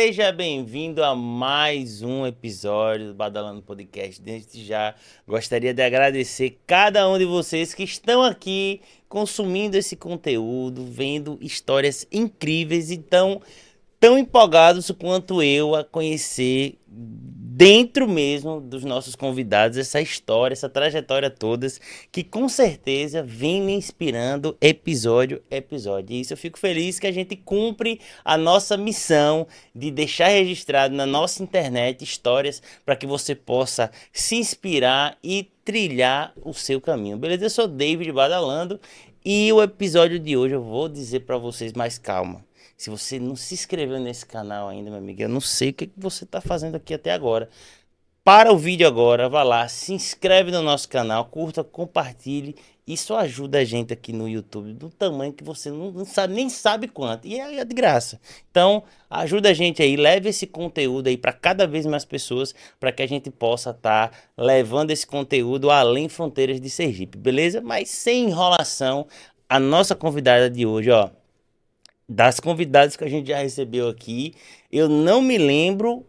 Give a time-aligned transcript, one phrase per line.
[0.00, 4.22] Seja bem-vindo a mais um episódio do Badalando Podcast.
[4.22, 4.94] Desde já
[5.26, 12.06] gostaria de agradecer cada um de vocês que estão aqui consumindo esse conteúdo, vendo histórias
[12.12, 13.42] incríveis e tão,
[13.98, 16.78] tão empolgados quanto eu a conhecer
[17.58, 21.80] dentro mesmo dos nossos convidados essa história, essa trajetória todas
[22.12, 26.14] que com certeza vem me inspirando episódio a episódio.
[26.14, 29.44] E isso eu fico feliz que a gente cumpre a nossa missão
[29.74, 36.32] de deixar registrado na nossa internet histórias para que você possa se inspirar e trilhar
[36.44, 37.18] o seu caminho.
[37.18, 37.46] Beleza?
[37.46, 38.78] Eu sou David Badalando
[39.24, 42.47] e o episódio de hoje eu vou dizer para vocês mais calma.
[42.78, 45.90] Se você não se inscreveu nesse canal ainda, meu amigo, eu não sei o que
[45.96, 47.50] você está fazendo aqui até agora.
[48.22, 52.54] Para o vídeo agora, vá lá, se inscreve no nosso canal, curta, compartilhe.
[52.86, 56.86] Isso ajuda a gente aqui no YouTube do tamanho que você não, sabe, nem sabe
[56.86, 57.26] quanto.
[57.26, 58.20] E é, é de graça.
[58.48, 62.92] Então, ajuda a gente aí, leve esse conteúdo aí para cada vez mais pessoas, para
[62.92, 67.60] que a gente possa estar tá levando esse conteúdo além fronteiras de Sergipe, beleza?
[67.60, 69.08] Mas sem enrolação,
[69.48, 71.10] a nossa convidada de hoje, ó,
[72.08, 74.34] das convidadas que a gente já recebeu aqui,
[74.72, 76.06] eu não me lembro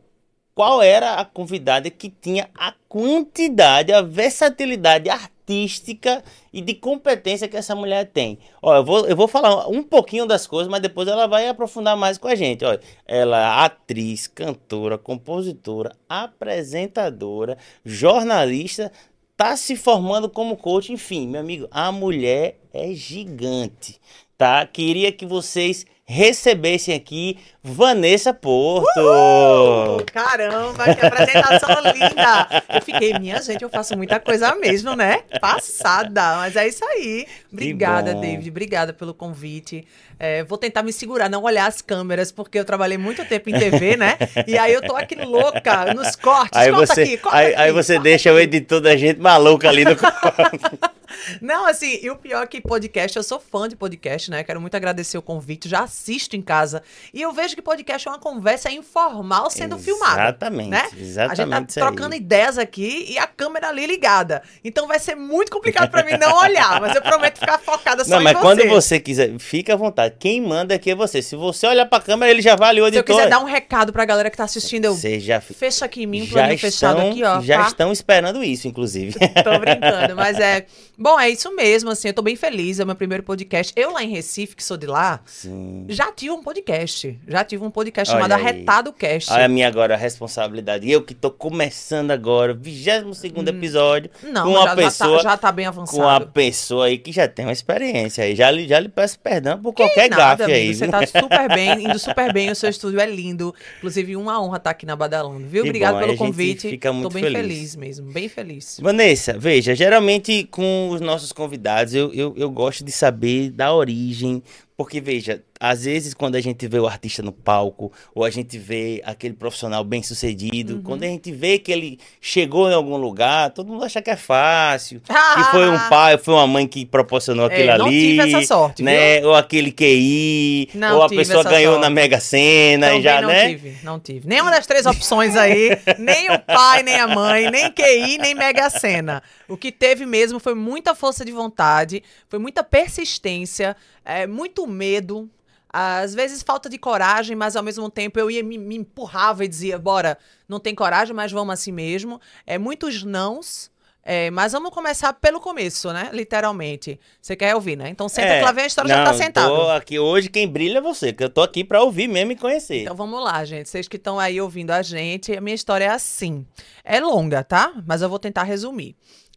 [0.56, 7.58] qual era a convidada que tinha a quantidade, a versatilidade artística e de competência que
[7.58, 8.40] essa mulher tem.
[8.62, 11.96] Ó, eu vou, eu vou falar um pouquinho das coisas, mas depois ela vai aprofundar
[11.96, 12.66] mais com a gente.
[12.66, 18.92] Ó, ela é atriz, cantora, compositora, apresentadora, jornalista,
[19.38, 24.00] tá se formando como coach, enfim, meu amigo, a mulher é gigante
[24.40, 24.66] tá?
[24.66, 28.88] Queria que vocês recebessem aqui Vanessa Porto.
[28.98, 30.06] Uhul!
[30.06, 32.64] Caramba, que apresentação linda!
[32.74, 35.24] Eu fiquei, minha gente, eu faço muita coisa mesmo, né?
[35.42, 37.28] Passada, mas é isso aí.
[37.52, 39.86] Obrigada, David, obrigada pelo convite.
[40.18, 43.60] É, vou tentar me segurar, não olhar as câmeras, porque eu trabalhei muito tempo em
[43.60, 44.18] TV, né?
[44.48, 46.58] E aí eu tô aqui louca, nos cortes.
[46.58, 48.38] Aí você, aqui, aí, aqui, aí você deixa aqui.
[48.38, 49.96] o editor da gente maluca ali no
[51.42, 54.44] Não, assim, e o pior é que podcast, eu sou fã de podcast, né?
[54.44, 56.84] Quero muito agradecer o convite, já assisto em casa.
[57.14, 60.22] E eu vejo que podcast é uma conversa informal sendo exatamente, filmada.
[60.22, 60.90] Exatamente, né?
[60.98, 61.54] exatamente.
[61.54, 62.20] A gente tá trocando aí.
[62.20, 64.42] ideias aqui e a câmera ali ligada.
[64.64, 68.12] Então vai ser muito complicado para mim não olhar, mas eu prometo ficar focada só
[68.12, 68.34] não, em você.
[68.34, 70.16] Não, mas quando você quiser, fica à vontade.
[70.18, 71.22] Quem manda aqui é você.
[71.22, 73.06] Se você olhar pra câmera, ele já vale o editor.
[73.06, 75.86] Se eu quiser dar um recado pra galera que tá assistindo, eu você já fecha
[75.86, 77.42] aqui em mim, já estão, fechado aqui, ó.
[77.42, 77.68] Já tá?
[77.68, 79.14] estão esperando isso, inclusive.
[79.44, 80.66] Tô brincando, mas é...
[80.98, 83.72] Bom, é isso mesmo, assim, eu tô bem feliz, é o meu primeiro podcast.
[83.74, 85.86] Eu lá em Recife, que sou de lá, Sim.
[85.88, 87.18] já tive um podcast.
[87.26, 88.46] Já tive um podcast Olha chamado aí.
[88.46, 89.32] Arretado Cast.
[89.32, 90.90] Olha a minha agora a responsabilidade.
[90.90, 93.58] Eu que tô começando agora, 22 segundo hum.
[93.58, 95.18] episódio, Não, com uma já, pessoa...
[95.18, 95.98] Já tá, já tá, bem avançado.
[95.98, 98.36] Com uma pessoa aí que já tem uma experiência aí.
[98.36, 100.76] Já, já lhe peço perdão por que qualquer nada, gafe amigo, aí.
[100.76, 103.54] Você tá super bem, indo super bem, o seu estúdio é lindo.
[103.78, 105.64] Inclusive, uma honra estar tá aqui na Badalando, viu?
[105.64, 106.70] Que Obrigado bom, pelo convite.
[106.70, 107.42] Fica muito tô bem feliz.
[107.42, 108.80] feliz mesmo, bem feliz.
[108.82, 114.42] Vanessa, veja, geralmente com os nossos convidados eu, eu, eu gosto de saber da origem,
[114.80, 118.58] porque veja, às vezes quando a gente vê o artista no palco, ou a gente
[118.58, 120.82] vê aquele profissional bem sucedido, uhum.
[120.82, 124.16] quando a gente vê que ele chegou em algum lugar, todo mundo acha que é
[124.16, 125.02] fácil.
[125.10, 125.34] Ah!
[125.36, 128.16] Que foi um pai, foi uma mãe que proporcionou é, aquilo é, não ali.
[128.16, 129.20] Não tive essa sorte, né?
[129.20, 129.28] Viu?
[129.28, 131.84] Ou aquele QI, não ou a pessoa ganhou sorte.
[131.84, 133.42] na Mega Sena Também e já, não né?
[133.42, 134.28] Não tive, não tive.
[134.30, 138.70] Nenhuma das três opções aí, nem o pai, nem a mãe, nem QI, nem Mega
[138.70, 139.22] Sena.
[139.46, 143.76] O que teve mesmo foi muita força de vontade, foi muita persistência,
[144.10, 145.30] é, muito medo,
[145.72, 149.48] às vezes falta de coragem, mas ao mesmo tempo eu ia me, me empurrava e
[149.48, 150.18] dizia, bora,
[150.48, 152.20] não tem coragem, mas vamos assim mesmo.
[152.46, 153.72] É muitos nãos.
[154.02, 156.10] É, mas vamos começar pelo começo, né?
[156.12, 157.00] Literalmente.
[157.22, 157.90] Você quer ouvir, né?
[157.90, 159.56] Então senta é, que lá vem a história não, já tá sentado.
[159.56, 162.36] Tô aqui hoje, quem brilha é você, que eu tô aqui para ouvir mesmo e
[162.36, 162.82] conhecer.
[162.84, 163.70] Então vamos lá, gente.
[163.70, 166.44] Vocês que estão aí ouvindo a gente, a minha história é assim.
[166.84, 167.72] É longa, tá?
[167.86, 168.96] Mas eu vou tentar resumir.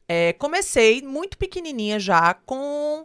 [0.09, 3.05] É, comecei muito pequenininha já com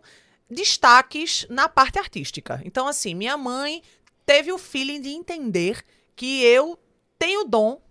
[0.49, 2.61] destaques na parte artística.
[2.63, 3.81] Então, assim, minha mãe
[4.25, 5.83] teve o feeling de entender
[6.15, 6.79] que eu
[7.17, 7.81] tenho dom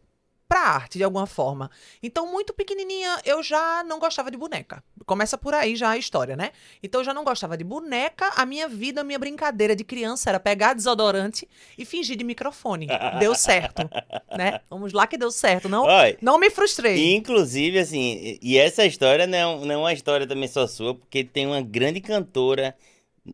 [0.49, 1.71] para arte de alguma forma.
[2.03, 4.83] Então, muito pequenininha, eu já não gostava de boneca.
[5.05, 6.51] Começa por aí já a história, né?
[6.83, 8.31] Então, eu já não gostava de boneca.
[8.37, 12.87] A minha vida, a minha brincadeira de criança era pegar desodorante e fingir de microfone.
[13.19, 13.89] deu certo,
[14.37, 14.61] né?
[14.71, 15.69] Vamos lá que deu certo.
[15.69, 17.15] Não, Oi, não me frustrei.
[17.15, 21.25] Inclusive, assim, e essa história não é, não é uma história também só sua, porque
[21.25, 22.75] tem uma grande cantora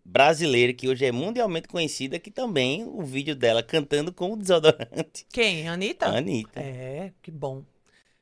[0.05, 5.27] brasileira que hoje é mundialmente conhecida, que também o vídeo dela cantando com o desodorante.
[5.33, 5.69] Quem?
[5.69, 6.07] Anitta?
[6.07, 6.61] Anitta.
[6.61, 7.63] É, que bom.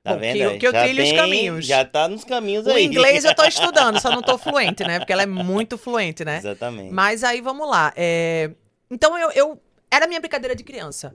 [0.03, 0.37] Tá bom, vendo?
[0.37, 1.67] Que, eu, que eu trilho os caminhos.
[1.67, 2.77] Já tá nos caminhos o aí.
[2.77, 4.99] O inglês eu tô estudando, só não tô fluente, né?
[4.99, 6.39] Porque ela é muito fluente, né?
[6.39, 6.93] Exatamente.
[6.93, 7.93] Mas aí vamos lá.
[7.97, 8.51] É...
[8.91, 9.63] Então eu, eu.
[9.91, 11.15] Era minha brincadeira de criança.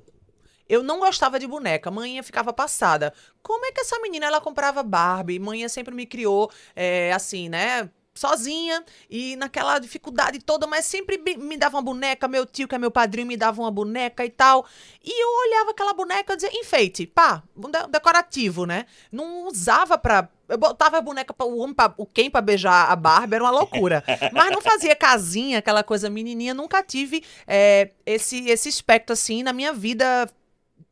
[0.68, 3.14] Eu não gostava de boneca, manhã ficava passada.
[3.42, 5.38] Como é que essa menina ela comprava Barbie?
[5.38, 7.90] Manhã sempre me criou é, assim, né?
[8.16, 12.78] Sozinha e naquela dificuldade toda, mas sempre me dava uma boneca, meu tio, que é
[12.78, 14.66] meu padrinho, me dava uma boneca e tal.
[15.04, 17.44] E eu olhava aquela boneca e dizia, enfeite, pá,
[17.90, 18.86] decorativo, né?
[19.12, 20.30] Não usava pra.
[20.48, 23.44] Eu botava a boneca para o homem, pra, o quem para beijar a barba, era
[23.44, 24.04] uma loucura.
[24.32, 26.54] Mas não fazia casinha, aquela coisa menininha.
[26.54, 30.30] Nunca tive é, esse, esse aspecto assim na minha vida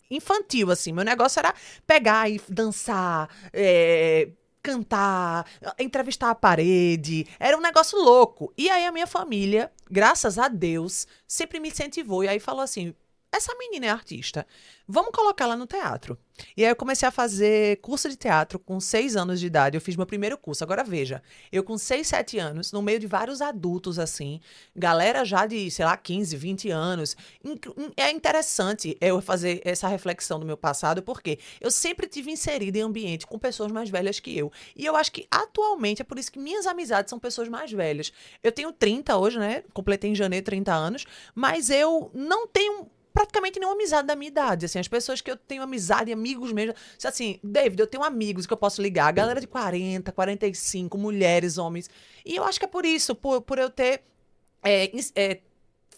[0.09, 0.91] infantil, assim.
[0.91, 1.53] Meu negócio era
[1.85, 4.29] pegar e dançar, é,
[4.63, 5.45] cantar,
[5.77, 7.27] entrevistar a parede.
[7.37, 8.51] Era um negócio louco.
[8.57, 12.23] E aí a minha família, graças a Deus, sempre me incentivou.
[12.23, 12.95] E aí falou assim:
[13.33, 14.45] essa menina é artista.
[14.87, 16.17] Vamos colocá-la no teatro.
[16.55, 19.75] E aí eu comecei a fazer curso de teatro com seis anos de idade.
[19.75, 20.63] Eu fiz meu primeiro curso.
[20.63, 21.21] Agora veja,
[21.51, 24.39] eu com seis, sete anos, no meio de vários adultos assim,
[24.75, 27.17] galera já de, sei lá, 15, 20 anos.
[27.97, 32.81] É interessante eu fazer essa reflexão do meu passado, porque eu sempre tive inserido em
[32.81, 34.51] ambiente com pessoas mais velhas que eu.
[34.75, 38.13] E eu acho que atualmente é por isso que minhas amizades são pessoas mais velhas.
[38.43, 39.63] Eu tenho 30 hoje, né?
[39.73, 44.65] Completei em janeiro 30 anos, mas eu não tenho praticamente nenhuma amizade da minha idade.
[44.65, 46.73] Assim, as pessoas que eu tenho amizade, amigos mesmo.
[47.03, 49.13] Assim, David, eu tenho amigos que eu posso ligar.
[49.13, 51.89] Galera de 40, 45, mulheres, homens.
[52.25, 54.01] E eu acho que é por isso, por, por eu ter.
[54.63, 55.39] É, é,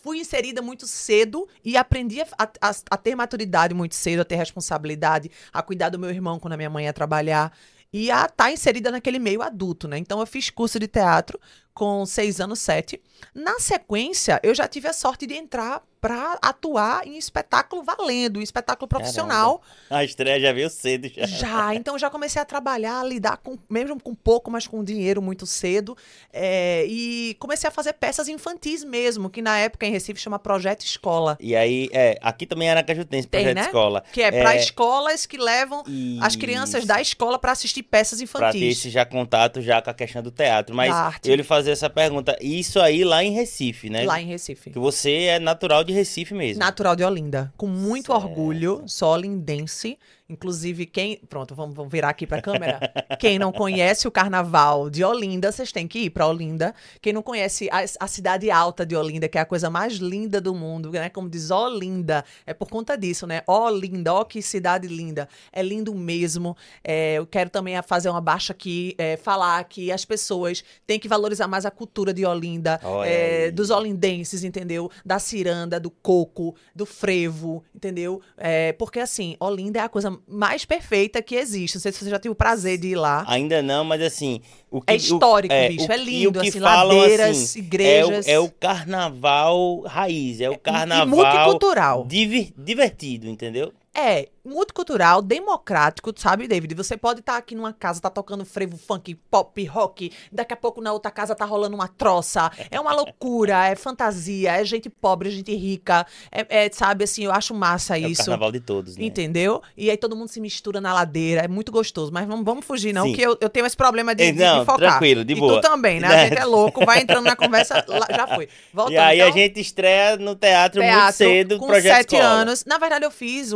[0.01, 4.35] fui inserida muito cedo e aprendi a, a, a, ter maturidade muito cedo, a ter
[4.35, 7.55] responsabilidade, a cuidar do meu irmão quando a minha mãe ia trabalhar
[7.93, 9.97] e a estar tá inserida naquele meio adulto, né?
[9.97, 11.39] Então eu fiz curso de teatro
[11.75, 13.01] com seis anos, sete.
[13.33, 18.43] Na sequência, eu já tive a sorte de entrar para atuar em espetáculo valendo, em
[18.43, 19.57] espetáculo profissional.
[19.57, 20.01] Caramba.
[20.01, 21.25] A estreia já veio cedo já.
[21.25, 25.19] Já, então já comecei a trabalhar, a lidar com, mesmo com pouco, mas com dinheiro
[25.19, 25.97] muito cedo.
[26.31, 30.85] É, e comecei a fazer peças infantis mesmo, que na época em Recife chama Projeto
[30.85, 31.39] Escola.
[31.41, 33.65] E aí, é, aqui também era Cajutense, Projeto Tem, né?
[33.65, 34.03] Escola.
[34.13, 34.31] Que é, é...
[34.31, 36.23] para escolas que levam Isso.
[36.23, 38.51] as crianças da escola para assistir peças infantis.
[38.51, 40.75] Pra ter esse já contato já com a questão do teatro.
[40.75, 40.93] Mas
[41.25, 44.05] eu lhe fazer essa pergunta, isso aí lá em Recife, né?
[44.05, 44.69] Lá em Recife.
[44.69, 46.59] Que você é natural de Recife mesmo.
[46.59, 47.51] Natural de Olinda.
[47.57, 48.23] Com muito certo.
[48.23, 49.97] orgulho, sou olindense.
[50.27, 51.17] Inclusive, quem.
[51.29, 52.79] Pronto, vamos, vamos virar aqui para a câmera.
[53.19, 56.73] quem não conhece o carnaval de Olinda, vocês têm que ir para Olinda.
[56.99, 60.41] Quem não conhece a, a, cidade alta de Olinda, que é a coisa mais linda
[60.41, 61.09] do mundo, né?
[61.09, 63.43] Como diz Olinda, é por conta disso, né?
[63.45, 65.29] Olinda, ó, que cidade linda.
[65.53, 66.57] É lindo mesmo.
[66.83, 71.07] É, eu quero também fazer uma baixa aqui, é, falar que as pessoas têm que
[71.07, 74.89] valorizar mais a cultura de Olinda, é, dos olindenses, entendeu?
[75.05, 78.21] Da ciranda, do coco, do frevo, entendeu?
[78.35, 81.75] É, porque assim, Olinda é a coisa mais perfeita que existe.
[81.75, 83.23] Não sei se você já teve o prazer de ir lá.
[83.27, 84.41] Ainda não, mas assim.
[84.69, 85.91] O que, é histórico, o, é, bicho.
[85.91, 88.27] é lindo, assim, falam, ladeiras, assim, igrejas.
[88.27, 91.07] É o, é o, carnaval raiz, é o carnaval.
[91.07, 92.05] E multicultural.
[92.05, 93.71] Diver, divertido, entendeu?
[93.93, 96.75] É, multicultural, democrático, sabe, David?
[96.75, 100.57] Você pode estar tá aqui numa casa, tá tocando frevo, funk, pop, rock, daqui a
[100.57, 102.51] pouco na outra casa tá rolando uma troça.
[102.69, 106.05] É uma loucura, é fantasia, é gente pobre, gente rica.
[106.31, 108.21] É, é sabe, assim, eu acho massa isso.
[108.21, 109.05] É o carnaval de todos, né?
[109.05, 109.61] Entendeu?
[109.75, 112.11] E aí todo mundo se mistura na ladeira, é muito gostoso.
[112.13, 113.13] Mas não vamos fugir, não, Sim.
[113.13, 114.91] que eu, eu tenho esse problema de, não, de focar.
[114.91, 115.55] tranquilo, de e boa.
[115.55, 116.07] tu também, né?
[116.15, 118.47] A gente é louco, vai entrando na conversa, já foi.
[118.73, 122.15] Voltando, e aí então, a gente estreia no teatro, teatro muito cedo, com projeto sete
[122.15, 122.33] escola.
[122.33, 122.65] anos.
[122.65, 123.51] Na verdade, eu fiz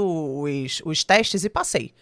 [0.79, 1.93] os, os testes e passei.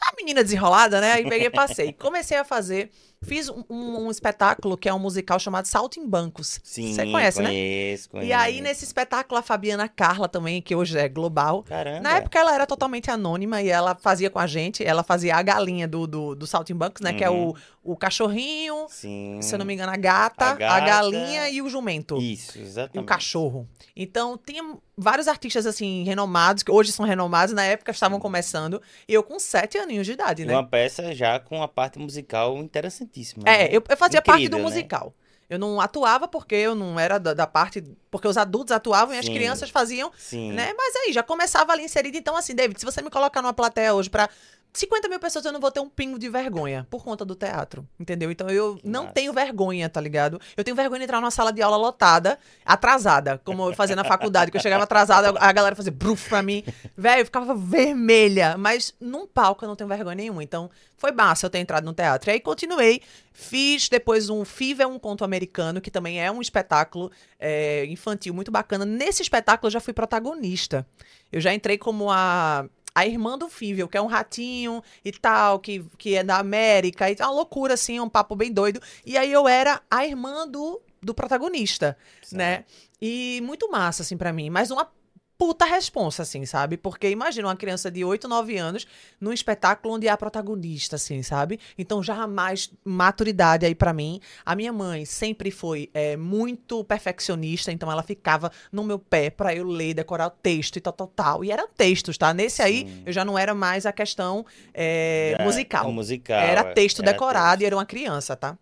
[0.00, 1.12] A menina desenrolada, né?
[1.12, 1.92] Aí peguei e passei.
[1.98, 2.90] Comecei a fazer
[3.22, 6.60] Fiz um, um, um, espetáculo que é um musical chamado Salto em Bancos.
[6.62, 7.48] Sim, Você conhece, né?
[7.48, 8.12] conheço, né?
[8.12, 8.28] Conheço.
[8.28, 11.62] E aí, nesse espetáculo, a Fabiana Carla também, que hoje é global.
[11.62, 12.00] Caramba.
[12.00, 15.42] Na época, ela era totalmente anônima e ela fazia com a gente, ela fazia a
[15.42, 17.12] galinha do, do, do Salto em Bancos, né?
[17.12, 17.16] Uhum.
[17.16, 17.54] Que é o, uhum.
[17.82, 19.40] o cachorrinho, Sim.
[19.40, 22.18] se eu não me engano, a gata, a, gata, a galinha e o jumento.
[22.18, 22.96] Isso, exatamente.
[22.96, 23.66] E o cachorro.
[23.96, 24.62] Então, tinha
[24.96, 28.80] vários artistas, assim, renomados, que hoje são renomados, na época estavam começando.
[29.06, 30.54] E eu com sete aninhos de idade, né?
[30.54, 33.44] Uma peça já com a parte musical interessantíssima.
[33.46, 33.68] É, né?
[33.70, 34.62] eu, eu fazia Incrível, parte do né?
[34.62, 35.14] musical.
[35.48, 37.84] Eu não atuava porque eu não era da, da parte.
[38.10, 39.16] Porque os adultos atuavam Sim.
[39.16, 40.10] e as crianças faziam.
[40.16, 40.52] Sim.
[40.52, 40.72] né?
[40.76, 42.16] Mas aí já começava ali inserido.
[42.16, 44.28] Então, assim, David, se você me colocar numa plateia hoje para
[44.72, 47.86] 50 mil pessoas eu não vou ter um pingo de vergonha por conta do teatro,
[47.98, 48.30] entendeu?
[48.30, 49.14] Então eu não Nossa.
[49.14, 50.40] tenho vergonha, tá ligado?
[50.56, 54.04] Eu tenho vergonha de entrar numa sala de aula lotada, atrasada, como eu fazia na
[54.04, 56.62] faculdade, que eu chegava atrasada, a galera fazia bruf pra mim.
[56.96, 60.42] Velho, eu ficava vermelha, mas num palco eu não tenho vergonha nenhuma.
[60.42, 62.30] Então foi massa eu ter entrado no teatro.
[62.30, 63.00] E aí continuei,
[63.32, 68.34] fiz depois um FIV é um conto americano, que também é um espetáculo é, infantil
[68.34, 68.84] muito bacana.
[68.84, 70.86] Nesse espetáculo eu já fui protagonista.
[71.32, 75.60] Eu já entrei como a a irmã do Fível, que é um ratinho e tal,
[75.60, 78.80] que, que é da América, e é uma loucura, assim, um papo bem doido.
[79.04, 82.38] E aí eu era a irmã do, do protagonista, certo.
[82.38, 82.64] né?
[82.98, 84.48] E muito massa, assim, para mim.
[84.48, 84.90] Mas uma
[85.38, 86.76] puta responsa, assim, sabe?
[86.76, 88.86] Porque imagina uma criança de 8, 9 anos
[89.20, 91.60] num espetáculo onde há protagonista, assim, sabe?
[91.76, 94.20] Então já mais maturidade aí para mim.
[94.44, 99.54] A minha mãe sempre foi é, muito perfeccionista, então ela ficava no meu pé para
[99.54, 101.44] eu ler, decorar o texto e tal, tal, tal.
[101.44, 102.32] E eram textos, tá?
[102.32, 103.02] Nesse aí Sim.
[103.06, 105.92] eu já não era mais a questão é, É, musical.
[105.92, 106.38] musical.
[106.38, 107.62] Era é, texto era decorado texto.
[107.62, 108.56] e era uma criança, tá?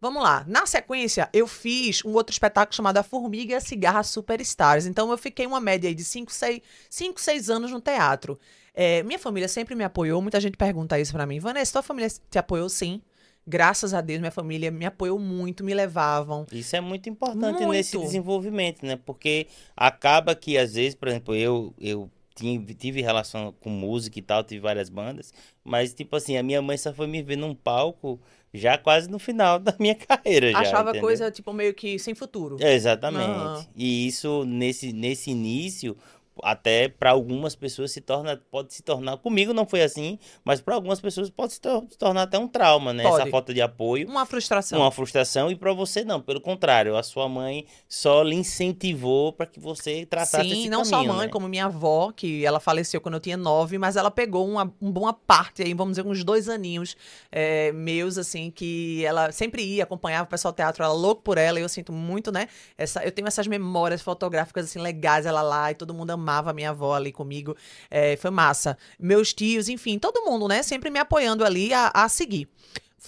[0.00, 0.44] Vamos lá.
[0.46, 4.86] Na sequência, eu fiz um outro espetáculo chamado A Formiga e a Cigarra Superstars.
[4.86, 8.38] Então, eu fiquei uma média aí de 5, 6, 5, 6 anos no teatro.
[8.72, 10.22] É, minha família sempre me apoiou.
[10.22, 11.40] Muita gente pergunta isso pra mim.
[11.40, 12.68] Vanessa, tua família te apoiou?
[12.68, 13.02] Sim.
[13.44, 16.46] Graças a Deus, minha família me apoiou muito, me levavam.
[16.52, 17.72] Isso é muito importante Muito.
[17.72, 18.96] nesse desenvolvimento, né?
[18.96, 24.22] Porque acaba que, às vezes, por exemplo, eu, eu tive, tive relação com música e
[24.22, 25.32] tal, tive várias bandas,
[25.64, 28.20] mas, tipo assim, a minha mãe só foi me ver num palco
[28.52, 30.50] já quase no final da minha carreira.
[30.52, 31.02] já, Achava entendeu?
[31.08, 32.56] coisa, tipo, meio que sem futuro.
[32.60, 33.24] É, exatamente.
[33.30, 33.66] Aham.
[33.76, 35.96] E isso, nesse, nesse início,
[36.42, 40.74] até para algumas pessoas se torna, pode se tornar, comigo não foi assim, mas para
[40.74, 43.02] algumas pessoas pode se, tor- se tornar até um trauma, né?
[43.04, 43.22] Pode.
[43.22, 44.08] Essa falta de apoio.
[44.08, 44.80] Uma frustração.
[44.80, 49.46] Uma frustração, e para você não, pelo contrário, a sua mãe só lhe incentivou para
[49.46, 51.32] que você traçasse Sim, esse não só a caminho, mãe, né?
[51.32, 54.92] como minha avó, que ela faleceu quando eu tinha nove, mas ela pegou uma, uma
[54.92, 56.96] boa parte aí, vamos dizer, uns dois aninhos
[57.30, 61.38] é, meus, assim, que ela sempre ia, acompanhava o pessoal do teatro, ela louco por
[61.38, 62.48] ela, e eu sinto muito, né?
[62.76, 66.52] Essa, eu tenho essas memórias fotográficas, assim, legais, ela lá, e todo mundo amava a
[66.52, 67.56] minha avó ali comigo.
[67.90, 68.76] É, foi massa.
[68.98, 70.62] Meus tios, enfim, todo mundo, né?
[70.62, 72.48] Sempre me apoiando ali a, a seguir.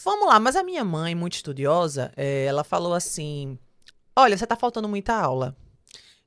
[0.02, 3.58] Vamos lá, mas a minha mãe, muito estudiosa, é, ela falou assim:
[4.16, 5.56] Olha, você tá faltando muita aula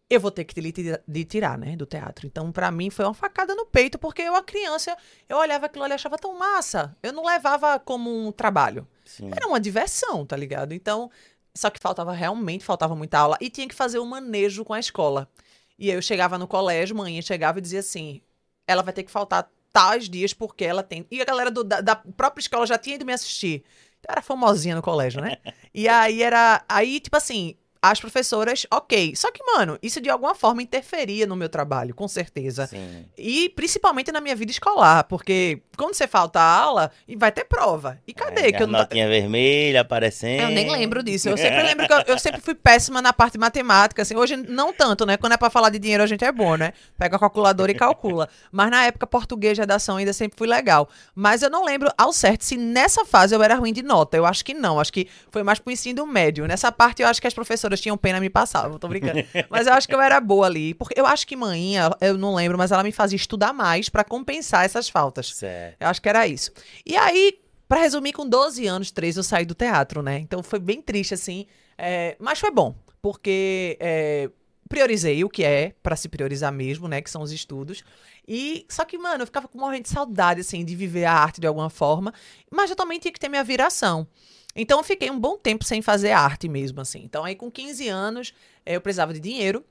[0.10, 2.28] eu vou ter que lhe tira- tirar, né, do teatro.
[2.28, 4.96] Então, pra mim, foi uma facada no peito, porque eu, a criança,
[5.28, 6.96] eu olhava aquilo ali e achava tão massa.
[7.02, 8.88] Eu não levava como um trabalho.
[9.06, 9.30] Sim.
[9.36, 10.74] Era uma diversão, tá ligado?
[10.74, 11.10] Então,
[11.56, 13.38] só que faltava realmente, faltava muita aula.
[13.42, 15.28] E tinha que fazer o manejo com a escola.
[15.78, 18.22] E eu chegava no colégio, manhã chegava e dizia assim:
[18.68, 21.06] ela vai ter que faltar tais dias porque ela tem.
[21.12, 23.64] E a galera do- da, da própria escola já tinha ido me assistir.
[24.00, 25.38] Então, era famosinha no colégio, né?
[25.74, 26.64] e aí era.
[26.70, 27.56] Aí, tipo assim.
[27.86, 29.14] As professoras, ok.
[29.14, 32.66] Só que, mano, isso de alguma forma interferia no meu trabalho, com certeza.
[32.66, 33.06] Sim.
[33.18, 37.44] E principalmente na minha vida escolar, porque quando você falta a aula, e vai ter
[37.44, 38.00] prova.
[38.08, 38.48] E cadê?
[38.48, 40.44] É, que eu não, notinha vermelha aparecendo.
[40.44, 41.28] eu nem lembro disso.
[41.28, 44.16] Eu sempre lembro que eu, eu sempre fui péssima na parte de matemática, assim.
[44.16, 45.18] Hoje não tanto, né?
[45.18, 46.72] Quando é pra falar de dinheiro a gente é bom, né?
[46.98, 48.30] Pega a calculadora e calcula.
[48.50, 50.88] Mas na época português, redação ainda sempre fui legal.
[51.14, 54.16] Mas eu não lembro ao certo se nessa fase eu era ruim de nota.
[54.16, 54.80] Eu acho que não.
[54.80, 56.48] Acho que foi mais pro ensino médio.
[56.48, 58.70] Nessa parte eu acho que as professoras tinham pena me passar.
[58.70, 59.24] Eu tô brincando.
[59.50, 60.74] Mas eu acho que eu era boa ali.
[60.74, 64.04] Porque eu acho que manhã, eu não lembro, mas ela me fazia estudar mais pra
[64.04, 65.36] compensar essas faltas.
[65.36, 65.78] Certo.
[65.80, 66.52] Eu acho que era isso.
[66.86, 70.20] E aí, pra resumir, com 12 anos, 13, eu saí do teatro, né?
[70.20, 71.46] Então foi bem triste, assim.
[71.78, 74.30] é, mas foi bom, porque é,
[74.70, 77.02] priorizei o que é pra se priorizar mesmo, né?
[77.02, 77.84] Que são os estudos.
[78.28, 81.42] E só que, mano, eu ficava com morrendo de saudade, assim, de viver a arte
[81.42, 82.14] de alguma forma.
[82.50, 84.08] Mas eu também tinha que ter minha viração.
[84.56, 87.02] Então eu fiquei um bom tempo sem fazer arte mesmo, assim.
[87.04, 88.34] Então aí com 15 anos,
[88.66, 89.64] eh, eu precisava de dinheiro.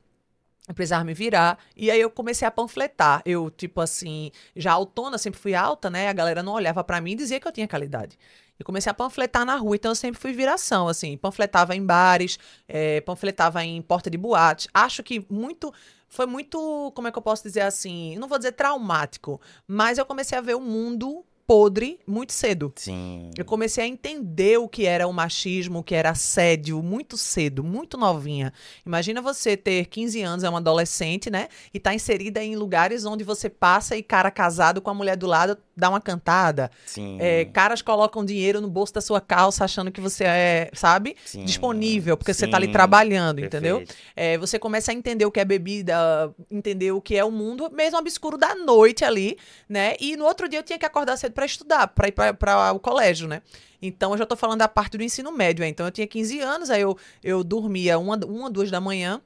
[0.69, 1.59] Eu precisava me virar.
[1.77, 3.21] E aí eu comecei a panfletar.
[3.27, 6.09] Eu, tipo assim, já autona, sempre fui alta, né?
[6.09, 8.17] A galera não olhava pra mim e dizia que eu tinha qualidade.
[8.59, 11.17] Eu comecei a panfletar na rua, então eu sempre fui viração, assim.
[11.17, 14.69] Panfletava em bares, eh, panfletava em porta de boate.
[14.73, 15.73] Acho que muito.
[16.09, 18.17] Foi muito, como é que eu posso dizer assim?
[18.17, 22.73] Não vou dizer traumático, mas eu comecei a ver o mundo podre muito cedo.
[22.77, 23.31] Sim.
[23.37, 27.63] Eu comecei a entender o que era o machismo, o que era assédio, muito cedo,
[27.63, 28.55] muito novinha.
[28.87, 31.49] Imagina você ter 15 anos, é uma adolescente, né?
[31.75, 35.27] E tá inserida em lugares onde você passa e cara casado com a mulher do
[35.27, 36.71] lado dá uma cantada.
[36.87, 37.19] Sim.
[37.21, 41.17] É, caras colocam dinheiro no bolso da sua calça achando que você é, sabe?
[41.25, 41.45] Sim.
[41.45, 42.73] Disponível, porque você tá ali Sim.
[42.73, 43.79] trabalhando, entendeu?
[43.79, 44.03] Perfeito.
[44.15, 47.71] É, você começa a entender o que é bebida, entender o que é o mundo,
[47.73, 49.97] mesmo obscuro da noite ali, né?
[50.01, 52.81] E no outro dia eu tinha que acordar cedo pra estudar, pra ir pra o
[52.81, 53.43] colégio, né?
[53.81, 55.63] Então eu já tô falando da parte do ensino médio.
[55.63, 55.69] né?
[55.69, 59.21] Então eu tinha 15 anos, aí eu, eu dormia uma, uma, duas da manhã.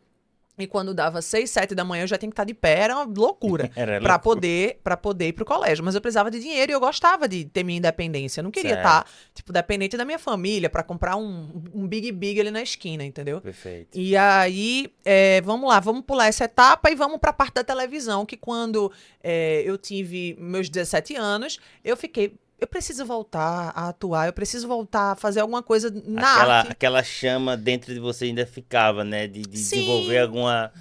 [0.58, 2.94] E quando dava seis, sete da manhã, eu já tinha que estar de pé, era
[2.96, 3.70] uma loucura.
[3.76, 4.18] Era loucura.
[4.18, 5.84] poder, pra poder ir pro colégio.
[5.84, 8.40] Mas eu precisava de dinheiro e eu gostava de ter minha independência.
[8.40, 8.86] Eu não queria Certo.
[8.86, 13.04] estar, tipo, dependente da minha família pra comprar um, um Big Big ali na esquina,
[13.04, 13.40] entendeu?
[13.40, 13.98] Perfeito.
[13.98, 18.24] E aí, é, vamos lá, vamos pular essa etapa e vamos pra parte da televisão,
[18.24, 18.90] que quando
[19.22, 22.32] é, eu tive meus 17 anos, eu fiquei.
[22.58, 26.72] Eu preciso voltar a atuar, eu preciso voltar a fazer alguma coisa na aquela, arte.
[26.72, 29.26] aquela chama dentro de você ainda ficava, né?
[29.26, 30.76] De, de desenvolver alguma, algu-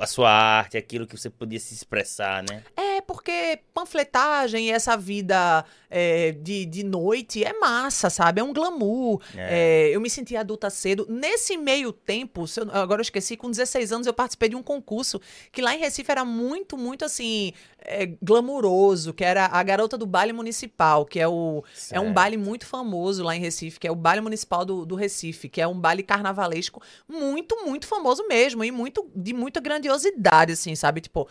[0.00, 2.62] a sua arte, aquilo que você podia se expressar, né?
[2.76, 8.40] É, porque panfletagem e essa vida é, de, de noite é massa, sabe?
[8.40, 9.20] É um glamour.
[9.36, 9.88] É.
[9.88, 11.06] É, eu me senti adulta cedo.
[11.08, 15.20] Nesse meio tempo, eu, agora eu esqueci, com 16 anos eu participei de um concurso
[15.52, 17.52] que lá em Recife era muito, muito assim,
[17.86, 22.36] é, glamuroso, que era a garota do baile municipal, que é, o, é um baile
[22.36, 25.66] muito famoso lá em Recife, que é o baile municipal do, do Recife, que é
[25.66, 31.00] um baile carnavalesco muito, muito famoso mesmo, e muito de muita grandiosidade, assim, sabe?
[31.00, 31.28] Tipo,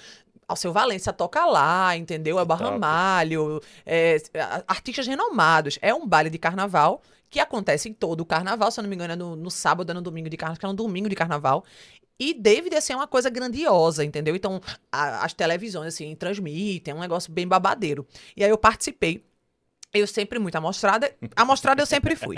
[0.47, 2.39] Alceu Valência toca lá, entendeu?
[2.39, 4.17] É Barramalho, é,
[4.67, 5.79] artistas renomados.
[5.81, 8.95] É um baile de carnaval que acontece em todo o carnaval, se eu não me
[8.95, 11.15] engano, é no, no sábado, é no domingo de carnaval, que é no domingo de
[11.15, 11.65] carnaval.
[12.19, 14.35] E David, assim, é uma coisa grandiosa, entendeu?
[14.35, 14.61] Então,
[14.91, 18.07] a, as televisões, assim, transmitem, é um negócio bem babadeiro.
[18.37, 19.25] E aí eu participei
[19.93, 21.13] eu sempre muito amostrada.
[21.35, 22.37] Amostrada eu sempre fui.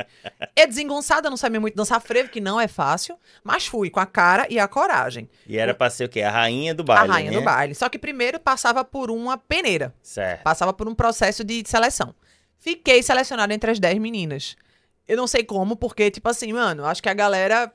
[0.56, 4.06] É desengonçada, não sabia muito dançar frevo, que não é fácil, mas fui com a
[4.06, 5.30] cara e a coragem.
[5.46, 6.22] E era pra ser o quê?
[6.22, 7.10] A rainha do baile.
[7.10, 7.38] A rainha né?
[7.38, 7.76] do baile.
[7.76, 9.94] Só que primeiro passava por uma peneira.
[10.02, 10.44] Certo.
[10.44, 12.14] Passava por um processo de seleção.
[12.60, 14.56] Fiquei selecionada entre as 10 meninas.
[15.08, 17.72] Eu não sei como, porque, tipo assim, mano, acho que a galera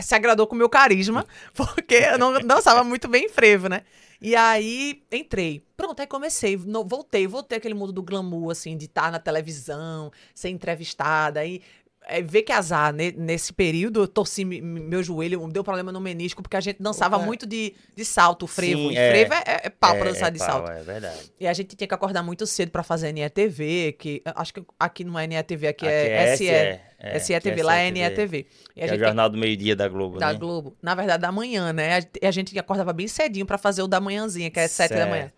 [0.00, 3.82] se agradou com o meu carisma, porque eu não dançava muito bem frevo, né?
[4.24, 5.66] E aí entrei.
[5.76, 6.56] Pronto, aí comecei.
[6.56, 11.40] No, voltei, voltei aquele mundo do glamour, assim, de estar na televisão, ser entrevistada.
[11.40, 11.60] Aí
[12.06, 13.12] é, ver que azar, né?
[13.16, 17.26] nesse período, eu torci meu joelho, deu problema no menisco, porque a gente dançava Opa.
[17.26, 18.88] muito de, de salto, frevo.
[18.88, 20.70] Sim, e é, frevo é, é pau é, pra dançar é de pau, salto.
[20.70, 21.32] É verdade.
[21.38, 25.04] E a gente tinha que acordar muito cedo pra fazer NETV, que acho que aqui
[25.04, 26.48] não é NETV, aqui, aqui é, SE.
[26.48, 28.46] É, SETV, lá é NETV.
[28.76, 30.38] E é o Jornal do Meio-Dia da Globo, Da né?
[30.38, 30.76] Globo.
[30.80, 32.00] Na verdade, da manhã, né?
[32.20, 35.06] E a gente acordava bem cedinho pra fazer o da manhãzinha, que é sete da
[35.06, 35.32] manhã.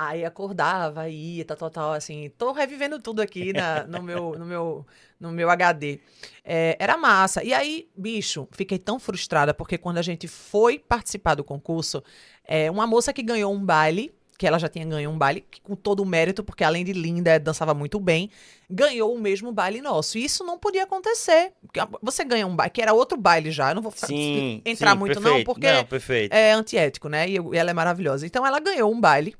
[0.00, 2.30] Aí acordava, ia, tal, tal, tal, assim.
[2.38, 4.86] Tô revivendo tudo aqui na, no, meu, no, meu,
[5.18, 5.98] no meu HD.
[6.44, 7.42] É, era massa.
[7.42, 12.00] E aí, bicho, fiquei tão frustrada, porque quando a gente foi participar do concurso,
[12.44, 15.74] é, uma moça que ganhou um baile, que ela já tinha ganho um baile, com
[15.74, 18.30] todo o mérito, porque além de linda, dançava muito bem,
[18.70, 20.16] ganhou o mesmo baile nosso.
[20.16, 21.54] E isso não podia acontecer.
[22.00, 23.70] Você ganha um baile, que era outro baile já.
[23.70, 25.38] Eu não vou sim, entrar sim, muito, perfeito.
[25.38, 25.88] não, porque não,
[26.30, 27.28] é antiético, né?
[27.28, 28.24] E ela é maravilhosa.
[28.24, 29.34] Então ela ganhou um baile.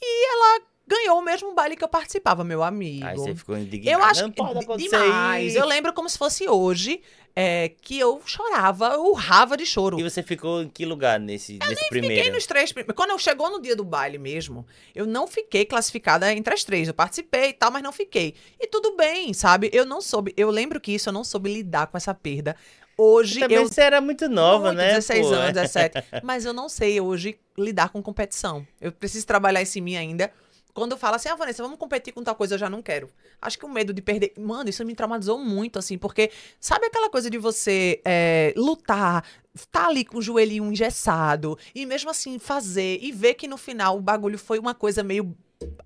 [0.00, 3.04] E ela ganhou o mesmo baile que eu participava, meu amigo.
[3.04, 3.98] Aí você ficou indignado.
[3.98, 5.56] Eu acho que demais.
[5.56, 7.02] Eu lembro como se fosse hoje.
[7.38, 10.00] É, que eu chorava, eu urrava de choro.
[10.00, 12.14] E você ficou em que lugar nesse, eu nesse nem primeiro?
[12.14, 12.96] Fiquei nos três primeiros.
[12.96, 16.88] Quando eu chegou no dia do baile mesmo, eu não fiquei classificada entre as três.
[16.88, 18.34] Eu participei e tal, mas não fiquei.
[18.58, 19.68] E tudo bem, sabe?
[19.70, 20.32] Eu não soube.
[20.34, 22.56] Eu lembro que isso, eu não soube lidar com essa perda.
[22.98, 23.68] Hoje Também eu.
[23.68, 24.94] Você era muito nova, muito, né?
[24.94, 25.34] 16 pô?
[25.34, 26.04] anos, 17.
[26.24, 28.66] Mas eu não sei hoje lidar com competição.
[28.80, 30.32] Eu preciso trabalhar isso em mim ainda.
[30.76, 33.08] Quando eu falo assim, ah, Vanessa, vamos competir com tal coisa, eu já não quero.
[33.40, 34.34] Acho que o medo de perder.
[34.38, 36.30] Mano, isso me traumatizou muito, assim, porque
[36.60, 39.24] sabe aquela coisa de você é, lutar,
[39.72, 43.96] tá ali com o joelhinho engessado, e mesmo assim fazer, e ver que no final
[43.96, 45.34] o bagulho foi uma coisa meio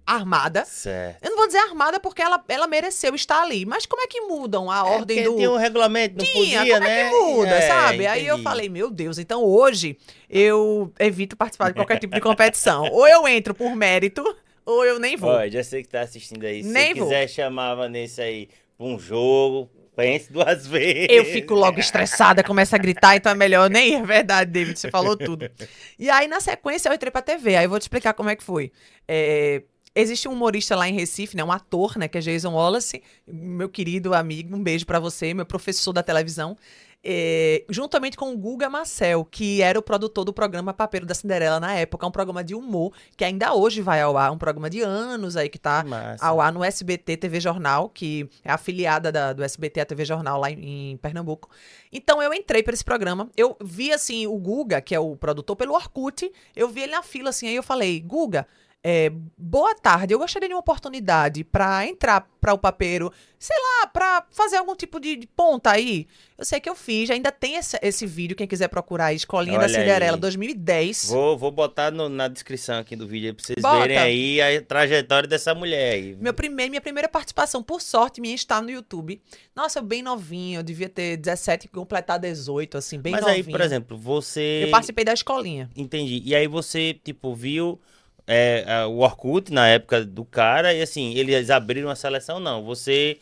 [0.07, 0.65] armada.
[0.65, 1.23] Certo.
[1.23, 3.65] Eu não vou dizer armada porque ela, ela mereceu estar ali.
[3.65, 5.37] Mas como é que mudam a é ordem do.
[5.37, 7.01] Tinha um regulamento, não tinha, podia, como né?
[7.01, 7.95] é que muda, é, sabe?
[7.95, 8.07] Entendi.
[8.09, 9.97] Aí eu falei, meu Deus, então hoje
[10.29, 12.89] eu evito participar de qualquer tipo de competição.
[12.91, 14.25] ou eu entro por mérito,
[14.67, 15.31] ou eu nem vou.
[15.31, 16.63] Olha, já sei que tá assistindo aí.
[16.63, 21.09] Se nem quiser chamar a Vanessa aí pra um jogo, pense duas vezes.
[21.11, 23.97] Eu fico logo estressada, começo a gritar, então é melhor nem ir.
[23.97, 25.51] É verdade, David, você falou tudo.
[25.99, 27.57] E aí, na sequência, eu entrei pra TV.
[27.57, 28.73] Aí eu vou te explicar como é que foi.
[29.07, 33.03] É, Existe um humorista lá em Recife, né, um ator, né, que é Jason Wallace,
[33.27, 36.57] meu querido amigo, um beijo para você, meu professor da televisão,
[37.03, 41.59] é, juntamente com o Guga Marcel, que era o produtor do programa Papeiro da Cinderela
[41.59, 44.83] na época, um programa de humor que ainda hoje vai ao ar, um programa de
[44.83, 46.25] anos aí que tá Massa.
[46.25, 50.39] ao ar no SBT TV Jornal, que é afiliada da, do SBT a TV Jornal
[50.39, 51.49] lá em, em Pernambuco.
[51.91, 55.57] Então eu entrei para esse programa, eu vi assim o Guga, que é o produtor
[55.57, 58.47] pelo Orkut, eu vi ele na fila assim, aí eu falei: "Guga,
[58.83, 63.87] é, boa tarde, eu gostaria de uma oportunidade para entrar para o papeiro, sei lá,
[63.89, 66.07] para fazer algum tipo de, de, ponta aí.
[66.39, 69.69] Eu sei que eu fiz, ainda tem esse, esse vídeo, quem quiser procurar, Escolinha Olha
[69.69, 70.21] da Cinderela, aí.
[70.21, 71.11] 2010.
[71.11, 73.81] Vou, vou botar no, na descrição aqui do vídeo para vocês Bota.
[73.81, 76.17] verem aí a trajetória dessa mulher aí.
[76.19, 79.21] Meu primeiro, minha primeira participação, por sorte, minha está no YouTube.
[79.55, 83.45] Nossa, bem novinho, eu devia ter 17 e completar 18, assim, bem Mas novinho.
[83.45, 84.63] aí, por exemplo, você...
[84.65, 85.69] Eu participei da escolinha.
[85.77, 86.23] Entendi.
[86.25, 87.79] E aí você, tipo, viu
[88.27, 92.65] é, é, o Orkut na época do cara, e assim, eles abriram a seleção, não.
[92.65, 93.19] Você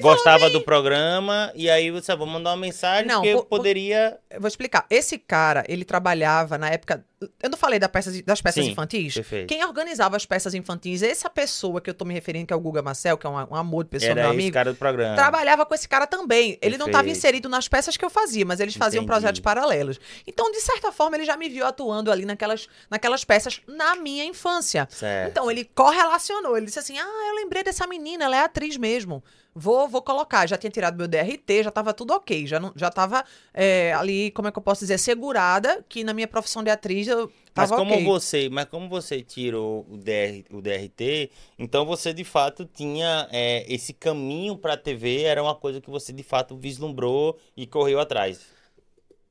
[0.00, 3.56] gostava do programa e aí você, vou mandar uma mensagem Não, que eu po- po-
[3.56, 4.18] poderia...
[4.30, 4.86] Eu vou explicar.
[4.88, 7.04] Esse cara, ele trabalhava na época.
[7.40, 9.14] Eu não falei da peça, das peças Sim, infantis?
[9.14, 9.46] Perfeito.
[9.48, 12.60] Quem organizava as peças infantis, essa pessoa que eu tô me referindo, que é o
[12.60, 14.76] Guga Marcel, que é um, um amor de pessoa, Era meu esse amigo, cara do
[14.78, 15.14] programa.
[15.14, 16.58] trabalhava com esse cara também.
[16.60, 17.18] Ele não estava Perfeito.
[17.18, 19.12] inserido nas peças que eu fazia, mas eles faziam Entendi.
[19.12, 20.00] projetos paralelos.
[20.26, 24.24] Então, de certa forma, ele já me viu atuando ali naquelas, naquelas peças na minha
[24.24, 24.88] infância.
[24.90, 25.30] Certo.
[25.30, 26.56] Então, ele correlacionou.
[26.56, 29.22] Ele disse assim: Ah, eu lembrei dessa menina, ela é atriz mesmo.
[29.54, 30.46] Vou, vou colocar.
[30.46, 32.46] Já tinha tirado meu DRT, já tava tudo ok.
[32.46, 36.14] Já, não, já tava é, ali, como é que eu posso dizer, segurada que na
[36.14, 38.04] minha profissão de atriz eu Mas tava como ok.
[38.04, 43.64] você, mas como você tirou o, DR, o DRT, então você de fato tinha é,
[43.72, 48.00] esse caminho para a TV, era uma coisa que você de fato vislumbrou e correu
[48.00, 48.40] atrás.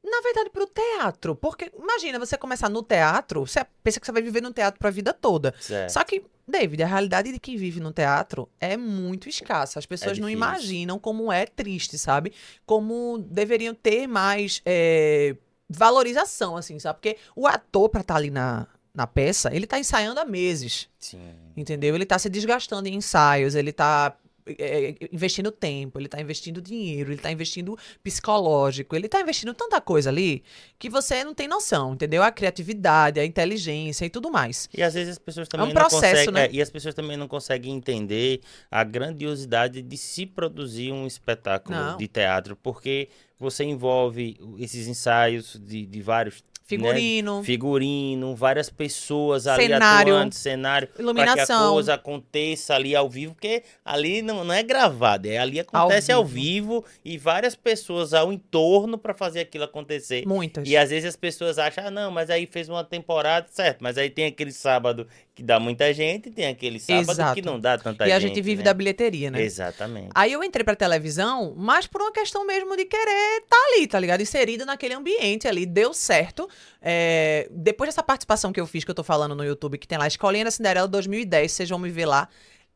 [0.04, 1.36] Na verdade, pro teatro.
[1.36, 4.90] Porque, imagina, você começar no teatro, você pensa que você vai viver no teatro pra
[4.90, 5.54] vida toda.
[5.60, 5.92] Certo.
[5.92, 9.80] Só que, David, a realidade de quem vive no teatro é muito escassa.
[9.80, 10.38] As pessoas não difícil.
[10.38, 12.34] imaginam como é triste, sabe?
[12.66, 15.36] Como deveriam ter mais é,
[15.70, 17.00] valorização, assim, sabe?
[17.00, 20.90] Porque o ator, pra estar ali na, na peça, ele tá ensaiando há meses.
[21.00, 21.34] Sim.
[21.56, 21.96] Entendeu?
[21.96, 24.16] Ele tá se desgastando em ensaios, ele tá
[24.47, 29.80] é, investindo tempo, ele tá investindo dinheiro, ele tá investindo psicológico, ele tá investindo tanta
[29.82, 30.43] coisa ali
[30.77, 32.23] que você não tem noção, entendeu?
[32.23, 34.69] A criatividade, a inteligência e tudo mais.
[34.73, 36.45] E às vezes as pessoas também um não processo, conseguem, né?
[36.45, 41.75] é, e as pessoas também não conseguem entender a grandiosidade de se produzir um espetáculo
[41.75, 41.97] Não.
[41.97, 46.43] de teatro, porque você envolve esses ensaios de, de vários
[46.78, 51.74] Figurino, figurino, várias pessoas ali Cenário, atuando, cenário, para que a iluminação.
[51.74, 56.26] coisa aconteça ali ao vivo, porque ali não, não é gravado, é ali acontece ao
[56.26, 56.84] vivo.
[57.04, 60.26] e várias pessoas ao entorno para fazer aquilo acontecer.
[60.26, 60.68] muitas.
[60.68, 63.98] E às vezes as pessoas acham, ah, não, mas aí fez uma temporada, certo, mas
[63.98, 67.36] aí tem aquele sábado que dá muita gente, e tem aquele sábado Exato.
[67.36, 68.16] que não dá tanta E gente.
[68.16, 68.64] a gente vive né?
[68.64, 69.42] da bilheteria, né?
[69.42, 70.10] Exatamente.
[70.14, 74.00] Aí eu entrei pra televisão, mas por uma questão mesmo de querer estar ali, tá
[74.00, 74.22] ligado?
[74.22, 75.66] Inserida naquele ambiente ali.
[75.66, 76.50] Deu certo.
[76.82, 79.97] É, depois dessa participação que eu fiz, que eu tô falando no YouTube, que tem
[79.97, 82.28] lá Escolinha da Cinderela 2010, vocês vão me ver lá.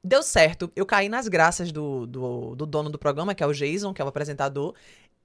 [0.04, 0.72] Deu certo.
[0.76, 4.02] Eu caí nas graças do, do, do dono do programa, que é o Jason, que
[4.02, 4.76] é o apresentador.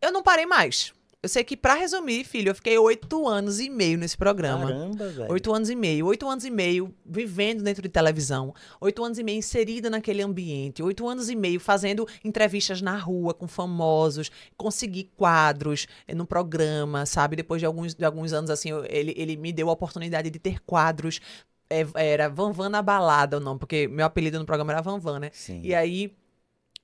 [0.01, 0.95] Eu não parei mais.
[1.23, 4.69] Eu sei que, pra resumir, filho, eu fiquei oito anos e meio nesse programa.
[4.69, 5.31] Caramba, velho.
[5.31, 6.07] Oito anos e meio.
[6.07, 8.55] Oito anos e meio vivendo dentro de televisão.
[8.81, 10.83] Oito anos e meio inserida naquele ambiente.
[10.83, 14.31] Oito anos e meio fazendo entrevistas na rua com famosos.
[14.57, 17.37] Consegui quadros eh, no programa, sabe?
[17.37, 20.59] Depois de alguns, de alguns anos, assim, ele, ele me deu a oportunidade de ter
[20.61, 21.21] quadros.
[21.69, 24.99] É, era Van Van na Balada o nome, porque meu apelido no programa era Van
[24.99, 25.31] Van, né?
[25.35, 25.61] Sim.
[25.63, 26.13] E aí,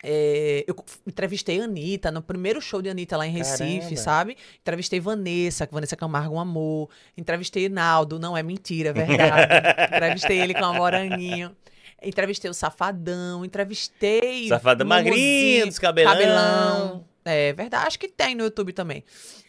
[0.02, 3.96] é, eu entrevistei a Anitta no primeiro show de Anitta lá em Recife, Caramba.
[3.96, 4.36] sabe?
[4.60, 6.90] Entrevistei Vanessa, Vanessa Camargo, um amor.
[7.16, 9.52] Entrevistei Naldo, não é mentira, é verdade.
[9.96, 11.56] entrevistei ele com a moranguinho.
[12.02, 14.48] Entrevistei o Safadão, entrevistei.
[14.48, 16.12] Safadão magrinho, dos cabelão.
[16.12, 17.04] cabelão.
[17.24, 18.98] É verdade, acho que tem no YouTube também.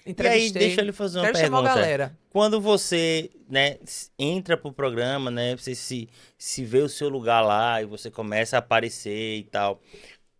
[0.03, 0.61] E aí, Entrevistei.
[0.61, 1.79] deixa eu lhe fazer uma Entrevistei uma pergunta.
[1.79, 2.17] galera.
[2.29, 3.77] Quando você, né,
[4.17, 8.55] entra pro programa, né, você se, se vê o seu lugar lá e você começa
[8.55, 9.79] a aparecer e tal,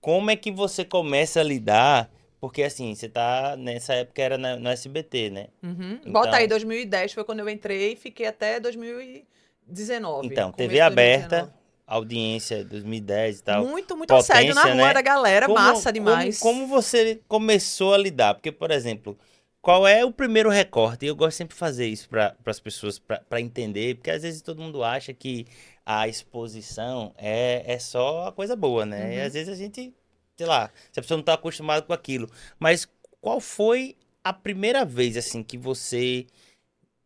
[0.07, 2.09] como é que você começa a lidar?
[2.39, 5.47] Porque assim, você tá, nessa época era na- no SBT, né?
[5.61, 5.97] Uhum.
[5.99, 10.27] Então- Bota aí, 2010 foi quando eu entrei e fiquei até 2019.
[10.27, 11.53] Então, TV aberta, 2019.
[11.85, 13.65] audiência 2010 e tal.
[13.65, 14.93] Muito, muito assédio na Potência, rua né?
[14.93, 16.39] da galera, Como- massa demais.
[16.39, 18.33] Como, como você começou a lidar?
[18.35, 19.17] Porque, por exemplo,
[19.61, 21.05] qual é o primeiro recorte?
[21.05, 24.61] Eu gosto sempre de fazer isso para as pessoas, para entender, porque às vezes todo
[24.61, 25.45] mundo acha que
[25.85, 29.15] a exposição é, é só a coisa boa, né?
[29.15, 29.25] E Uhum.
[29.25, 29.93] às vezes a gente,
[30.37, 32.29] sei lá, se a pessoa não está acostumada com aquilo.
[32.59, 32.87] Mas
[33.21, 36.25] qual foi a primeira vez, assim, que você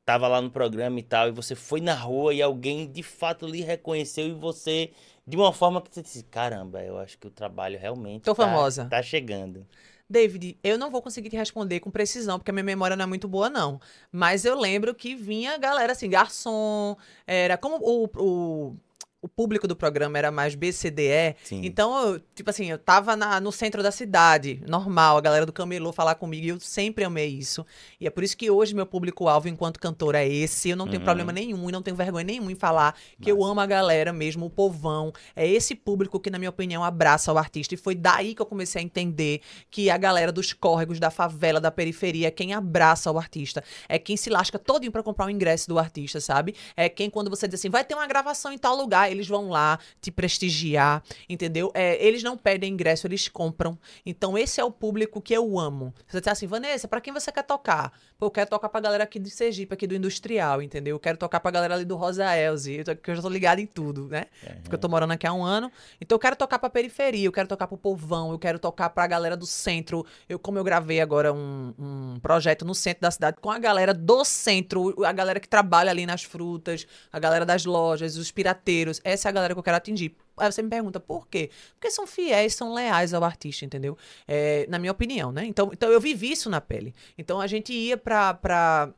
[0.06, 3.46] tava lá no programa e tal, e você foi na rua e alguém de fato
[3.48, 4.92] lhe reconheceu e você,
[5.26, 8.46] de uma forma que você disse, caramba, eu acho que o trabalho realmente Tô tá-
[8.46, 8.86] famosa.
[8.90, 9.66] tá chegando.
[10.12, 13.08] David, eu não vou conseguir te responder com precisão, porque a minha memória não é
[13.08, 13.80] muito boa, não.
[14.12, 18.76] Mas eu lembro que vinha galera assim, garçom, era como o, o,
[19.22, 21.62] o público do programa era mais BCDE, Sim.
[21.64, 25.54] então, eu, tipo assim, eu tava na- no centro da cidade, normal, a galera do
[25.54, 27.64] camelô falar comigo, e eu sempre amei isso.
[28.00, 31.00] E é por isso que hoje meu público-alvo enquanto cantora é esse, eu não tenho
[31.02, 31.06] Uhum.
[31.06, 33.52] problema nenhum e não tenho vergonha nenhuma em falar que eu Massa.
[33.52, 35.14] amo a galera mesmo, o povão.
[35.36, 37.76] É esse público que, na minha opinião, abraça o artista.
[37.76, 41.62] E foi daí que eu comecei a entender que a galera dos córregos, da favela,
[41.62, 43.64] da periferia, é quem abraça o artista.
[43.88, 46.56] É quem se lasca todinho pra comprar o ingresso do artista, sabe?
[46.76, 49.50] É quem, quando você diz assim, vai ter uma gravação em tal lugar, eles vão
[49.50, 51.72] lá te prestigiar, entendeu?
[51.74, 53.78] É, eles não pedem ingresso, eles compram.
[54.06, 55.94] Então, esse é o público que eu amo.
[56.08, 57.92] Você diz assim, Vanessa, pra quem você quer tocar?
[58.18, 60.96] Pô, eu quero tocar pra galera aqui de Sergipe, aqui do Industrial, entendeu?
[60.96, 63.66] Eu quero tocar pra galera ali do Rosa Elze, que eu já tô ligado em
[63.66, 64.26] tudo, né?
[64.62, 65.72] Porque eu tô morando aqui há um ano.
[66.00, 69.08] Então eu quero tocar pra periferia, eu quero tocar pro povão, eu quero tocar pra
[69.08, 70.06] galera do centro.
[70.30, 73.94] Eu, como eu gravei agora um, um projeto no centro da cidade com a galera
[73.94, 79.01] do centro, a galera que trabalha ali nas frutas, a galera das lojas, os pirateiros.
[79.04, 80.16] Essa é a galera que eu quero atingir.
[80.38, 81.50] Aí você me pergunta, por quê?
[81.74, 83.98] Porque são fiéis, são leais ao artista, entendeu?
[84.28, 85.46] É, na minha opinião, né?
[85.46, 86.94] Então, então eu vivi isso na pele.
[87.18, 88.34] Então a gente ia pra.
[88.34, 88.94] pra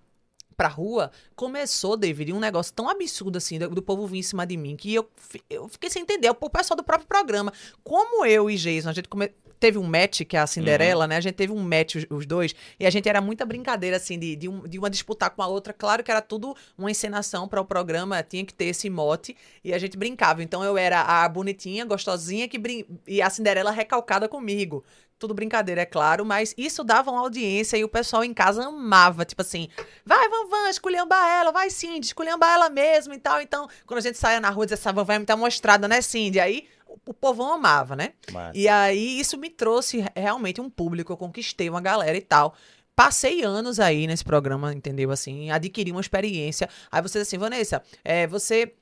[0.56, 4.46] pra rua, começou, David, um negócio tão absurdo assim, do, do povo vir em cima
[4.46, 5.10] de mim, que eu,
[5.50, 6.30] eu fiquei sem entender.
[6.30, 7.52] O pessoal do próprio programa.
[7.84, 11.16] Como eu e Jason, a gente come- teve um match, que é a Cinderela, né?
[11.16, 14.20] A gente teve um match, os, os dois, e a gente era muita brincadeira, assim,
[14.20, 15.72] de, de, um- de uma disputar com a outra.
[15.72, 19.74] Claro que era tudo uma encenação para o programa, tinha que ter esse mote, e
[19.74, 20.44] a gente brincava.
[20.44, 22.86] Então eu era a bonitinha, gostosinha, que brin...
[23.08, 24.84] e a Cinderela recalcada comigo.
[25.24, 29.24] Tudo brincadeira, é claro, mas isso dava uma audiência e o pessoal em casa amava.
[29.24, 29.70] Tipo assim,
[30.06, 33.40] vai, Van Van, esculhamba ela, vai, Cindy, esculhamba ela mesmo e tal.
[33.40, 36.02] Então, quando a gente saia na rua, dizia, essa Van vai me dar mostrada, né,
[36.02, 36.42] Cindy?
[36.42, 36.68] Aí
[37.06, 38.12] o, povão amava, né?
[38.34, 38.52] Massa.
[38.58, 42.54] E aí isso me trouxe re- realmente um público, eu conquistei uma galera e tal.
[42.94, 45.10] Passei anos aí nesse programa, entendeu?
[45.10, 46.68] Assim, adquiri uma experiência.
[46.92, 48.74] Aí você diz assim, Vanessa, é, você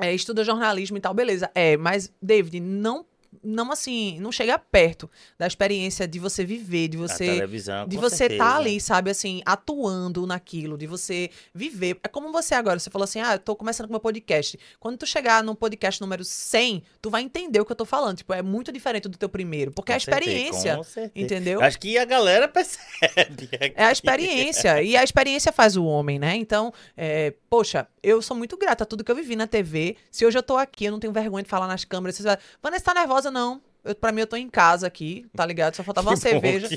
[0.00, 1.50] é, estuda jornalismo e tal, beleza.
[1.52, 3.04] É, mas, David, não,
[3.42, 8.02] não assim, não chega perto da experiência de você viver, de você televisão, de com
[8.02, 8.56] você estar certeza.
[8.56, 11.98] ali, sabe, assim, atuando naquilo, de você viver.
[12.02, 14.58] É como você agora, você falou assim, ah, eu tô começando com meu podcast.
[14.78, 18.18] Quando tu chegar no podcast número 100, tu vai entender o que eu tô falando.
[18.18, 21.62] Tipo, é muito diferente do teu primeiro, porque é a Com certeza, experiência, com entendeu?
[21.62, 23.48] Acho que a galera percebe.
[23.74, 24.82] É a experiência.
[24.82, 26.34] e a experiência faz o homem, né?
[26.34, 29.96] Então, é, poxa, eu sou muito grata a tudo que eu vivi na TV.
[30.10, 32.16] Se hoje eu tô aqui, eu não tenho vergonha de falar nas câmeras.
[32.16, 33.19] Você vai, Vanessa, tá nervosa?
[33.28, 33.60] Não.
[33.82, 35.74] Eu, pra mim, eu tô em casa aqui, tá ligado?
[35.74, 36.68] Só faltava uma Que bom, cerveja.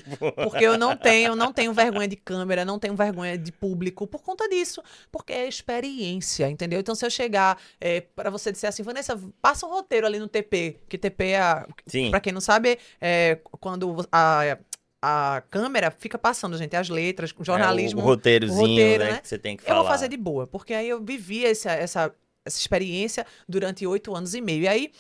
[0.42, 4.24] Porque eu não tenho, não tenho vergonha de câmera, não tenho vergonha de público por
[4.24, 4.82] conta disso.
[5.12, 6.80] Porque é experiência, entendeu?
[6.80, 10.30] Então, se eu chegar é, para você dizer assim, Vanessa, passa um roteiro ali no
[10.30, 12.10] TP, que TP é, a- Sim.
[12.10, 14.58] pra quem não sabe, é quando a,
[15.02, 18.00] a câmera fica passando, gente, as letras, o jornalismo.
[18.00, 19.20] É, o, roteirozinho, o roteiro, né, né?
[19.20, 19.82] que você tem que Eu falar.
[19.82, 24.34] vou fazer de boa, porque aí eu vivi essa, essa, essa experiência durante oito anos
[24.34, 24.64] e meio.
[24.64, 24.92] E aí,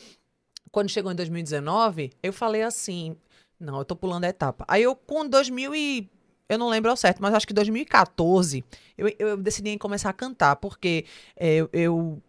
[0.73, 3.15] quando chegou em 2019, eu falei assim:
[3.59, 4.65] não, eu tô pulando a etapa.
[4.67, 6.09] Aí eu, com 2000 e.
[6.49, 8.65] Eu não lembro ao certo, mas acho que 2014,
[8.97, 11.05] eu, eu decidi começar a cantar, porque
[11.37, 12.21] é, eu, eu,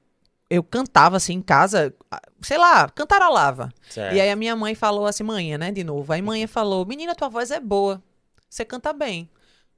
[0.48, 1.92] eu cantava assim em casa,
[2.40, 3.72] sei lá, cantarolava.
[3.90, 4.14] Certo.
[4.14, 6.12] E aí a minha mãe falou assim, manhã, né, de novo.
[6.12, 8.00] Aí manhã falou, menina, tua voz é boa,
[8.48, 9.28] você canta bem.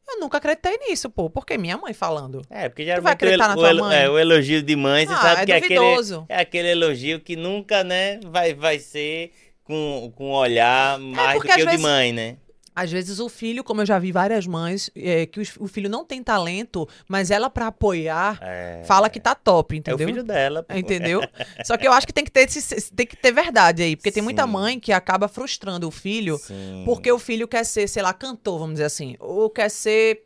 [0.08, 2.42] Eu nunca acreditei nisso, pô, porque minha mãe falando.
[2.48, 3.98] É, porque vai geralmente o, acreditar na tua o mãe?
[3.98, 6.26] é, o elogio de mãe, você ah, sabe é que é aquele, duvidoso.
[6.28, 9.32] é aquele elogio que nunca, né, vai, vai ser
[9.64, 12.36] com, com um olhar mais do porque que o de vezes- mãe, né?
[12.76, 15.88] Às vezes o filho, como eu já vi várias mães, é, que os- o filho
[15.88, 20.06] não tem talento, mas ela pra apoiar É, fala que tá top, é o entendeu?
[20.08, 20.62] filho dela.
[20.62, 20.74] pô.
[20.76, 21.22] Entendeu?
[21.64, 24.12] Só que eu acho que tem que ter, esse- tem que ter verdade aí, porque
[24.12, 24.50] tem muita Sim.
[24.52, 26.82] mãe que acaba frustrando o filho Sim.
[26.84, 29.16] Porque o filho quer ser, sei lá, cantor, vamos dizer assim.
[29.20, 30.24] Ou quer ser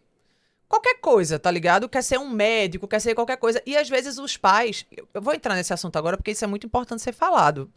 [0.68, 1.88] qualquer coisa, tá ligado?
[1.88, 3.62] Quer ser um médico, quer ser qualquer coisa.
[3.64, 4.84] E às vezes os pais.
[5.14, 7.70] Eu vou entrar nesse assunto agora porque isso é muito importante ser falado.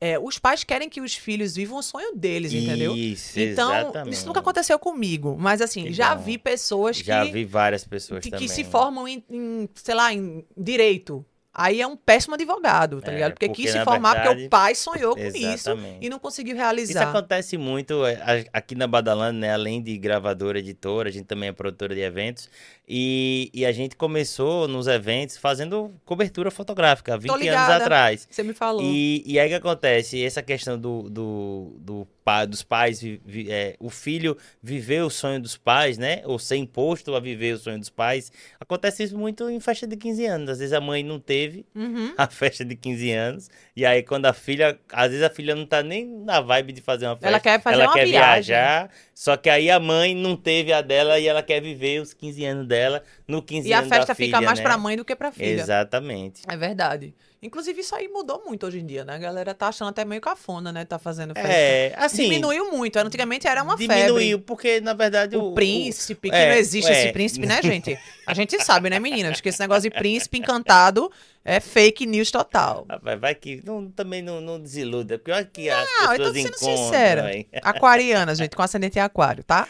[0.00, 2.96] É, os pais querem que os filhos vivam o sonho deles, entendeu?
[2.96, 4.14] Isso, Então, exatamente.
[4.14, 5.36] isso nunca aconteceu comigo.
[5.38, 6.22] Mas assim, Que já bom.
[6.22, 8.48] vi pessoas Já que, vi várias pessoas que, também.
[8.48, 11.24] que se formam em, em, sei lá, em direito.
[11.52, 13.32] Aí é um péssimo advogado, tá É, ligado?
[13.32, 16.52] Porque, porque, quis se formar porque verdade- o pai sonhou com isso e não conseguiu
[16.54, 17.08] Isso realizar.
[17.10, 19.52] acontece muito é, aqui na Badalando, né?
[19.52, 22.48] Além de gravadora, editora, a gente também é produtora de eventos.
[22.92, 28.26] E, e a gente começou nos eventos fazendo cobertura fotográfica, há 20 anos atrás.
[28.28, 28.82] Você me falou.
[28.82, 30.20] E, e aí o que acontece?
[30.24, 35.10] Essa questão do, do, do pai, dos pais, vi- vi- é, o filho viver o
[35.10, 36.22] sonho dos pais, né?
[36.24, 38.32] Ou ser imposto a viver o sonho dos pais.
[38.58, 40.48] Acontece isso muito em festa de 15 anos.
[40.50, 42.12] Às vezes a mãe não teve Uhum.
[42.18, 43.48] a festa de 15 anos.
[43.76, 44.76] E aí, quando a filha.
[44.92, 47.28] Às vezes a filha não tá nem na vibe de fazer uma festa.
[47.28, 48.54] Ela quer fazer ela uma quer viagem.
[48.54, 48.90] viajar.
[49.14, 52.44] Só que aí a mãe não teve a dela e ela quer viver os 15
[52.44, 52.79] anos dela
[53.26, 54.64] no 15 E a anos da festa fica filha, mais né?
[54.64, 55.60] pra mãe do que pra filha.
[55.60, 56.42] Exatamente.
[56.48, 57.14] É verdade.
[57.42, 59.14] Inclusive, isso aí mudou muito hoje em dia, né?
[59.14, 60.84] A galera tá achando até meio cafona, né?
[60.84, 61.50] Tá fazendo festa.
[61.50, 62.24] É, assim.
[62.24, 62.98] Diminuiu muito.
[62.98, 64.44] Antigamente era uma diminuiu, febre.
[64.44, 65.50] porque na verdade o.
[65.50, 67.04] O príncipe, que é, não existe é.
[67.04, 67.98] esse príncipe, né, gente?
[68.26, 69.40] A gente sabe, né, meninas?
[69.40, 71.10] Que esse negócio de príncipe encantado
[71.42, 72.84] é fake news total.
[72.88, 75.18] Rapaz, vai que não, também não, não desiluda.
[75.18, 76.76] Porque olha que as Não, eu tô pessoas sendo encontram.
[76.76, 77.46] sincera.
[77.62, 79.66] Aquariana, gente, com ascendente em aquário, tá?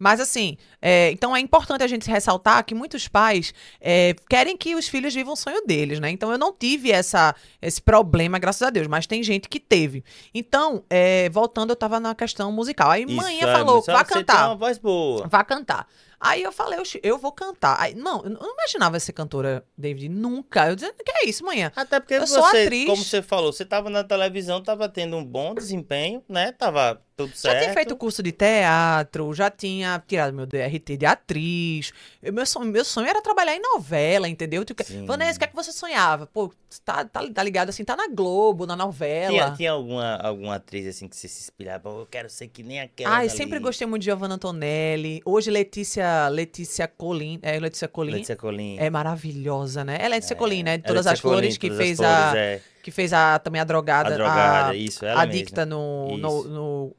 [0.00, 4.74] Mas assim, é, então é importante a gente ressaltar que muitos pais é, querem que
[4.74, 6.08] os filhos vivam o sonho deles, né?
[6.10, 10.02] Então eu não tive essa, esse problema, graças a Deus, mas tem gente que teve.
[10.34, 12.90] Então, é, voltando, eu tava na questão musical.
[12.90, 14.48] Aí manhã é, falou, vá tem cantar.
[14.48, 15.28] uma voz boa.
[15.28, 15.86] Vá cantar.
[16.18, 17.80] Aí eu falei, "Oxi, eu vou cantar.
[17.80, 20.10] Aí, não, eu não imaginava ser cantora, David.
[20.10, 20.68] Nunca.
[20.68, 21.72] Eu dizia, que é isso, manhã?
[21.74, 22.86] Até porque Eu você, sou atriz.
[22.86, 26.52] como você falou, você tava na televisão, tava tendo um bom desempenho, né?
[26.52, 27.60] Tava tudo Já certo.
[27.62, 31.92] tinha feito curso de teatro, já tinha tirado meu DRT de atriz.
[32.22, 34.64] Eu- meu, sonho, meu sonho era trabalhar em novela, entendeu?
[34.64, 35.04] Tipo, Sim.
[35.06, 36.26] Vanessa, o que é que você sonhava?
[36.26, 36.52] Pô,
[36.84, 39.30] tá, tá, tá ligado assim, tá na Globo, na novela.
[39.32, 41.80] Tinha, tinha alguma, alguma atriz assim que você se inspirava?
[41.90, 43.10] "Pô, Eu quero ser que nem aquela.
[43.16, 45.20] Ai, dali." sempre gostei muito de Giovanna Antonelli.
[45.24, 47.38] Hoje, Letícia, Letícia Colin.
[47.42, 48.12] É, Letícia Colin.
[48.12, 48.76] Letícia Colin.
[48.78, 49.96] É maravilhosa, né?
[49.96, 50.78] Ela é Letícia Colin, né?
[50.78, 52.36] De É, Todas Letícia as Colin, que fez Flores, a.
[52.38, 52.60] é.
[52.82, 54.08] Que fez a, também a drogada.
[54.08, 56.96] A drogada, a- isso, ela adicta no, no, no,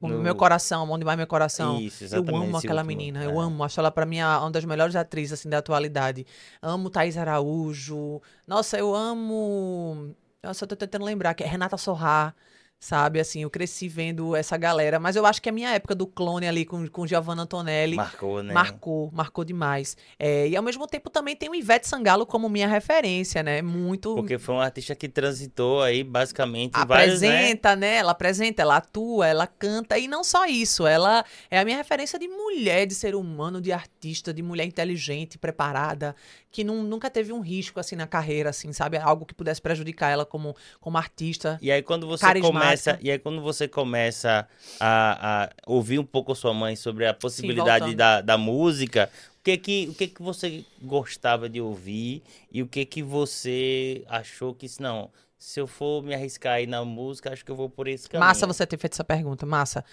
[0.00, 1.80] no- meu coração, onde mais meu coração.
[1.80, 2.34] Isso, Eu exatamente.
[2.34, 3.26] amo esse aquela último, menina, é.
[3.26, 3.64] eu amo.
[3.64, 6.26] Acho ela pra mim uma das melhores atrizes assim da atualidade.
[6.60, 8.20] Amo Thaís Araújo.
[8.46, 10.14] Nossa, eu amo.
[10.42, 12.34] Nossa, eu tô tentando lembrar que é Renata Sorrá.
[12.80, 16.06] Sabe, assim, eu cresci vendo essa galera, mas eu acho que a minha época do
[16.06, 18.54] clone ali com, com Giovanna Antonelli Marcou, né?
[18.54, 19.96] marcou, marcou demais.
[20.16, 23.62] É, e ao mesmo tempo também tem o Ivete Sangalo como minha referência, né?
[23.62, 27.28] Muito Porque foi um artista que transitou aí, basicamente, em vários, né?
[27.28, 27.96] apresenta, né?
[27.96, 32.16] Ela apresenta, ela atua, ela canta e não só isso, ela é a minha referência
[32.16, 36.14] de mulher, de ser humano, de artista, de mulher inteligente, preparada,
[36.48, 38.96] que nun- nunca teve um risco assim na carreira, assim, sabe?
[38.98, 41.58] Algo que pudesse prejudicar ela como, como artista.
[41.60, 42.67] E aí quando você Carismática.
[42.68, 44.48] Começa, e aí quando você começa
[44.80, 47.96] a, a ouvir um pouco a sua mãe sobre a possibilidade voltando.
[47.96, 52.66] da, da música, o que que o que que você gostava de ouvir e o
[52.66, 57.32] que que você achou que se não, se eu for me arriscar aí na música,
[57.32, 58.26] acho que eu vou por esse caminho.
[58.26, 59.84] Massa você ter feito essa pergunta, massa.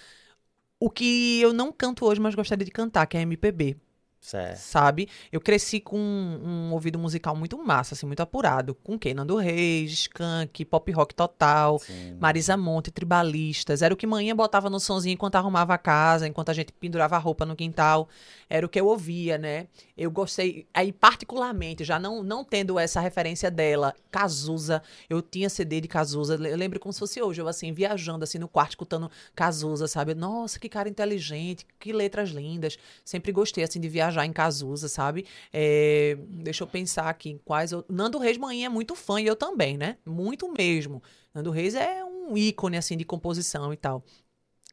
[0.79, 3.77] O que eu não canto hoje, mas gostaria de cantar, que é MPB.
[4.25, 4.57] Certo.
[4.57, 5.07] sabe?
[5.31, 8.73] Eu cresci com um, um ouvido musical muito massa, assim, muito apurado.
[8.73, 9.13] Com quem?
[9.13, 12.17] Nando Reis, Skank, Pop Rock Total, Sim.
[12.19, 13.83] Marisa Monte, Tribalistas.
[13.83, 17.15] Era o que manhã botava no sonzinho enquanto arrumava a casa, enquanto a gente pendurava
[17.15, 18.09] a roupa no quintal.
[18.49, 19.67] Era o que eu ouvia, né?
[19.95, 25.81] Eu gostei, aí particularmente, já não, não tendo essa referência dela, Cazuza, eu tinha CD
[25.81, 29.11] de Cazuza, eu lembro como se fosse hoje, eu assim, viajando assim no quarto, escutando
[29.35, 30.15] Cazuza, sabe?
[30.15, 32.77] Nossa, que cara inteligente, que letras lindas.
[33.03, 35.25] Sempre gostei, assim, de viajar em Cazuza, sabe?
[35.51, 37.71] É, deixa eu pensar aqui quais.
[37.71, 37.83] Eu...
[37.89, 39.97] Nando Reis Manhã é muito fã e eu também, né?
[40.05, 41.01] Muito mesmo.
[41.33, 44.03] Nando Reis é um ícone, assim, de composição e tal.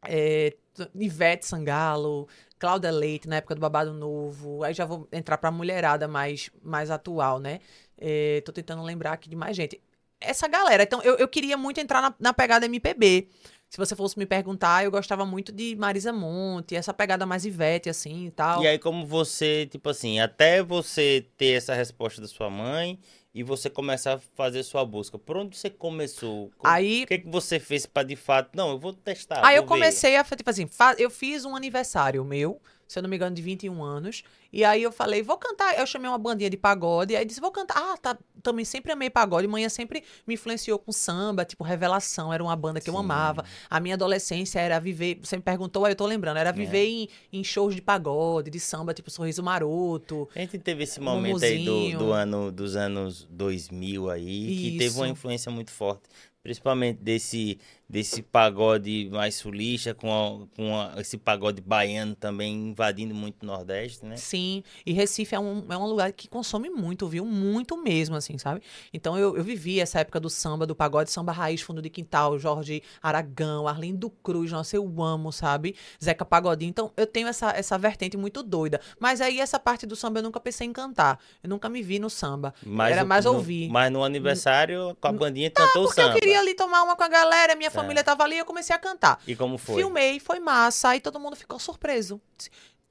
[0.06, 0.54] É,
[0.94, 2.28] Ivete Sangalo,
[2.58, 4.62] Cláudia Leite, na época do Babado Novo.
[4.62, 7.60] Aí já vou entrar pra mulherada mais, mais atual, né?
[7.98, 9.80] É, tô tentando lembrar aqui de mais gente.
[10.20, 10.82] Essa galera.
[10.82, 13.28] Então, eu, eu queria muito entrar na, na pegada MPB.
[13.72, 17.88] Se você fosse me perguntar, eu gostava muito de Marisa Monte, essa pegada mais Ivete,
[17.88, 18.62] assim e tal.
[18.62, 22.98] E aí como você, tipo assim, até você ter essa resposta da sua mãe
[23.34, 26.50] e você começar a fazer sua busca, por onde você começou?
[26.58, 28.50] Como- Aí, O que, que você fez pra de fato?
[28.54, 29.40] Não, eu vou testar.
[29.42, 29.84] Aí eu vou ver.
[29.84, 33.40] comecei a, tipo assim, eu fiz um aniversário meu, se eu não me engano, de
[33.40, 34.22] 21 anos.
[34.52, 35.78] E aí eu falei, vou cantar.
[35.78, 37.16] Eu chamei uma bandinha de pagode.
[37.16, 37.74] Aí disse, vou cantar.
[37.78, 38.18] Ah, tá.
[38.42, 39.46] Também sempre amei pagode.
[39.48, 42.32] Manhã sempre me influenciou com samba, tipo Revelação.
[42.32, 43.00] Era uma banda que eu Sim.
[43.00, 43.44] amava.
[43.70, 45.18] A minha adolescência era viver.
[45.22, 46.36] Você me perguntou, aí eu tô lembrando.
[46.36, 50.28] Era viver em, em shows de pagode, de samba, tipo Sorriso Maroto.
[50.34, 54.96] A gente teve esse momento aí do, do ano, dos anos 2000 aí, que teve
[54.96, 55.12] uma Isso.
[55.12, 56.02] influência muito forte.
[56.42, 57.56] Principalmente desse,
[57.88, 63.46] desse pagode mais sulista, com, a- com a- esse pagode baiano também invadindo muito o
[63.46, 64.16] Nordeste, né?
[64.16, 64.41] Sim,
[64.86, 67.24] e Recife é um, é um lugar que consome muito, viu?
[67.24, 68.62] Muito mesmo, assim, sabe?
[68.92, 72.38] Então eu, eu vivi essa época do samba, do pagode, samba raiz, fundo de quintal,
[72.38, 75.74] Jorge Aragão, Arlindo Cruz, nossa, eu amo, sabe?
[76.02, 76.70] Zeca Pagodinho.
[76.70, 78.80] Então eu tenho essa, essa vertente muito doida.
[78.98, 81.18] Mas aí essa parte do samba eu nunca pensei em cantar.
[81.42, 82.54] Eu nunca me vi no samba.
[82.64, 83.68] Mas Era mais no- ouvir.
[83.68, 86.18] Mas no aniversário, com a bandinha, cantou o Porque eu samba.
[86.18, 87.82] queria ali tomar uma com a galera, minha Certo.
[87.82, 89.20] família tava ali e eu comecei a cantar.
[89.26, 89.76] E como foi?
[89.76, 92.20] Filmei, foi massa, aí todo mundo ficou surpreso.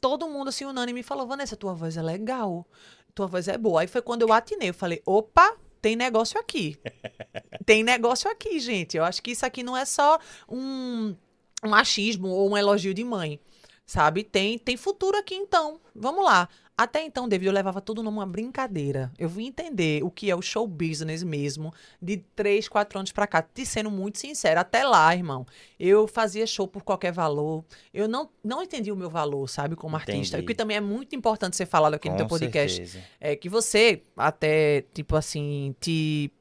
[0.02, 2.66] Todo mundo, assim, unânime, falou, Vanessa, tua voz é legal,
[3.14, 3.82] tua voz é boa.
[3.82, 6.78] Aí foi quando eu atinei, eu falei, opa, tem negócio aqui.
[7.66, 8.98] tem negócio aqui, gente.
[8.98, 11.16] Eu acho que isso aqui não é só um,
[11.64, 13.40] um machismo ou um elogio de mãe,
[13.86, 14.24] sabe?
[14.24, 15.80] Tem, tem futuro aqui, então.
[15.96, 16.50] Vamos lá.
[16.82, 19.12] Até então, David, eu levava tudo numa brincadeira.
[19.20, 23.28] Eu vim entender o que é o show business mesmo, de três, quatro anos pra
[23.28, 23.40] cá.
[23.44, 25.46] Te sendo muito sincera, até lá, irmão,
[25.80, 27.64] eu fazia show por qualquer valor.
[27.94, 30.38] Eu não, não entendi o meu valor, sabe, como artista.
[30.38, 30.44] Entendi.
[30.44, 32.78] O que também é muito importante ser falado aqui no Com teu podcast.
[32.78, 33.06] certeza.
[33.20, 36.32] É que você, até, tipo assim, te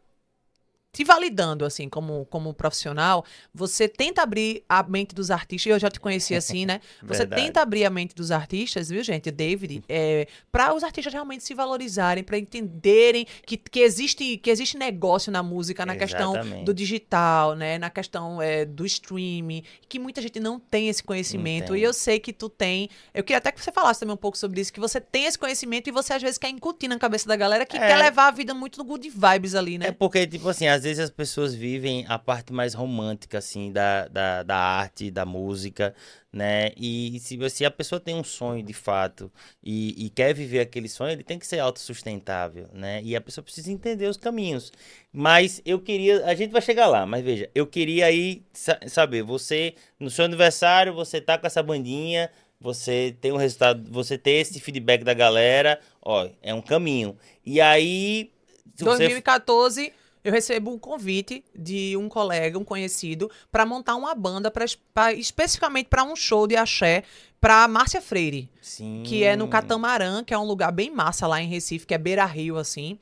[0.93, 3.25] te validando, assim, como, como profissional,
[3.55, 6.81] você tenta abrir a mente dos artistas, eu já te conheci assim, né?
[7.03, 9.31] Você tenta abrir a mente dos artistas, viu, gente?
[9.31, 14.77] David, é, para os artistas realmente se valorizarem, para entenderem que, que, existe, que existe
[14.77, 16.65] negócio na música, na questão Exatamente.
[16.65, 17.79] do digital, né?
[17.79, 21.73] Na questão é, do streaming, que muita gente não tem esse conhecimento.
[21.73, 21.81] Tem.
[21.81, 22.89] E eu sei que tu tem.
[23.15, 25.39] Eu queria até que você falasse também um pouco sobre isso, que você tem esse
[25.39, 27.81] conhecimento e você às vezes quer incutir na cabeça da galera que É.
[27.81, 29.89] quer levar a vida muito no good vibes ali, né?
[29.89, 34.09] É porque, tipo assim, às vezes as pessoas vivem a parte mais romântica, assim, da,
[34.09, 35.95] da, da arte, da música,
[36.33, 36.71] né?
[36.77, 39.31] E se, se a pessoa tem um sonho de fato
[39.63, 43.01] e, e quer viver aquele sonho, ele tem que ser autossustentável, né?
[43.03, 44.73] E a pessoa precisa entender os caminhos.
[45.13, 46.25] Mas eu queria.
[46.27, 50.25] A gente vai chegar lá, mas veja, eu queria aí sa- saber, você, no seu
[50.25, 52.31] aniversário, você tá com essa bandinha.
[52.61, 57.17] Você tem um resultado, você tem esse feedback da galera, ó, é um caminho.
[57.45, 58.31] E aí,
[58.75, 59.93] se você 2014,
[60.25, 65.13] eu recebo um convite de um colega, um conhecido, para montar uma banda pra, pra-
[65.13, 67.03] especificamente para um show de axé
[67.41, 69.03] para Márcia Freire, Sim.
[69.07, 71.99] que é no Catamarã, que é um lugar bem massa lá em Recife, que é
[71.99, 72.99] Beira Rio, assim.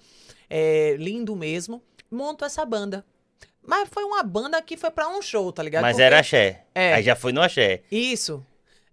[0.48, 1.82] É lindo mesmo.
[2.10, 3.04] Monto essa banda.
[3.66, 5.82] Mas foi uma banda que foi pra um show, tá ligado?
[5.82, 6.64] Mas Porque- era axé.
[6.74, 6.94] É.
[6.94, 7.82] Aí já foi no axé.
[7.90, 8.42] Isso.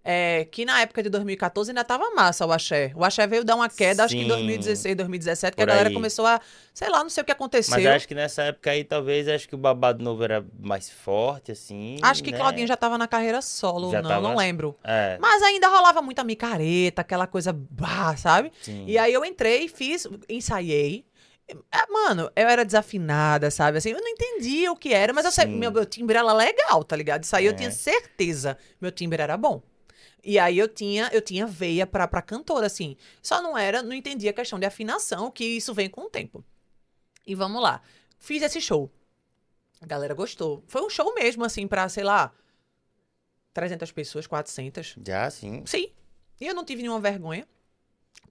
[0.08, 2.92] É, que na época de 2014 ainda tava massa o axé.
[2.94, 4.28] O axé veio dar uma queda, acho que em Sim.
[4.28, 5.94] 2016, 2017, que a galera aí.
[5.94, 6.40] começou a.
[6.72, 7.74] Sei lá, não sei o que aconteceu.
[7.74, 11.50] Mas acho que nessa época aí, talvez, acho que o babado novo era mais forte,
[11.50, 11.96] assim.
[12.02, 12.38] Acho que né?
[12.38, 14.28] Claudinha já tava na carreira solo, Já não, tava?
[14.28, 14.76] não lembro.
[14.84, 18.52] É, Mas ainda rolava muita micareta, aquela coisa, bah, sabe?
[18.62, 18.84] sim.
[18.86, 21.04] E aí eu entrei, fiz, ensaiei.
[21.48, 21.56] É,
[21.92, 23.78] Mano, eu era desafinada, sabe?
[23.78, 25.56] Assim, eu não entendia o que era, mas eu sei, Sim.
[25.56, 27.22] meu, meu timbre era legal, tá ligado?
[27.24, 27.54] Isso aí eu É.
[27.56, 28.56] tinha certeza.
[28.80, 29.62] Meu timbre era bom.
[30.28, 32.96] E aí eu tinha, eu tinha veia pra, pra cantora, assim.
[33.22, 36.44] Só não era, não entendia a questão de afinação, que isso vem com o tempo.
[37.24, 37.80] E vamos lá.
[38.18, 38.90] Fiz esse show.
[39.80, 40.64] A galera gostou.
[40.66, 42.32] Foi um show mesmo, assim, pra, sei lá,
[43.54, 44.96] 300 pessoas, 400.
[45.06, 45.62] Já, sim.
[45.64, 45.92] Sim.
[46.40, 47.46] E eu não tive nenhuma vergonha,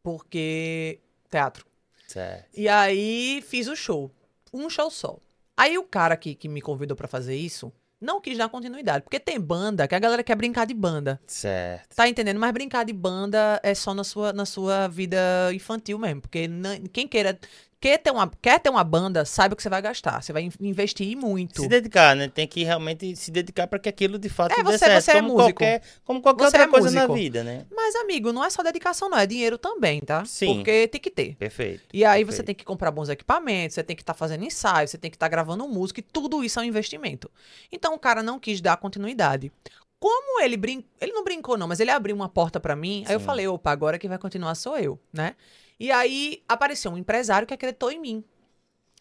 [0.03, 0.99] porque
[1.31, 1.65] teatro.
[2.09, 2.49] Certo.
[2.53, 4.11] E aí fiz o show.
[4.51, 5.17] Um show só.
[5.55, 9.03] Aí o cara que, que me convidou pra fazer isso não quis dar continuidade.
[9.03, 11.19] Porque tem banda que a galera quer brincar de banda.
[11.27, 11.95] Certo.
[11.95, 12.39] Tá entendendo?
[12.39, 15.17] Mas brincar de banda é só na sua, na sua vida
[15.53, 16.21] infantil mesmo.
[16.21, 16.49] Porque
[16.91, 17.37] quem queira.
[17.85, 20.19] Quer ter, uma, quer ter uma banda, sabe o que você vai gastar.
[20.19, 21.61] Você vai in- investir muito.
[21.61, 22.27] Se dedicar, né?
[22.27, 25.03] Tem que realmente se dedicar para que aquilo de fato É, dê você- certo.
[25.03, 25.59] você é como músico.
[25.59, 27.13] Qualquer, como qualquer Você outra é coisa na músico.
[27.13, 27.67] vida, né?
[27.69, 29.19] Mas, amigo, não é só dedicação, não.
[29.19, 30.25] É dinheiro também, tá?
[30.25, 30.55] Sim.
[30.55, 31.35] Porque tem que ter.
[31.35, 31.83] Perfeito.
[31.93, 32.45] E aí você Perfeito.
[32.47, 35.27] tem que comprar bons equipamentos, você tem que estar fazendo ensaio, você tem que estar
[35.27, 37.29] gravando música, e tudo isso é um investimento.
[37.71, 39.51] Então o cara não quis dar continuidade.
[39.99, 43.13] Como ele brincou, ele não brincou não, mas ele abriu uma porta pra mim, aí
[43.13, 43.25] eu Sim.
[43.27, 45.35] falei, opa, agora quem vai continuar sou eu, né?
[45.79, 48.23] E aí apareceu um empresário que acreditou em mim.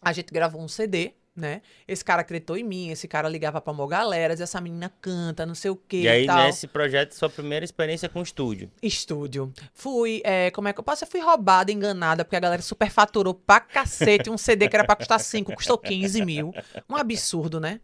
[0.01, 1.61] A gente gravou um CD, né?
[1.87, 5.45] Esse cara acreditou em mim, esse cara ligava pra uma galera, dizia, essa menina canta,
[5.45, 6.43] não sei o que E aí, tal.
[6.43, 8.71] nesse projeto, sua primeira experiência com estúdio.
[8.81, 9.51] Estúdio.
[9.73, 11.03] Fui, é, como é que eu posso?
[11.03, 14.95] Eu fui roubada, enganada, porque a galera superfaturou pra cacete um CD que era pra
[14.95, 16.53] custar 5, custou 15 mil.
[16.89, 17.79] Um absurdo, né?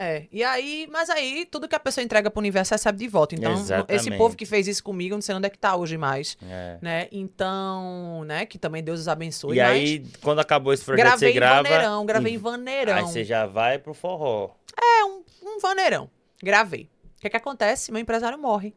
[0.00, 3.34] É, e aí, mas aí, tudo que a pessoa entrega pro universo recebe de volta.
[3.34, 4.16] Então, esse Exatamente.
[4.16, 6.78] povo que fez isso comigo, não sei onde é que tá hoje mais, É.
[6.80, 7.08] né?
[7.10, 9.56] Então, né, que também Deus os abençoe.
[9.56, 11.60] E mas aí, quando acabou esse projeto, gravei você grava.
[11.60, 12.94] em vaneirão, gravei em vaneirão.
[12.94, 14.50] Aí você já vai pro forró.
[14.80, 16.08] É, um, um vaneirão.
[16.42, 16.88] Gravei.
[17.16, 17.90] O que que acontece?
[17.90, 18.72] Meu empresário morre.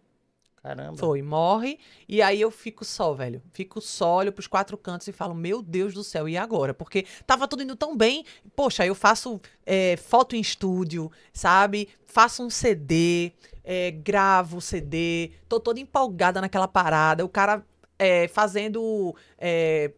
[0.64, 0.96] Caramba.
[0.98, 1.80] Foi, morre.
[2.08, 3.42] E aí eu fico só, velho.
[3.52, 6.72] Fico só, olho pros quatro cantos e falo, meu Deus do céu, e agora?
[6.74, 8.24] Porque tava tudo indo tão bem.
[8.56, 11.90] Poxa, eu faço é, foto em estúdio, sabe?
[12.06, 13.32] Faço um CD,
[13.64, 17.26] é, gravo o CD, tô toda empolgada naquela parada.
[17.26, 17.66] O cara
[17.98, 19.16] é, fazendo.
[19.40, 19.92] é,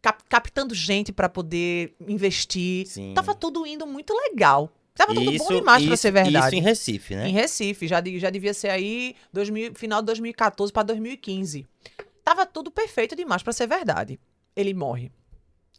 [0.00, 2.86] cap- captando gente pra poder investir.
[2.86, 3.12] Sim.
[3.14, 4.70] Tava tudo indo muito legal.
[4.96, 6.46] Tava tudo isso, bom demais pra isso- ser verdade.
[6.46, 7.28] Isso em Recife, né?
[7.28, 11.66] Em Recife, já, já devia ser aí 2000, final de 2014 para 2015.
[12.24, 14.18] Tava tudo perfeito demais pra ser verdade.
[14.56, 15.12] Ele morre.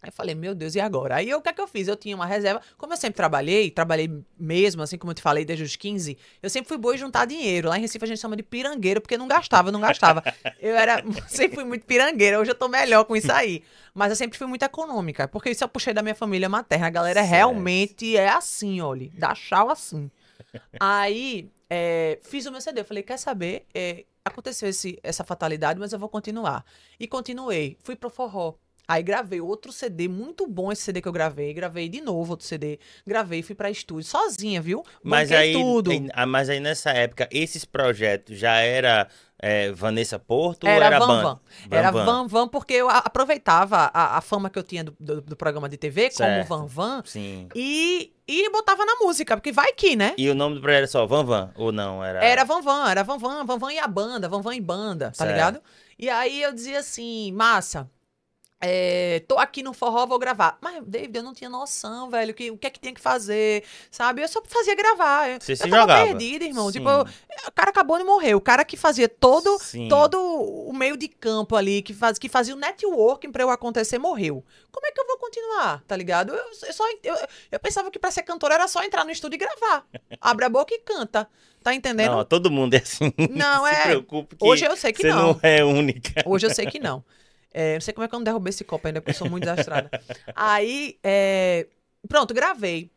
[0.01, 1.15] Aí eu falei, meu Deus, e agora?
[1.15, 1.87] Aí eu, o que é que eu fiz?
[1.87, 2.61] Eu tinha uma reserva.
[2.77, 6.49] Como eu sempre trabalhei, trabalhei mesmo, assim como eu te falei, desde os 15, eu
[6.49, 7.69] sempre fui boa em juntar dinheiro.
[7.69, 10.23] Lá em Recife a gente chama de pirangueiro, porque não gastava, não gastava.
[10.59, 13.63] Eu era, sempre fui muito pirangueira, hoje eu tô melhor com isso aí.
[13.93, 16.87] Mas eu sempre fui muito econômica, porque isso eu puxei da minha família materna.
[16.87, 17.31] A galera Certo.
[17.31, 20.09] realmente é assim, olha, dá chau assim.
[20.79, 22.81] Aí, é, fiz o meu CD.
[22.81, 23.65] Eu falei, quer saber?
[23.73, 26.65] É, aconteceu esse, essa fatalidade, mas eu vou continuar.
[26.99, 27.77] E continuei.
[27.83, 28.55] Fui pro forró.
[28.87, 31.53] Aí gravei outro CD, muito bom esse CD que eu gravei.
[31.53, 32.79] Gravei de novo outro CD.
[33.05, 34.81] Gravei, fui pra estúdio, sozinha, viu?
[35.03, 35.91] Mas Banquei aí, tudo.
[36.13, 39.07] ah, mas aí nessa época, esses projetos já era
[39.39, 41.39] é, Vanessa Porto Era, ou era Van Ban- Van.
[41.69, 45.35] Era Van Van porque eu aproveitava a, a fama que eu tinha do, do- do
[45.35, 46.47] programa de TV Certo.
[46.47, 47.49] como Van Van Sim.
[47.53, 50.13] e, e botava na música, porque vai que, né?
[50.17, 51.51] E o nome do projeto era só Van Van?
[51.55, 52.01] Ou não?
[52.03, 52.23] Era.
[52.23, 55.07] Era Van Van, era Van Van, Van Van e a banda, Van Van e banda,
[55.07, 55.31] tá Certo.
[55.31, 55.61] ligado?
[55.99, 57.89] E aí eu dizia assim, massa,
[58.59, 60.57] é, tô aqui no forró, vou gravar.
[60.61, 63.63] Mas, David, eu não tinha noção, velho, que, o que é que tinha que fazer,
[63.91, 64.23] sabe?
[64.23, 65.29] Eu só fazia gravar.
[65.29, 66.05] Eu, Você eu se tava jogava.
[66.05, 66.67] perdido, irmão.
[66.67, 66.79] Sim.
[66.79, 67.05] Tipo, eu-
[67.47, 68.33] o cara acabou de morrer.
[68.33, 69.87] O cara que fazia todo, Sim.
[69.89, 73.99] todo o meio de campo ali, que, faz, que fazia o networking pra eu acontecer,
[73.99, 74.43] morreu.
[74.71, 76.33] Como é que eu vou continuar, tá ligado?
[76.33, 77.15] Eu, eu só, eu,
[77.51, 79.85] eu pensava que pra ser cantora era só entrar no estúdio e gravar.
[80.19, 81.29] Abre a boca e canta.
[81.63, 82.11] Tá entendendo?
[82.11, 83.13] Não, todo mundo é assim.
[83.29, 83.93] Não, é.
[84.39, 85.33] Hoje eu sei que você não.
[85.33, 86.23] não é única.
[86.25, 87.03] Hoje eu sei que não.
[87.59, 89.29] É, não sei como é que eu não derrubei esse copo ainda, porque eu sou
[89.29, 89.89] muito desastrada.
[90.35, 91.65] Aí, é,
[92.07, 92.91] pronto, gravei.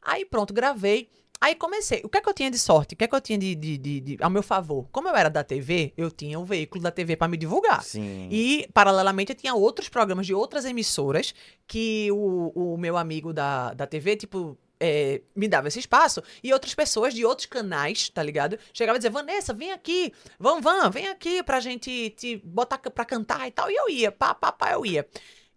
[0.00, 1.08] Aí, pronto, gravei.
[1.38, 2.00] Aí comecei.
[2.04, 2.94] O que é que eu tinha de sorte?
[2.94, 4.88] O que é que eu tinha de, de, de- de- ao meu favor?
[4.92, 7.82] Como eu era da TV, eu tinha o veículo da TV pra me divulgar.
[7.82, 8.28] Sim.
[8.30, 11.34] E, paralelamente, eu tinha outros programas de outras emissoras
[11.66, 16.22] que o, o meu amigo da, da TV, tipo, é, me dava esse espaço.
[16.42, 18.58] E outras pessoas de outros canais, tá ligado?
[18.72, 20.12] Chegava a dizer, Vanessa, vem aqui.
[20.38, 23.70] Vão, Van, vem aqui pra gente te botar pra cantar e tal.
[23.70, 25.06] E eu ia, pá, pá, pá, eu ia.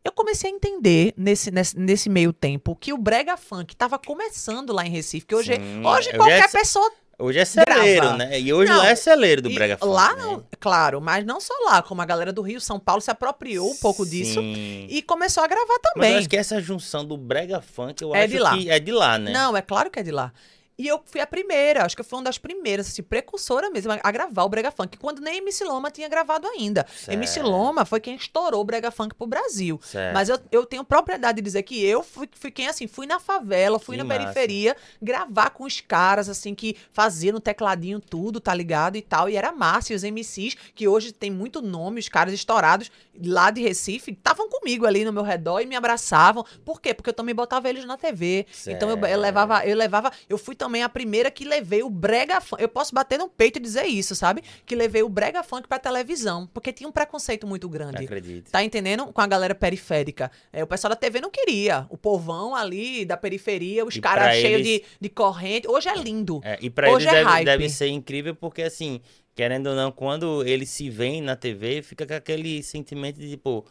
[0.04, 4.74] Eu comecei a entender nesse, nesse, nesse meio tempo que o brega funk tava começando
[4.74, 5.26] lá em Recife.
[5.26, 8.18] Que hoje, Sim, hoje qualquer já- pessoa Hoje é celeiro, Grava.
[8.18, 8.40] né?
[8.40, 10.22] E hoje Não, lá é celeiro do Brega Funk, lá né?
[10.24, 13.70] não, claro, mas não só lá, como a galera do Rio, São Paulo se apropriou
[13.70, 14.88] um pouco disso Sim.
[14.90, 16.18] e começou a gravar Mas eu também.
[16.18, 18.58] acho que essa junção do Brega Funk, eu É acho de lá.
[18.58, 19.32] que é de lá, né?
[19.32, 20.34] Não, é claro que é de lá.
[20.78, 23.92] E eu fui a primeira, acho que eu fui uma das primeiras, assim, precursora mesmo,
[23.92, 26.86] a- gravar o Brega Funk, quando nem MC Loma tinha gravado ainda.
[27.08, 27.48] MC Certo.
[27.50, 29.80] Loma foi quem estourou o Brega Funk pro Brasil.
[29.84, 30.14] Certo.
[30.14, 33.20] Mas eu, eu tenho propriedade de dizer que eu fui, fui quem, assim, fui na
[33.20, 34.20] favela, fui Que na massa.
[34.34, 38.96] periferia, gravar com os caras, assim, que faziam no tecladinho tudo, tá ligado?
[38.96, 39.30] E tal.
[39.30, 39.94] E era massa.
[39.94, 42.90] E os MCs, que hoje tem muito nome, os caras estourados
[43.24, 46.44] lá de Recife, estavam comigo ali no meu redor e me abraçavam.
[46.66, 46.94] Por quê?
[46.96, 48.48] Porque eu também botava eles na TV.
[48.68, 49.20] Então eu, eu Certo.
[49.20, 52.62] levava, eu levava, eu fui também a primeira que levei o brega funk.
[52.62, 54.42] Eu posso bater no peito e dizer isso, sabe?
[54.66, 58.04] Que levei o brega funk pra televisão, porque tinha um preconceito muito grande.
[58.04, 58.50] Acredito.
[58.52, 59.08] Tá entendendo?
[59.12, 60.32] Com a galera periférica.
[60.52, 61.86] É, o pessoal da TV não queria.
[61.90, 65.68] O povão ali da periferia, os caras cheios eles- de, de corrente.
[65.68, 66.40] Hoje é lindo.
[66.44, 67.46] É, e pra Hoje eles é deve, hype.
[67.46, 69.02] deve ser incrível porque, assim,
[69.36, 73.66] querendo ou não, quando eles se veem na TV, fica com aquele sentimento de, tipo,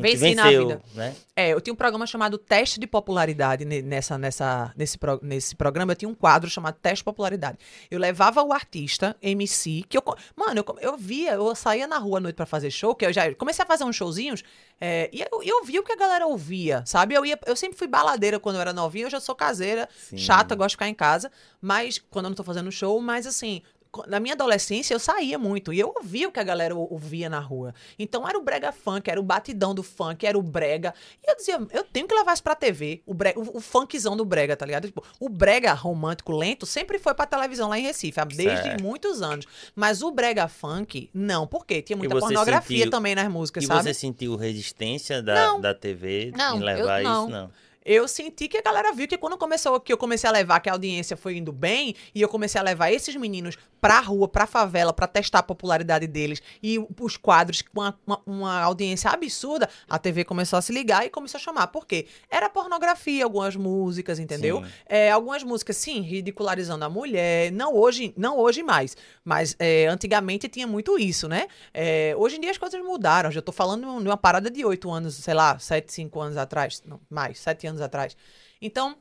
[0.00, 0.82] Venci na venceu, vida.
[0.94, 1.14] né?
[1.34, 5.54] É, eu tinha um programa chamado Teste de Popularidade ne- nessa, nessa, nesse, pro- nesse
[5.54, 5.92] programa.
[5.92, 7.58] Eu tinha um quadro chamado Teste de Popularidade.
[7.90, 10.02] Eu levava o artista, MC, que eu.
[10.34, 13.12] Mano, eu, eu via, eu saía na rua à noite pra fazer show, que eu
[13.12, 14.42] já comecei a fazer uns showzinhos,
[14.80, 17.14] é, e eu, eu via o que a galera ouvia, sabe?
[17.14, 20.16] Eu, ia, eu sempre fui baladeira quando eu era novinha, eu sou caseira, Sim.
[20.18, 21.30] chata, gosto de ficar em casa,
[21.60, 23.62] mas quando eu não tô fazendo show, mas assim.
[24.06, 27.28] Na minha adolescência, eu saía muito e eu ouvia o que a galera ou- ouvia
[27.28, 27.74] na rua.
[27.98, 30.92] Então era o brega funk, era o batidão do funk, era o brega.
[31.26, 34.16] E eu dizia, eu tenho que levar isso pra TV, o, brega, o, o funkzão
[34.16, 34.86] do brega, tá ligado?
[34.86, 38.82] Tipo, o brega romântico lento sempre foi pra televisão lá em Recife, desde Certo.
[38.82, 39.46] muitos anos.
[39.74, 41.46] Mas o brega funk, não.
[41.46, 41.80] Por quê?
[41.82, 43.82] Tinha muita pornografia sentiu- também nas músicas, E sabe?
[43.82, 45.60] você sentiu resistência da, Não.
[45.60, 47.22] da TV Não, em eu levar não.
[47.24, 47.30] isso?
[47.32, 47.50] Não.
[47.88, 50.68] Eu senti que a galera viu que quando começou, que eu comecei a levar, que
[50.68, 54.44] a audiência foi indo bem, e eu comecei a levar esses meninos pra rua, pra
[54.46, 59.68] favela, pra testar a popularidade deles, e os quadros com uma, uma- uma audiência absurda,
[59.88, 61.68] a TV começou a se ligar e começou a chamar.
[61.68, 62.06] Por quê?
[62.28, 64.56] Era pornografia, algumas músicas, entendeu?
[64.86, 67.52] É, algumas músicas, sim, ridicularizando a mulher.
[67.52, 68.96] Não hoje, não hoje mais.
[69.24, 71.46] Mas é, antigamente tinha muito isso, né?
[71.72, 73.30] É, hoje em dia as coisas mudaram.
[73.30, 76.82] Já tô falando de uma parada de oito anos, sei lá, sete, cinco anos atrás.
[76.84, 78.16] Não, mais, sete anos atrás.
[78.60, 78.96] Então,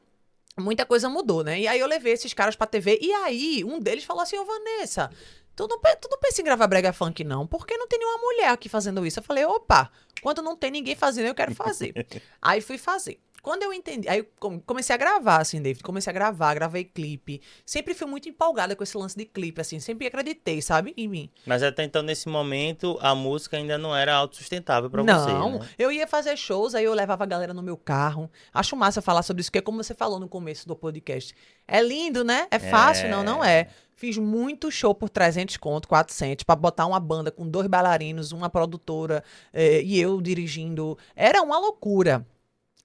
[0.58, 1.60] muita coisa mudou, né?
[1.60, 3.00] E aí eu levei esses caras pra TV.
[3.02, 5.10] E aí, um deles falou assim, ô Vanessa.
[5.56, 7.48] Tu não, tu não pensa em gravar brega funk, não?
[7.48, 9.20] Porque não tem nenhuma mulher aqui fazendo isso.
[9.20, 9.90] Eu falei, opa,
[10.22, 12.06] quando não tem ninguém fazendo, eu quero fazer.
[12.42, 13.20] aí fui fazer.
[13.46, 16.84] Quando eu entendi, aí eu com- comecei a gravar, assim, David, comecei a gravar, gravei
[16.84, 17.40] clipe.
[17.64, 21.30] Sempre fui muito empolgada com esse lance de clipe, assim, sempre acreditei, sabe, em mim.
[21.46, 25.70] Mas até então, nesse momento, a música ainda não era autossustentável pra não, você, né?
[25.78, 28.32] eu ia fazer shows, aí eu levava a galera no meu carro.
[28.52, 31.36] Acho massa falar sobre isso, que é como você falou no começo do podcast.
[31.68, 32.48] É lindo, né?
[32.50, 33.10] É fácil?
[33.10, 33.68] Não, não é.
[33.94, 38.50] Fiz muito show por 300 conto, 400, pra botar uma banda com dois bailarinos, uma
[38.50, 39.24] produtora
[39.54, 40.98] eh, e eu dirigindo.
[41.16, 42.26] Era uma loucura.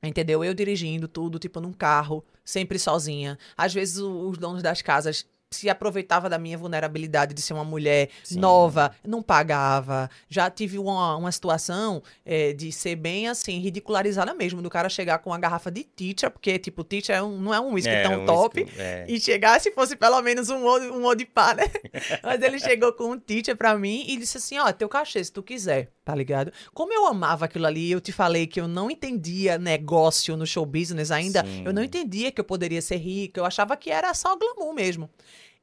[0.02, 0.42] Entendeu?
[0.42, 3.38] Eu dirigindo tudo, tipo, num carro, sempre sozinha.
[3.56, 8.08] Às vezes os donos das casas se aproveitava da minha vulnerabilidade de ser uma mulher
[8.22, 8.38] Sim.
[8.38, 10.08] nova, não pagava.
[10.28, 15.18] Já tive uma, uma situação é, de ser bem assim, ridicularizada mesmo, do cara chegar
[15.18, 18.02] com uma garrafa de teacher, porque, tipo, teacher é um- não é um whisky É,
[18.04, 18.60] tão um top.
[18.62, 19.04] whisky, é.
[19.08, 21.64] E chegar se fosse pelo menos um um old pá, né?
[22.22, 25.32] Mas ele chegou com um teacher pra mim e disse assim: ó, teu cachê, se
[25.32, 26.52] tu quiser, tá ligado?
[26.72, 30.64] Como eu amava aquilo ali, eu te falei que eu não entendia negócio no show
[30.64, 31.64] business ainda, Sim.
[31.64, 35.10] eu não entendia que eu poderia ser rica, eu achava que era só glamour mesmo.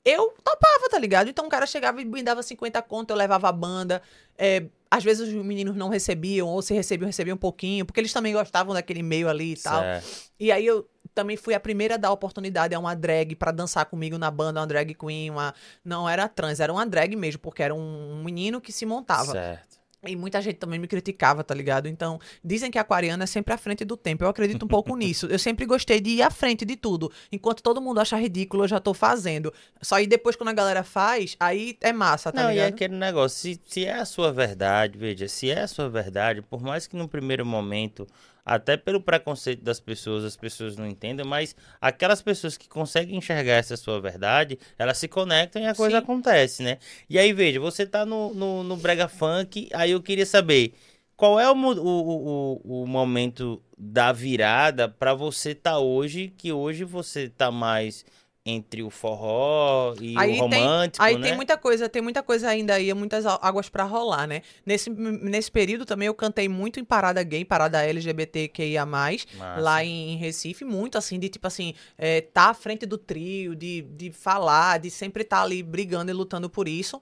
[0.07, 1.29] Eu topava, tá ligado?
[1.29, 4.01] Então o cara chegava e me dava 50 conto, eu levava a banda.
[4.37, 8.13] é, às vezes os meninos não recebiam, ou se recebiam, recebiam um pouquinho, porque eles
[8.13, 9.81] também gostavam daquele meio ali e tal.
[9.81, 10.31] Certo.
[10.39, 13.85] E aí eu também fui a primeira a dar oportunidade a uma drag pra dançar
[13.85, 15.53] comigo na banda, uma drag queen, uma
[15.83, 19.31] não era trans, era uma drag mesmo, porque era um menino que se montava.
[19.31, 19.76] Certo.
[20.07, 21.87] E muita gente também me criticava, tá ligado?
[21.87, 24.23] Então, dizem que a aquariana é sempre à frente do tempo.
[24.23, 25.27] Eu acredito um pouco nisso.
[25.27, 27.11] Eu sempre gostei de ir à frente de tudo.
[27.31, 29.53] Enquanto todo mundo acha ridículo, eu já tô fazendo.
[29.81, 32.73] Só aí depois, quando a galera faz, aí é massa, tá não, e é ligado?
[32.73, 36.61] aquele negócio, se, se é a sua verdade, veja, se é a sua verdade, por
[36.61, 38.07] mais que no primeiro momento,
[38.47, 43.55] até pelo preconceito das pessoas, as pessoas não entendam, mas aquelas pessoas que conseguem enxergar
[43.55, 46.03] essa sua verdade, elas se conectam e a coisa Sim.
[46.03, 46.77] acontece, né?
[47.09, 50.73] E aí, veja, você tá no, no, no Brega Funk, aí eu queria saber,
[51.17, 56.85] qual é o, o, o, o momento da virada pra você tá hoje, que hoje
[56.85, 58.05] você tá mais
[58.49, 61.27] entre o forró e Aí o tem- romântico, Aí né?
[61.27, 64.41] tem muita coisa, tem muita coisa ainda aí, muitas águas pra rolar, né?
[64.65, 69.27] Nesse, nesse período também eu cantei muito em parada gay, parada LGBTQIA+, Massa.
[69.59, 73.81] lá em Recife, muito assim, de tipo assim, é, tá à frente do trio, de,
[73.81, 77.01] de falar, de sempre estar ali brigando e lutando por isso.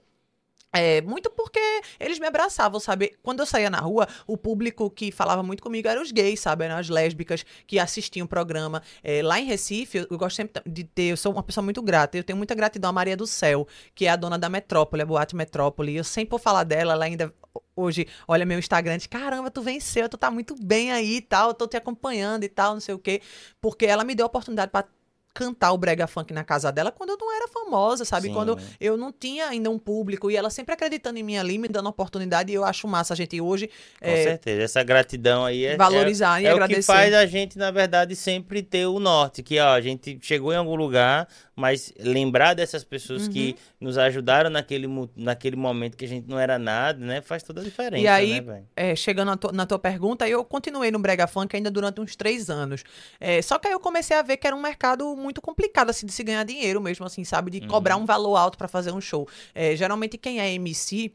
[0.74, 1.60] É, muito porque
[2.00, 3.16] eles me abraçavam, sabe?
[3.24, 6.66] Quando eu saía na rua, o público que falava muito comigo eram os gays, sabe?
[6.66, 8.84] Eram as lésbicas que assistiam o programa.
[9.02, 11.82] É, lá em Recife, eu, eu gosto sempre de ter, eu sou uma pessoa muito
[11.82, 15.02] grata, eu tenho muita gratidão à Maria do Céu, que é a dona da Metrópole,
[15.02, 15.96] a Boate Metrópole.
[15.96, 17.34] Eu sempre vou falar dela, ela ainda
[17.76, 21.50] hoje olha meu Instagram diz, caramba, tu venceu, tu tá muito bem aí e tal,
[21.50, 23.22] eu tô te acompanhando e tal, não sei o quê.
[23.62, 24.86] Porque ela me deu a oportunidade pra
[25.36, 28.30] cantar o brega funk na casa dela quando eu não era famosa, sabe?
[28.30, 28.34] Sim.
[28.34, 31.68] Quando eu não tinha ainda um público e ela sempre acreditando em mim ali, me
[31.68, 33.68] dando oportunidade e eu acho massa a gente hoje
[34.02, 34.64] Com é, certeza.
[34.64, 36.80] Essa gratidão aí é, valorizar é, e é o agradecer.
[36.80, 39.44] que faz a gente, na verdade, sempre ter o norte.
[39.44, 43.50] Que ó, a gente chegou em algum lugar, mas lembrar dessas pessoas que
[43.80, 43.88] Uhum.
[43.88, 47.22] nos ajudaram naquele, naquele momento que a gente não era nada, né?
[47.22, 48.64] Faz toda a diferença, E aí, né?
[48.76, 52.16] É, chegando na tua, na tua pergunta, eu continuei no Brega Funk ainda durante uns
[52.16, 52.84] três anos.
[53.20, 56.06] É, só que aí eu comecei a ver que era um mercado muito complicado, assim,
[56.06, 57.52] de se ganhar dinheiro mesmo, assim, sabe?
[57.52, 57.68] De Uhum.
[57.68, 59.28] cobrar um valor alto pra fazer um show.
[59.54, 61.14] É, geralmente quem é MC.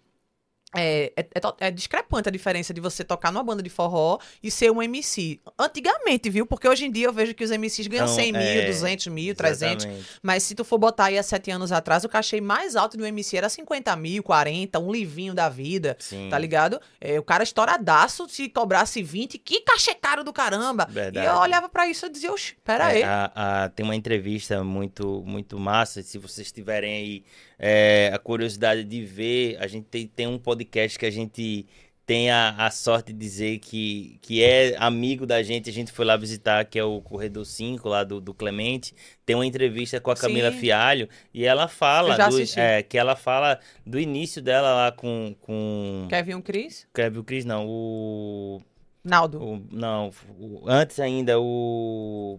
[0.76, 4.50] É, é, é é discrepante a diferença de você tocar numa banda de forró e
[4.52, 5.40] ser um MC.
[5.58, 6.46] Antigamente, viu?
[6.46, 9.06] Porque hoje em dia eu vejo que os MCs ganham Então, 100 mil, é, 200
[9.08, 9.84] mil, 300.
[9.84, 10.08] Exatamente.
[10.22, 13.04] Mas se tu for botar aí há sete anos atrás, o cachê mais alto do
[13.04, 15.96] MC era 50 mil, 40, um livinho da vida.
[15.98, 16.28] Sim.
[16.30, 16.80] Tá ligado?
[17.00, 20.86] É, o cara estouradaço, se cobrasse 20, que cachê caro do caramba.
[20.88, 21.26] Verdade.
[21.26, 23.02] E eu olhava pra isso e dizia, oxe, pera É, aí.
[23.02, 26.00] a- a- tem uma entrevista muito, muito massa.
[26.02, 27.24] Se vocês tiverem aí
[27.62, 31.66] é, a curiosidade de ver, a gente tem, tem um podcast que a gente
[32.06, 35.70] tem a, a sorte de dizer que, que é amigo da gente.
[35.70, 38.94] A gente foi lá visitar, que é o Corredor 5, lá do, do Clemente.
[39.24, 40.58] Tem uma entrevista com a Camila Sim.
[40.58, 46.06] Fialho e ela fala do, é, que ela fala do início dela lá com, com
[46.10, 46.84] Kevin um Cris?
[46.92, 48.60] Kevin Cris, não, o
[49.04, 49.40] Naldo.
[49.40, 52.38] o- não, o- antes ainda, o.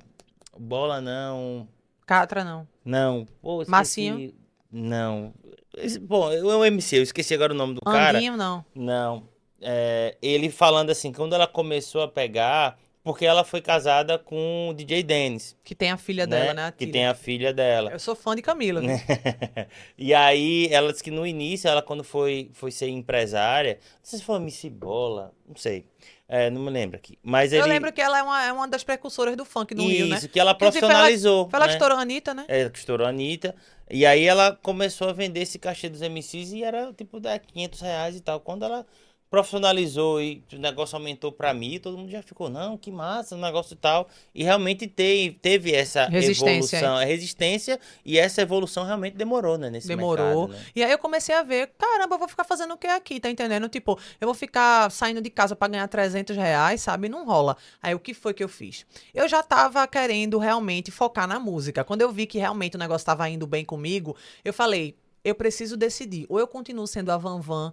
[0.60, 1.66] Bola não.
[2.06, 2.68] Catra, não.
[2.84, 3.26] Não.
[3.42, 3.64] Pô.
[3.70, 4.34] Massinho?
[4.72, 5.34] Não.
[5.78, 8.18] Esse- Bom, eu o MC, eu esqueci agora o nome do cara.
[8.18, 8.64] Andinho, não.
[8.74, 9.28] Não.
[9.62, 14.74] É, ele falando assim, quando ela começou a pegar, porque ela foi casada com o
[14.74, 15.56] DJ Dennis.
[15.64, 16.40] Que tem a filha né?
[16.40, 16.66] dela, né?
[16.68, 17.92] a Que tem a filha dela.
[17.92, 18.80] Eu sou fã de Camila.
[18.82, 18.90] viu?
[19.98, 24.20] e aí, ela disse que no início, ela quando foi, foi ser empresária, não sei
[24.20, 25.86] se foi MC Bola, não sei.
[26.28, 27.20] É, não me lembro aqui.
[27.22, 27.68] Mas Eu ele.
[27.74, 30.16] lembro que ela é uma, é uma das precursoras do funk no Rio, né?
[30.16, 31.50] Isso, que ela Inclusive, foi ela- profissionalizou.
[31.50, 31.76] Foi ela que né?
[31.76, 32.46] estourou a Anitta, né?
[32.48, 33.54] É, que estourou a Anitta.
[33.92, 37.82] E aí ela começou a vender esse cachê dos MCs e era tipo da 500
[37.82, 38.40] reais e tal.
[38.40, 38.86] Quando ela
[39.32, 43.40] profissionalizou e o negócio aumentou pra mim, todo mundo já ficou, não, que massa, o
[43.40, 44.10] negócio e tal.
[44.36, 49.70] E realmente teve, teve essa Resistência, evolução, a resistência e essa evolução realmente demorou, né,
[49.70, 50.48] nesse Demorou.
[50.48, 50.72] mercado, né?
[50.76, 53.30] E aí eu comecei a ver, caramba, eu vou ficar fazendo o que aqui, tá
[53.30, 53.70] entendendo?
[53.70, 57.08] Tipo, eu vou ficar saindo de casa pra ganhar 300 reais, sabe?
[57.08, 57.56] Não rola.
[57.82, 58.86] Aí o que foi que eu fiz?
[59.14, 61.86] Eu já tava querendo realmente focar na música.
[61.86, 64.14] Quando eu vi que realmente o negócio tava indo bem comigo,
[64.44, 66.26] eu falei, eu preciso decidir.
[66.28, 67.72] Ou eu continuo sendo a Van Van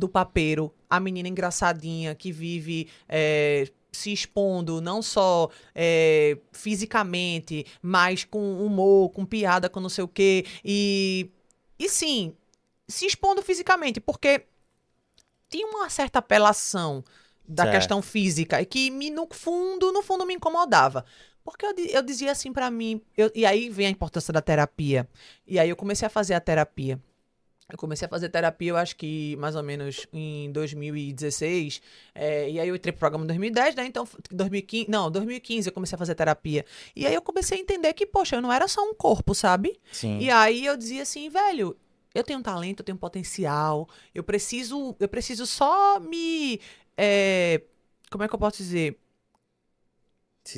[0.00, 8.24] do papeiro, a menina engraçadinha que vive é, se expondo não só é, fisicamente, mas
[8.24, 10.44] com humor, com piada, com não sei o quê.
[10.64, 11.30] E,
[11.78, 12.34] e sim,
[12.88, 14.46] se expondo fisicamente, porque
[15.48, 17.04] tinha uma certa apelação
[17.46, 17.74] da Certo.
[17.76, 21.04] questão física e que me, no fundo, no fundo me incomodava.
[21.42, 25.08] Porque eu, eu dizia assim pra mim, eu- e aí vem a importância da terapia.
[25.46, 27.00] E aí eu comecei a fazer a terapia.
[27.72, 31.80] Eu comecei a fazer terapia, eu acho que mais ou menos em 2016.
[32.14, 33.86] é, e aí eu entrei pro programa em 2010, né?
[33.86, 34.90] Então, 2015.
[34.90, 36.64] Não, 2015 eu comecei a fazer terapia.
[36.94, 39.78] E aí eu comecei a entender que, poxa, eu não era só um corpo, sabe?
[39.92, 40.18] Sim.
[40.18, 41.76] E aí eu dizia assim, velho,
[42.14, 46.60] eu tenho talento, eu tenho potencial, eu preciso, eu preciso só me.
[46.96, 47.62] é,
[48.10, 48.98] como é que eu posso dizer?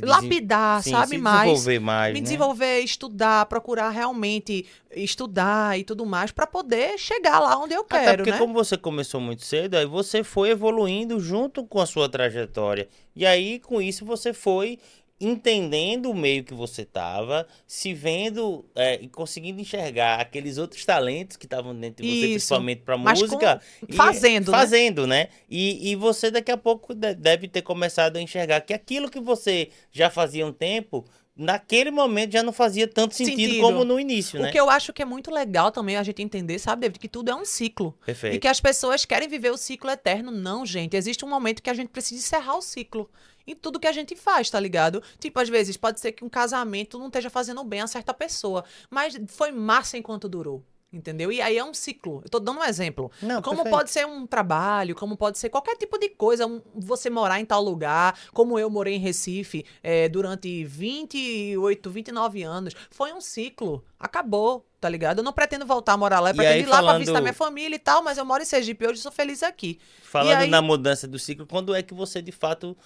[0.00, 1.18] Lapidar, sim, sabe?
[1.18, 1.42] mais.
[1.42, 2.24] desenvolver mais, Me né?
[2.24, 4.64] desenvolver, estudar, procurar realmente
[4.94, 8.38] estudar e tudo mais pra poder chegar lá onde eu Até quero, porque né?
[8.38, 12.88] como você começou muito cedo, aí você foi evoluindo junto com a sua trajetória.
[13.14, 14.78] E aí, com isso, você foi
[15.24, 21.36] entendendo o meio que você tava, se vendo é, e conseguindo enxergar aqueles outros talentos
[21.36, 22.30] que estavam dentro de você, Isso.
[22.32, 23.60] principalmente pra Mas com- música.
[23.88, 24.58] e- fazendo, né?
[24.58, 25.28] Fazendo, né?
[25.48, 29.20] E, e você daqui a pouco de- deve ter começado a enxergar que aquilo que
[29.20, 31.04] você já fazia um tempo,
[31.36, 33.60] naquele momento já não fazia tanto sentido, Sentido.
[33.62, 34.50] como no início, O né?
[34.52, 37.30] que eu acho que é muito legal também a gente entender, sabe, David, que tudo
[37.30, 37.96] é um ciclo.
[38.02, 38.40] E Perfeito.
[38.40, 40.30] que as pessoas querem viver o ciclo eterno.
[40.30, 40.96] Não, gente.
[40.96, 43.10] Existe um momento que a gente precisa encerrar o ciclo.
[43.46, 45.02] Em tudo que a gente faz, tá ligado?
[45.18, 48.64] Tipo, às vezes, pode ser que um casamento não esteja fazendo bem a certa pessoa.
[48.88, 50.62] Mas foi massa enquanto durou.
[50.92, 51.32] Entendeu?
[51.32, 52.20] E aí é um ciclo.
[52.22, 53.10] Eu tô dando um exemplo.
[53.22, 53.74] Não, Como perfeito.
[53.76, 57.46] pode ser um trabalho, como pode ser qualquer tipo de coisa, um- você morar em
[57.46, 62.74] tal lugar, como eu morei em Recife eh, durante 28, 29 anos.
[62.90, 63.82] Foi um ciclo.
[63.98, 65.18] Acabou, tá ligado?
[65.18, 66.98] Eu não pretendo voltar a morar lá, eu E pretendo aí, ir lá pra falando-
[67.00, 69.78] visitar minha família e tal, mas eu moro em Sergipe hoje e sou feliz aqui.
[70.02, 72.76] Falando aí- na mudança do ciclo, quando é que você de fato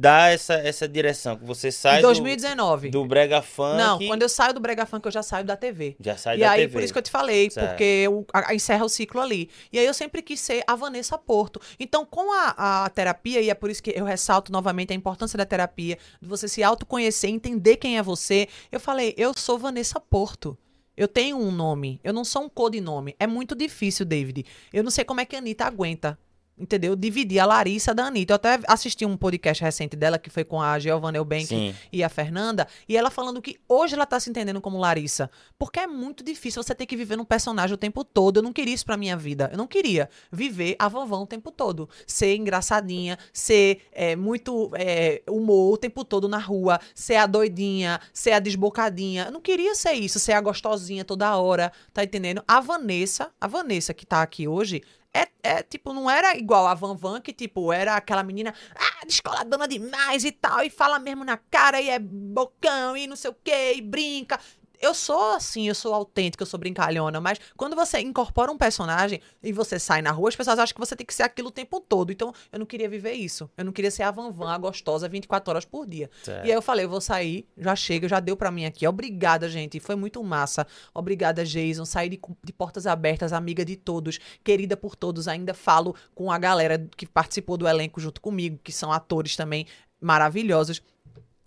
[0.00, 1.36] dá essa, essa direção?
[1.36, 2.88] Que você sai Em 2019.
[2.90, 5.56] do, do brega funk, Não, quando eu saio do Brega Funk, eu já saio da
[5.56, 5.96] TV.
[6.00, 6.72] já sai e da aí, TV.
[6.72, 7.68] por isso que eu te falei, Certo.
[7.68, 9.50] porque eu, a- encerra o ciclo ali.
[9.72, 11.60] E aí eu sempre quis ser a Vanessa Porto.
[11.80, 15.36] Então, com a, a terapia, e é por isso que eu ressalto novamente a importância
[15.36, 19.98] da terapia, de você se autoconhecer, entender quem é você, eu falei, eu sou Vanessa
[19.98, 20.56] Porto.
[20.96, 23.14] Eu tenho um nome, eu não sou um codinome.
[23.20, 24.44] É muito difícil, David.
[24.72, 26.18] Eu não sei como é que a Anitta aguenta.
[26.58, 26.96] Entendeu?
[26.96, 28.32] Dividir a Larissa da Anitta.
[28.32, 31.74] Eu até assisti um podcast recente dela, que foi com a Giovanna Eubank Sim.
[31.92, 35.30] e a Fernanda, e ela falando que hoje ela tá se entendendo como Larissa.
[35.58, 38.38] Porque é muito difícil você ter que viver num personagem o tempo todo.
[38.38, 39.48] Eu não queria isso pra minha vida.
[39.52, 41.88] Eu não queria viver a vovó o tempo todo.
[42.06, 48.00] Ser engraçadinha, ser é, muito é, humor o tempo todo na rua, ser a doidinha,
[48.12, 49.26] ser a desbocadinha.
[49.26, 52.42] Eu não queria ser isso, ser a gostosinha toda hora, tá entendendo?
[52.46, 54.82] A Vanessa, a Vanessa que tá aqui hoje,
[55.14, 59.06] é, é, tipo, não era igual a Van Van, que, tipo, era aquela menina, ah,
[59.06, 63.30] descoladona demais e tal, e fala mesmo na cara, e é bocão, e não sei
[63.30, 64.38] o quê, e brinca.
[64.80, 69.20] Eu sou assim, eu sou autêntica, eu sou brincalhona, mas quando você incorpora um personagem
[69.42, 71.52] e você sai na rua, as pessoas acham que você tem que ser aquilo o
[71.52, 72.12] tempo todo.
[72.12, 73.50] Então, eu não queria viver isso.
[73.56, 76.10] Eu não queria ser a Van Van, a gostosa, 24 horas por dia.
[76.22, 76.46] Certo.
[76.46, 78.86] E aí eu falei, eu vou sair, já chega, já deu pra mim aqui.
[78.86, 79.80] Obrigada, gente.
[79.80, 80.66] Foi muito massa.
[80.94, 81.84] Obrigada, Jason.
[81.84, 85.26] Saí de, de portas abertas, amiga de todos, querida por todos.
[85.26, 89.66] Ainda falo com a galera que participou do elenco junto comigo, que são atores também
[90.00, 90.82] maravilhosos.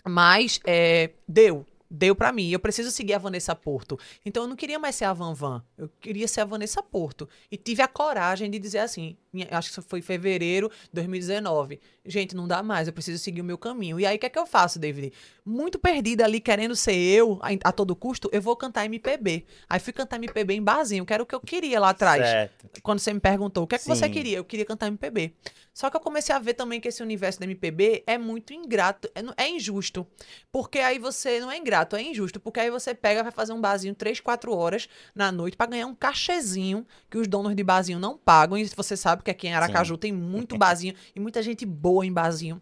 [0.06, 1.66] Mas é, deu.
[1.94, 2.50] Deu pra mim.
[2.50, 4.00] Eu preciso seguir a Vanessa Porto.
[4.26, 5.62] Então eu não queria mais ser a Van Van.
[5.78, 7.28] Eu queria ser a Vanessa Porto.
[7.52, 9.18] E tive a coragem de dizer assim.
[9.34, 11.80] minha- acho que foi em fevereiro de 2019.
[12.06, 12.88] Gente, não dá mais.
[12.88, 13.98] Eu preciso seguir o meu caminho.
[14.00, 15.14] E aí o que é que eu faço, David?
[15.46, 19.46] Muito perdida ali, querendo ser eu a, a todo custo, eu vou cantar MPB.
[19.70, 22.82] Aí fui cantar MPB em barzinho, que era o que eu queria lá atrás Certo.
[22.84, 24.12] quando você me perguntou o que é que você Sim.
[24.12, 25.34] queria, eu queria cantar MPB.
[25.74, 29.10] Só que eu comecei a ver também que esse universo da MPB é muito ingrato,
[29.16, 30.06] é, é injusto.
[30.52, 33.62] Porque aí você não é ingrato, é injusto, porque aí você pega vai fazer um
[33.62, 38.00] barzinho 3, 4 horas na noite pra ganhar um cachezinho que os donos de barzinho
[38.00, 38.58] não pagam.
[38.58, 42.12] E você sabe que aqui em Aracaju tem muito barzinho e muita gente boa em
[42.12, 42.62] barzinho.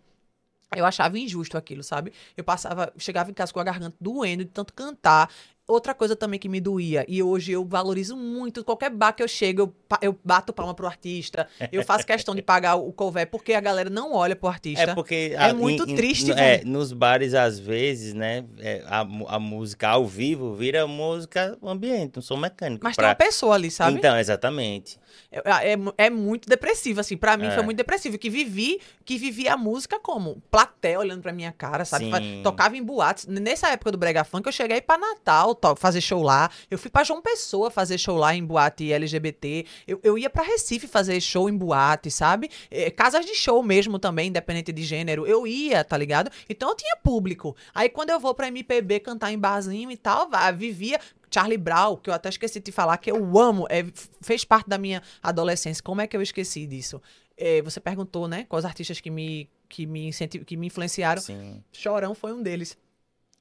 [0.75, 2.13] Eu achava injusto aquilo, sabe?
[2.37, 5.31] Eu passava, chegava em casa com a garganta doendo de tanto cantar.
[5.69, 9.27] Outra coisa também que me doía, e hoje eu valorizo muito, qualquer bar que eu
[9.27, 13.53] chego, eu, eu bato palma pro artista, eu faço questão de pagar o cover, porque
[13.53, 14.91] a galera não olha pro artista.
[14.91, 19.01] É porque É muito triste, é, nos bares às vezes, né, é, a,
[19.35, 22.83] a música ao vivo vira música ambiente, um som mecânico.
[22.83, 23.97] Mas tem pra- uma pessoa ali, sabe?
[23.97, 24.97] Então, exatamente.
[25.31, 27.15] É, é, é muito depressivo, assim.
[27.17, 27.51] Pra mim É.
[27.51, 28.17] foi muito depressivo.
[28.17, 30.41] Que vivi, que vivi a música como?
[30.49, 32.05] Platé olhando pra minha cara, sabe?
[32.05, 32.41] Sim.
[32.43, 33.25] Tocava em boates.
[33.27, 36.49] Nessa época do Brega Funk, eu cheguei pra Natal, to- fazer show lá.
[36.69, 39.65] Eu fui pra João Pessoa fazer show lá em boate LGBT.
[39.87, 42.49] Eu, eu ia pra Recife fazer show em boate, sabe?
[42.71, 45.27] É, casas de show mesmo também, independente de gênero.
[45.27, 46.31] Eu ia, tá ligado?
[46.49, 47.55] Então eu tinha público.
[47.73, 50.99] Aí quando eu vou pra MPB cantar em barzinho e tal, vivia.
[51.31, 53.85] Charlie Brown, que eu até esqueci de falar, que eu amo, é,
[54.19, 55.83] fez parte da minha adolescência.
[55.83, 56.99] Como é que eu esqueci disso?
[57.37, 58.45] É, você perguntou, né?
[58.49, 60.09] Quais artistas que me, que me,
[60.45, 61.21] que me influenciaram.
[61.21, 61.63] Sim.
[61.71, 62.75] Chorão foi um deles.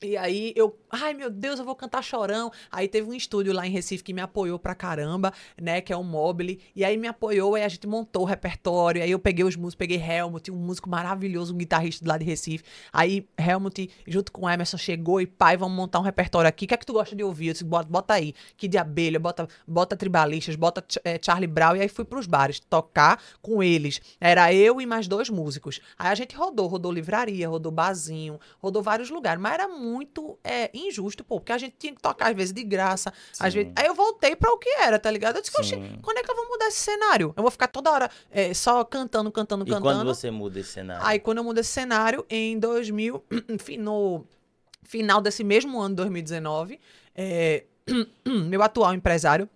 [0.01, 2.53] E aí eu, ai meu Deus, eu vou cantar Chorão.
[2.71, 5.97] Aí teve um estúdio lá em Recife que me apoiou pra caramba, né, que é
[5.97, 6.61] o Mobile.
[6.75, 9.03] E aí me apoiou, aí a gente montou o repertório.
[9.03, 12.63] Aí eu peguei os músicos, peguei Helmut, um músico maravilhoso, um guitarrista lá de Recife.
[12.93, 16.65] Aí Helmut, junto com o Emerson, chegou e pai, vamos montar um repertório aqui.
[16.65, 17.49] O que é que tu gosta de ouvir?
[17.49, 18.35] Eu disse, bota, bota aí.
[18.57, 21.75] Que de abelha, bota, bota tribalistas, bota eh, Charlie Brown.
[21.75, 24.01] E aí fui pros bares tocar com eles.
[24.21, 25.81] Era eu e mais dois músicos.
[25.99, 29.43] Aí a gente rodou, rodou livraria, rodou barzinho, rodou vários lugares.
[29.43, 29.88] Mas era muito
[30.45, 33.13] é, injusto, pô, porque a gente tinha que tocar às vezes de graça.
[33.39, 33.73] Às vezes...
[33.77, 35.37] Aí eu voltei pra o que era, tá ligado?
[35.37, 37.33] Eu disse, "Oxe, quando é que eu vou mudar esse cenário?
[37.37, 39.83] Eu vou ficar toda hora é, só cantando, cantando, E cantando.
[39.83, 41.07] quando você muda esse cenário?
[41.07, 43.23] Aí quando eu mudei esse cenário, em 2000,
[43.59, 44.25] fi- no
[44.83, 46.81] final desse mesmo ano, 2019,
[47.15, 47.65] é,
[48.25, 49.49] meu atual empresário,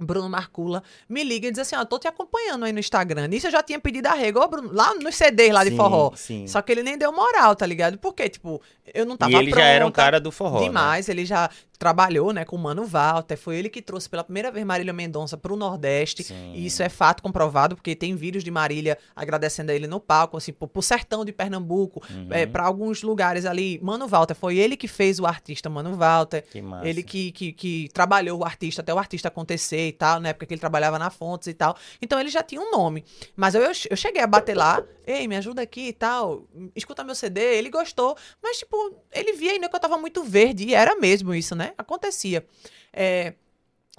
[0.00, 3.26] Bruno Marcula, me liga e diz assim, ó, tô te acompanhando aí no Instagram.
[3.26, 6.12] Nisso eu já tinha pedido arrego, ô Bruno, lá nos CDs lá de Sim, forró.
[6.14, 6.46] Sim.
[6.46, 7.98] Só que ele nem deu moral, tá ligado?
[7.98, 8.62] Porque, tipo,
[8.94, 10.60] eu não tava e ele já era um cara do forró.
[10.60, 10.66] né?
[10.66, 14.50] Demais, ele já trabalhou, né, com o Mano Walter, foi ele que trouxe pela primeira
[14.50, 16.52] vez Marília Mendonça pro Nordeste, Sim.
[16.52, 20.36] e isso é fato comprovado, porque tem vídeos de Marília agradecendo a ele no palco,
[20.36, 22.26] assim, pro, pro sertão de Pernambuco, Uhum.
[22.30, 26.42] é, para alguns lugares ali, Mano Walter, foi ele que fez o artista Mano Walter,
[26.50, 26.88] Que massa.
[26.88, 30.46] ele que, que, que trabalhou o artista até o artista acontecer e tal, na época
[30.46, 31.76] que ele trabalhava na Fontes e tal.
[32.00, 33.04] Então ele já tinha um nome.
[33.36, 37.14] Mas eu, eu cheguei a bater lá, ei, me ajuda aqui e tal, escuta meu
[37.14, 38.16] CD, ele gostou.
[38.42, 38.76] Mas, tipo,
[39.12, 41.72] ele via ainda que eu tava muito verde, e era mesmo isso, né?
[41.76, 42.46] Acontecia.
[42.92, 43.34] É,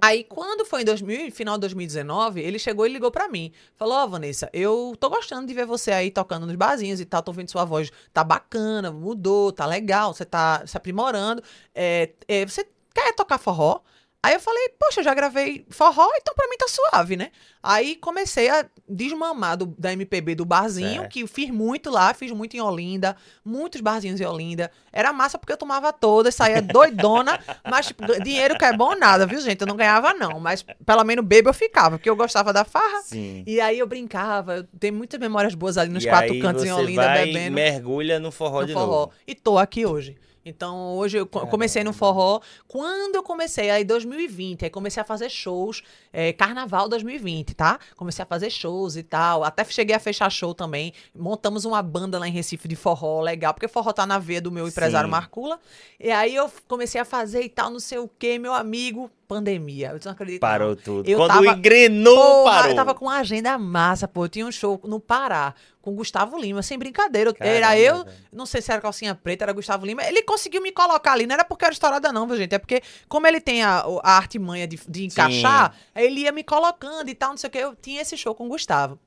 [0.02, 3.52] Aí, quando foi em 2000, final de 2019, ele chegou e ligou pra mim.
[3.76, 7.22] Falou, ó, Vanessa, eu tô gostando de ver você aí tocando nos barzinhos e tal,
[7.22, 11.44] tô vendo sua voz, tá bacana, mudou, tá legal, você tá se aprimorando.
[11.76, 13.82] É, é, você quer tocar forró?
[14.22, 17.32] Aí eu falei, poxa, eu já gravei forró, então pra mim tá suave, né?
[17.64, 21.10] Aí comecei a desmamar do- da MPB do barzinho, Certo.
[21.14, 23.16] que fiz muito lá, fiz muito em Olinda,
[23.46, 24.70] muitos barzinhos em Olinda.
[24.92, 27.40] Era massa porque eu tomava todas, saía doidona,
[27.70, 29.62] mas tipo, dinheiro que é bom nada, viu, gente?
[29.62, 33.02] Eu não ganhava não, mas pelo menos bebo eu ficava, porque eu gostava da farra.
[33.04, 33.46] Sim.
[33.48, 36.72] E aí eu brincava, eu tenho muitas memórias boas ali nos e quatro cantos em
[36.74, 38.86] Olinda vai bebendo mergulha no forró no de forró.
[38.86, 39.12] novo.
[39.26, 40.18] E tô aqui hoje.
[40.50, 42.42] Então, hoje eu co- comecei no forró.
[42.68, 45.82] Quando eu comecei, aí 2020, aí comecei a fazer shows,
[46.12, 47.80] é, Carnaval 2020, tá?
[47.96, 49.44] Comecei a fazer shows e tal.
[49.44, 50.94] Até cheguei a fechar show também.
[51.16, 54.52] Montamos uma banda lá em Recife de forró, legal, porque forró tá na veia do
[54.52, 55.12] meu empresário Sim.
[55.12, 55.60] Marcula.
[56.00, 59.90] E aí eu comecei a fazer e tal, não sei o quê, meu amigo, pandemia.
[59.94, 60.42] Eu não acredito.
[60.42, 60.50] não.
[60.50, 61.08] Parou tudo.
[61.08, 62.70] Eu Quando tava- engrenou, Porra, parou.
[62.72, 64.26] eu tava com uma agenda massa, pô.
[64.26, 67.32] Eu tinha um show no Pará com Gustavo Lima, sem brincadeira.
[67.34, 68.18] Caramba, era eu, velho.
[68.34, 70.04] não sei se era calcinha preta, era Gustavo Lima.
[70.04, 72.54] Ele conseguiu me colocar ali, não era porque era estourada, não, viu, gente?
[72.56, 76.44] É porque, como ele tem a, a artimanha de, de encaixar, aí ele ia me
[76.44, 77.58] colocando e tal, não sei o que.
[77.60, 79.00] Eu tinha esse show com o Gustavo.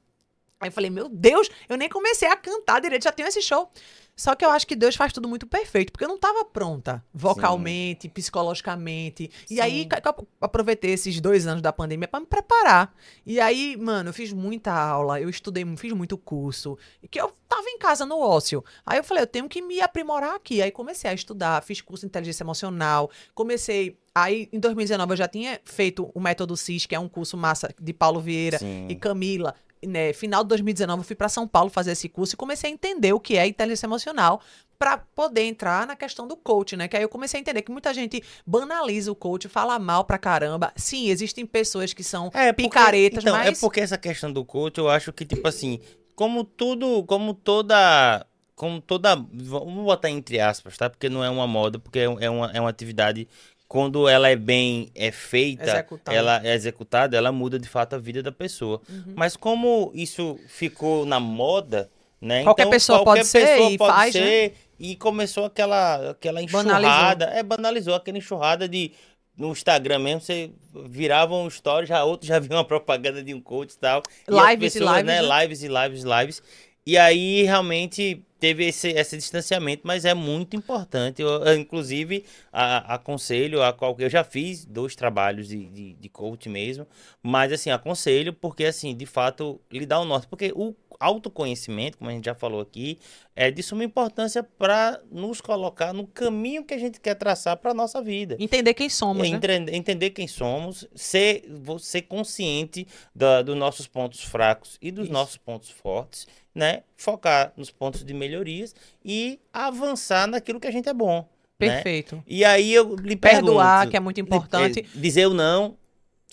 [0.60, 3.68] Aí eu falei, meu Deus, eu nem comecei a cantar direito, já tenho esse show.
[4.14, 7.02] Só que eu acho que Deus faz tudo muito perfeito, porque eu não tava pronta,
[7.14, 9.30] vocalmente, psicologicamente.
[9.50, 9.88] E aí Sim.
[10.04, 12.94] eu aproveitei esses dois anos da pandemia pra me preparar.
[13.24, 17.32] E aí, mano, eu fiz muita aula, eu estudei, fiz muito curso, e que eu
[17.48, 18.62] tava em casa no ócio.
[18.84, 20.60] Aí eu falei, eu tenho que me aprimorar aqui.
[20.60, 23.98] Aí comecei a estudar, fiz curso de inteligência emocional, comecei.
[24.14, 27.74] Aí, em 2019, eu já tinha feito o Método CIS, que é um curso massa
[27.80, 28.86] de Paulo Vieira Sim.
[28.90, 29.54] e Camila.
[29.84, 32.72] Né, final de 2019, eu fui para São Paulo fazer esse curso e comecei a
[32.72, 34.40] entender o que é inteligência emocional
[34.78, 36.86] para poder entrar na questão do coach, né?
[36.88, 40.18] Que aí eu comecei a entender que muita gente banaliza o coach, fala mal pra
[40.18, 40.72] caramba.
[40.76, 44.44] Sim, existem pessoas que são É, porque- picaretas, então, mas É porque essa questão do
[44.44, 45.80] coach, eu acho que, tipo assim,
[46.14, 48.24] como tudo, como toda.
[48.54, 49.16] Como toda.
[49.16, 50.88] Vamos botar entre aspas, tá?
[50.90, 53.26] Porque não é uma moda, porque é é uma, é uma atividade.
[53.72, 56.14] Quando ela é bem é feita, Executada.
[56.14, 58.82] ela é executada, ela muda de fato a vida da pessoa.
[58.86, 59.14] Uhum.
[59.16, 61.88] Mas como isso ficou na moda,
[62.20, 62.42] né?
[62.44, 64.20] Qualquer pessoa pode ser e faz, né?
[64.20, 66.80] ser, E começou aquela, aquela Banalizou.
[66.80, 67.24] enxurrada.
[67.32, 68.92] É, banalizou aquela enxurrada de.
[69.34, 70.50] No Instagram mesmo, você
[70.90, 74.02] virava um story, já outro já via uma propaganda de um coach e tal.
[74.28, 75.22] E Lives e lives, né?
[75.22, 75.40] né?
[75.40, 76.42] Lives e lives e lives.
[76.84, 81.22] E aí, realmente, teve esse, esse distanciamento, mas é muito importante.
[81.22, 84.06] Eu, inclusive, a, aconselho a qualquer.
[84.06, 86.84] Eu já fiz dois trabalhos de, de, de coach mesmo,
[87.22, 90.26] mas assim, aconselho porque, assim, de fato, lhe dá o norte.
[90.26, 92.98] Porque o autoconhecimento, como a gente já falou aqui,
[93.34, 97.74] é de suma importância para nos colocar no caminho que a gente quer traçar para
[97.74, 98.36] nossa vida.
[98.38, 99.66] Entender quem somos, é, né?
[99.72, 101.44] Entender quem somos, ser,
[101.80, 105.12] ser consciente da, dos nossos pontos fracos e dos Isso.
[105.12, 106.82] nossos pontos fortes, né?
[106.96, 108.74] Focar nos pontos de melhorias
[109.04, 111.28] e avançar naquilo que a gente é bom.
[111.58, 111.74] Né?
[111.74, 112.16] Perfeito.
[112.16, 112.22] Né?
[112.26, 113.46] E aí eu lhe pergunto...
[113.46, 114.86] Perdoar, que é muito importante.
[114.94, 115.76] Dizer o não,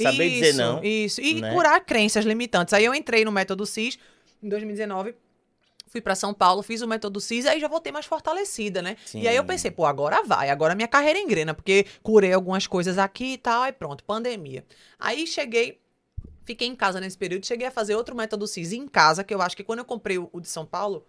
[0.03, 0.83] saber isso, dizer não.
[0.83, 1.53] Isso, e né?
[1.53, 2.73] curar crenças limitantes.
[2.73, 3.97] Aí eu entrei no método CIS
[4.41, 5.15] em 2019
[5.89, 8.95] fui para São Paulo, fiz o método CIS, aí já voltei mais fortalecida, né?
[9.05, 9.21] Sim.
[9.21, 12.97] E aí eu pensei, pô, agora vai, agora minha carreira engrena, porque curei algumas coisas
[12.97, 14.63] aqui e tal, aí pronto, pandemia.
[14.99, 15.81] Aí cheguei,
[16.45, 19.41] fiquei em casa nesse período, cheguei a fazer outro método CIS em casa, que eu
[19.41, 21.05] acho que quando eu comprei o de São Paulo,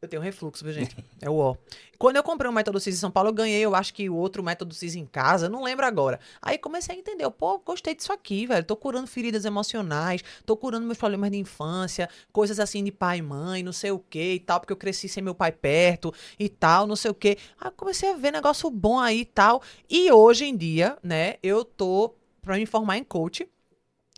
[0.00, 0.96] eu tenho refluxo, viu, gente?
[1.20, 1.56] É o ó.
[1.98, 4.14] Quando eu comprei o método CIS em São Paulo, eu ganhei, eu acho que o
[4.14, 6.20] outro método CIS em casa, não lembro agora.
[6.40, 8.64] Aí comecei a entender, pô, gostei disso aqui, velho.
[8.64, 13.22] Tô curando feridas emocionais, tô curando meus problemas de infância, coisas assim de pai e
[13.22, 16.48] mãe, não sei o que e tal, porque eu cresci sem meu pai perto e
[16.48, 17.36] tal, não sei o que.
[17.60, 19.60] Aí comecei a ver negócio bom aí e tal.
[19.90, 23.48] E hoje em dia, né, eu tô pra me formar em coach.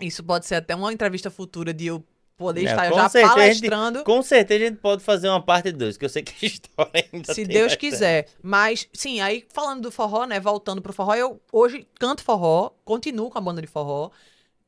[0.02, 2.04] Isso pode ser até uma entrevista futura de eu
[2.40, 3.98] poder é, estar já palestrando.
[3.98, 6.48] Gente, com certeza a gente pode fazer uma parte 2, que eu sei que a
[6.48, 8.28] história ainda Se Deus quiser.
[8.42, 10.40] Mas, sim, aí falando do forró, né?
[10.40, 14.10] Voltando pro forró, eu hoje canto forró, continuo com a banda de forró.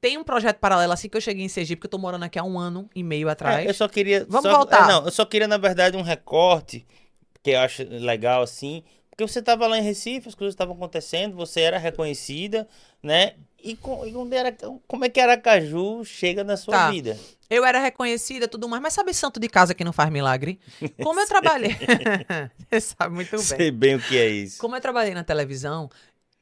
[0.02, 2.38] Tem um projeto paralelo assim que eu cheguei em Sergipe, porque eu tô morando aqui
[2.38, 3.64] há um ano e meio atrás.
[3.64, 4.26] É, eu só queria.
[4.28, 4.84] Vamos só, voltar.
[4.84, 6.86] É, não, eu só queria, na verdade, um recorte,
[7.42, 8.84] que eu acho legal assim.
[9.08, 12.68] Porque você estava lá em Recife, as coisas estavam acontecendo, você era reconhecida,
[13.02, 13.34] né?
[13.62, 14.56] E, com, e era,
[14.88, 16.90] como é que Aracaju chega na sua tá.
[16.90, 17.16] vida?
[17.48, 20.58] Eu era reconhecida tudo mais, mas sabe santo de casa que não faz milagre?
[21.02, 21.76] Como eu trabalhei.
[22.70, 23.40] Você sabe muito bem.
[23.40, 24.58] Sei bem o que é isso.
[24.58, 25.88] Como eu trabalhei na televisão,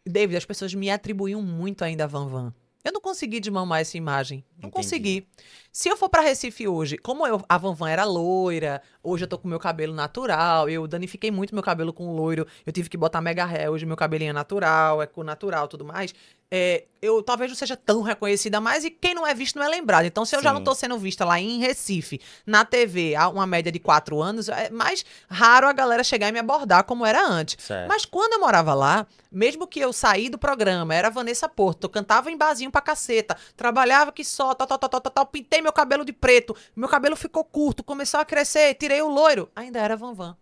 [0.06, 2.54] David, as pessoas me atribuíam muito ainda a Van Van.
[2.82, 4.42] Eu não consegui desmamar essa imagem.
[4.52, 4.72] Não Entendi.
[4.72, 5.28] consegui.
[5.70, 9.28] Se eu for para Recife hoje, como eu, a Van Van era loira, hoje eu
[9.28, 12.96] tô com meu cabelo natural, eu danifiquei muito meu cabelo com loiro, eu tive que
[12.96, 16.14] botar mega hair, hoje meu cabelinho é natural, é com natural tudo mais.
[16.51, 19.68] É, eu talvez não seja tão reconhecida mais e quem não é visto não é
[19.68, 20.05] lembrado.
[20.05, 20.44] Então, se eu Sim.
[20.44, 24.20] já não tô sendo vista lá em Recife, na TV, há uma média de quatro
[24.20, 27.57] anos, é mais raro a galera chegar e me abordar como era antes.
[27.64, 27.88] Certo.
[27.88, 31.88] Mas quando eu morava lá, mesmo que eu saí do programa, era Vanessa Porto, eu
[31.88, 35.62] cantava em barzinho pra caceta, trabalhava que só, tal, tal, tal, tal, tal, pintei pintei
[35.62, 39.78] meu cabelo de preto, meu cabelo ficou curto, começou a crescer, tirei o loiro, ainda
[39.78, 40.36] era Van Van.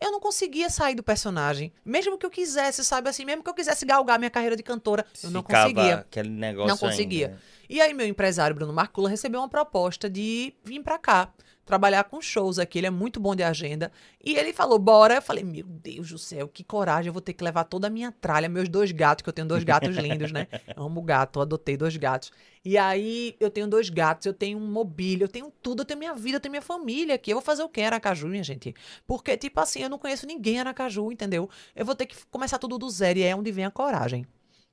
[0.00, 1.72] Eu não conseguia sair do personagem.
[1.84, 5.06] Mesmo que eu quisesse, sabe assim, mesmo que eu quisesse galgar minha carreira de cantora,
[5.22, 5.94] eu não Ficava conseguia.
[5.96, 7.28] Aquele negócio não conseguia.
[7.28, 7.40] Ainda.
[7.68, 11.32] E aí meu empresário Bruno Marcula recebeu uma proposta de vir para cá
[11.66, 13.90] trabalhar com shows aqui, ele é muito bom de agenda.
[14.24, 15.16] E ele falou, bora.
[15.16, 17.90] Eu falei, meu Deus do céu, que coragem, eu vou ter que levar toda a
[17.90, 20.46] minha tralha, meus dois gatos, que eu tenho dois gatos lindos, né?
[20.76, 22.32] amo gato, adotei dois gatos.
[22.64, 25.98] E aí eu tenho dois gatos, eu tenho um mobília, eu tenho tudo, eu tenho
[25.98, 27.32] minha vida, eu tenho minha família aqui.
[27.32, 28.74] Eu vou fazer o que em Aracaju, minha gente?
[29.06, 31.50] Porque, tipo assim, eu não conheço ninguém em Aracaju, entendeu?
[31.74, 34.26] Eu vou ter que começar tudo do zero e é onde vem a coragem.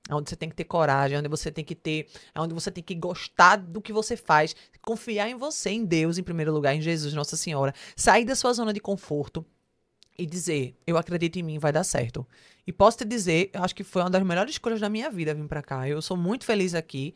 [0.10, 2.84] É onde você tem que ter coragem, onde você tem que ter, onde você tem
[2.84, 6.82] que gostar do que você faz, confiar em você, em Deus, em primeiro lugar, em
[6.82, 9.46] Jesus, Nossa Senhora, sair da sua zona de conforto
[10.18, 12.28] e dizer, eu acredito em mim, vai dar certo.
[12.68, 15.34] E posso te dizer, eu acho que foi uma das melhores escolhas da minha vida
[15.34, 15.88] vir para cá.
[15.88, 17.16] Eu sou muito feliz aqui.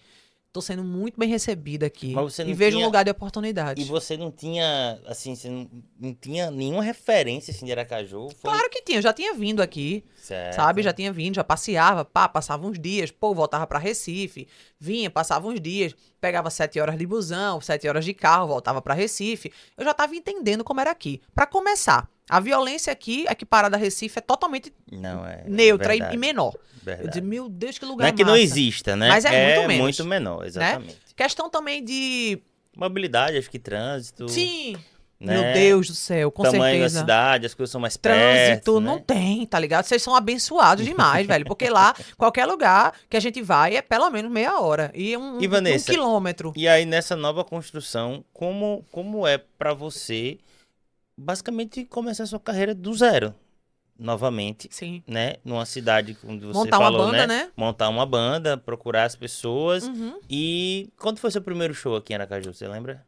[0.58, 2.16] Tô sendo muito bem recebida aqui.
[2.44, 2.84] e vejo tinha...
[2.84, 3.80] um lugar de oportunidade.
[3.80, 8.30] E você não tinha, assim, você não, não tinha nenhuma referência assim, de Aracaju?
[8.30, 8.50] Foi...
[8.50, 10.04] Claro que tinha, eu já tinha vindo aqui.
[10.20, 10.56] Certo.
[10.56, 10.82] Sabe?
[10.82, 14.48] Já tinha vindo, já passeava, pá, passava uns dias, pô, voltava para Recife,
[14.80, 18.96] vinha, passava uns dias, pegava sete horas de busão, sete horas de carro, voltava para
[18.96, 19.54] Recife.
[19.78, 21.22] Eu já tava entendendo como era aqui.
[21.36, 26.18] Para começar, a violência aqui, equiparada a Recife, é totalmente não, é, neutra e, e,
[26.18, 26.54] menor.
[26.84, 27.08] Verdade.
[27.08, 28.36] Eu disse, meu Deus, que lugar Não é que massa.
[28.36, 29.10] não exista, né?
[29.10, 29.84] Mas é, é muito menos.
[29.84, 30.48] muito menor, né?
[30.48, 30.94] exatamente.
[30.94, 31.00] Né?
[31.16, 32.40] Questão também de...
[32.76, 34.30] Mobilidade, acho que trânsito...
[34.30, 34.76] Sim,
[35.20, 35.42] né?
[35.42, 36.94] Meu Deus do céu, com Tamanho certeza.
[36.96, 38.86] da cidade, as coisas são mais Trânsito perto, né?
[38.86, 39.04] não né?
[39.06, 39.86] tem, tá ligado?
[39.86, 41.44] Vocês são abençoados demais, velho.
[41.46, 44.92] Porque lá, qualquer lugar que a gente vai é pelo menos meia hora.
[44.94, 46.54] E um, e Vanessa, um quilômetro.
[46.56, 50.38] E aí, nessa nova construção, como, como é para você
[51.18, 53.34] basicamente começar a sua carreira do zero?
[54.00, 55.02] Novamente, Sim.
[55.08, 55.38] né?
[55.44, 57.44] Numa cidade onde você Montar falou, uma banda, né?
[57.46, 57.52] né?
[57.58, 59.84] Montar uma banda, procurar as pessoas.
[59.88, 60.20] Uhum.
[60.30, 63.04] E quando foi seu primeiro show aqui em Aracaju, você lembra?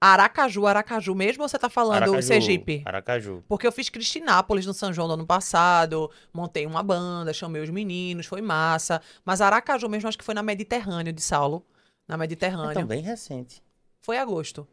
[0.00, 2.82] Aracaju, Aracaju mesmo ou você tá falando Aracaju, Sergipe?
[2.84, 3.42] Aracaju.
[3.48, 7.70] Porque eu fiz Cristinápolis no São João do ano passado, montei uma banda, chamei os
[7.70, 9.02] meninos, foi massa.
[9.24, 11.66] Mas Aracaju mesmo acho que foi na Mediterrâneo de Saulo.
[12.06, 12.74] Na Mediterrâneo.
[12.74, 13.60] tão bem recente.
[14.00, 14.68] Foi agosto.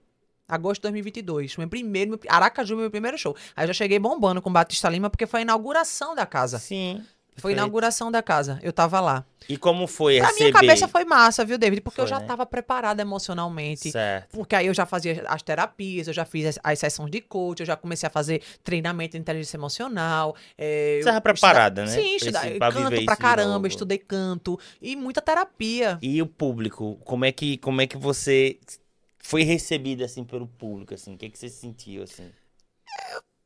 [0.54, 1.58] Agosto de 2022.
[1.58, 3.36] Meu primeiro, meu, Aracaju, meu primeiro show.
[3.56, 6.60] Aí eu já cheguei bombando com Batista Lima, porque foi a inauguração da casa.
[6.60, 7.04] Sim.
[7.38, 8.60] Foi a inauguração da casa.
[8.62, 9.26] Eu tava lá.
[9.50, 10.44] E como foi Pra receber?
[10.52, 11.82] minha cabeça foi massa, viu, David?
[11.82, 12.28] Porque eu Foi, já né?
[12.28, 13.90] tava preparada emocionalmente.
[13.92, 14.30] Certo.
[14.38, 17.62] Porque aí eu já fazia as terapias, eu já fiz as, as sessões de coach,
[17.62, 20.36] eu já comecei a fazer treinamento de inteligência emocional.
[20.56, 22.08] É, Você tava eu preparada, estuda- né?
[22.08, 23.68] Sim, estudar, pra canto pra de caramba, novo.
[23.68, 25.98] estudei canto e muita terapia.
[26.04, 28.60] E o público, como é que como é que você
[29.24, 31.16] foi recebido assim pelo público assim?
[31.16, 32.32] O que que você sentiu assim?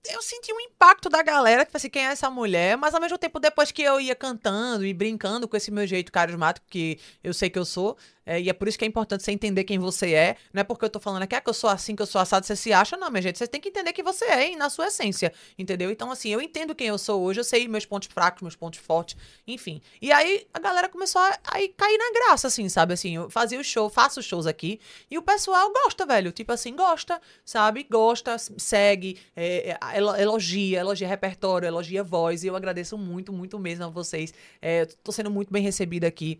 [0.09, 2.77] eu senti um impacto da galera, que assim, quem é essa mulher?
[2.77, 6.11] Mas ao mesmo tempo, depois que eu ia cantando e brincando com esse meu jeito
[6.11, 7.97] carismático, que eu sei que eu sou,
[8.27, 10.35] é, e é por isso que é importante você entender quem você é.
[10.53, 12.19] Não é porque eu tô falando aqui, ah, que eu sou assim, que eu sou
[12.21, 13.37] assado, você se acha, não, minha gente.
[13.37, 15.89] Você tem que entender quem você é, hein, na sua essência, entendeu?
[15.89, 18.79] Então, assim, eu entendo quem eu sou hoje, eu sei meus pontos fracos, meus pontos
[18.79, 19.15] fortes,
[19.47, 19.81] enfim.
[20.01, 22.93] E aí a galera começou a, a ir- cair na graça, assim, sabe?
[22.93, 26.31] Assim, eu fazia o show, faço shows aqui, e o pessoal gosta, velho.
[26.31, 27.87] Tipo assim, gosta, sabe?
[27.89, 32.43] Gosta, segue, é, é, elo- elogia, elogia repertório, elogia voz.
[32.43, 34.33] E eu agradeço muito, muito mesmo a vocês.
[34.61, 36.39] É, tô sendo muito bem recebida aqui.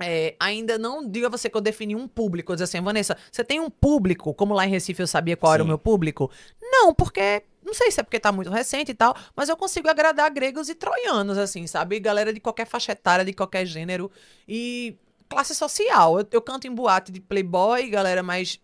[0.00, 2.52] É, ainda não diga você que eu defini um público.
[2.52, 5.62] Dizer assim, Vanessa, você tem um público, como lá em Recife eu sabia qual era
[5.62, 5.68] o Sim.
[5.68, 6.30] meu público?
[6.60, 7.42] Não, porque.
[7.64, 10.70] Não sei se é porque tá muito recente e tal, mas eu consigo agradar gregos
[10.70, 12.00] e troianos, assim, sabe?
[12.00, 14.10] Galera de qualquer faixa etária, de qualquer gênero.
[14.48, 14.96] E
[15.28, 16.18] classe social.
[16.18, 18.58] Eu, eu canto em boate de playboy, galera mais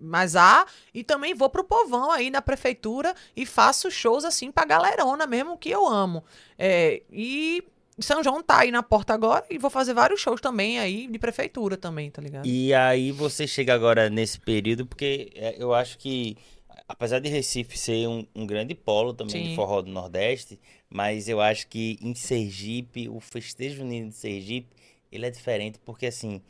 [0.00, 4.64] mais A, e também vou pro povão aí na prefeitura e faço shows assim pra
[4.64, 6.24] galerona mesmo que eu amo.
[6.56, 7.64] É, e
[8.00, 11.18] São João tá aí na porta agora e vou fazer vários shows também aí de
[11.18, 12.46] prefeitura também, tá ligado?
[12.46, 16.36] E aí você chega agora nesse período, porque é, eu acho que,
[16.88, 19.56] apesar de Recife ser um, um grande polo também de Sim.
[19.56, 24.68] forró do Nordeste, mas eu acho que em Sergipe, o festejo junino de Sergipe,
[25.12, 26.40] ele é diferente, porque assim,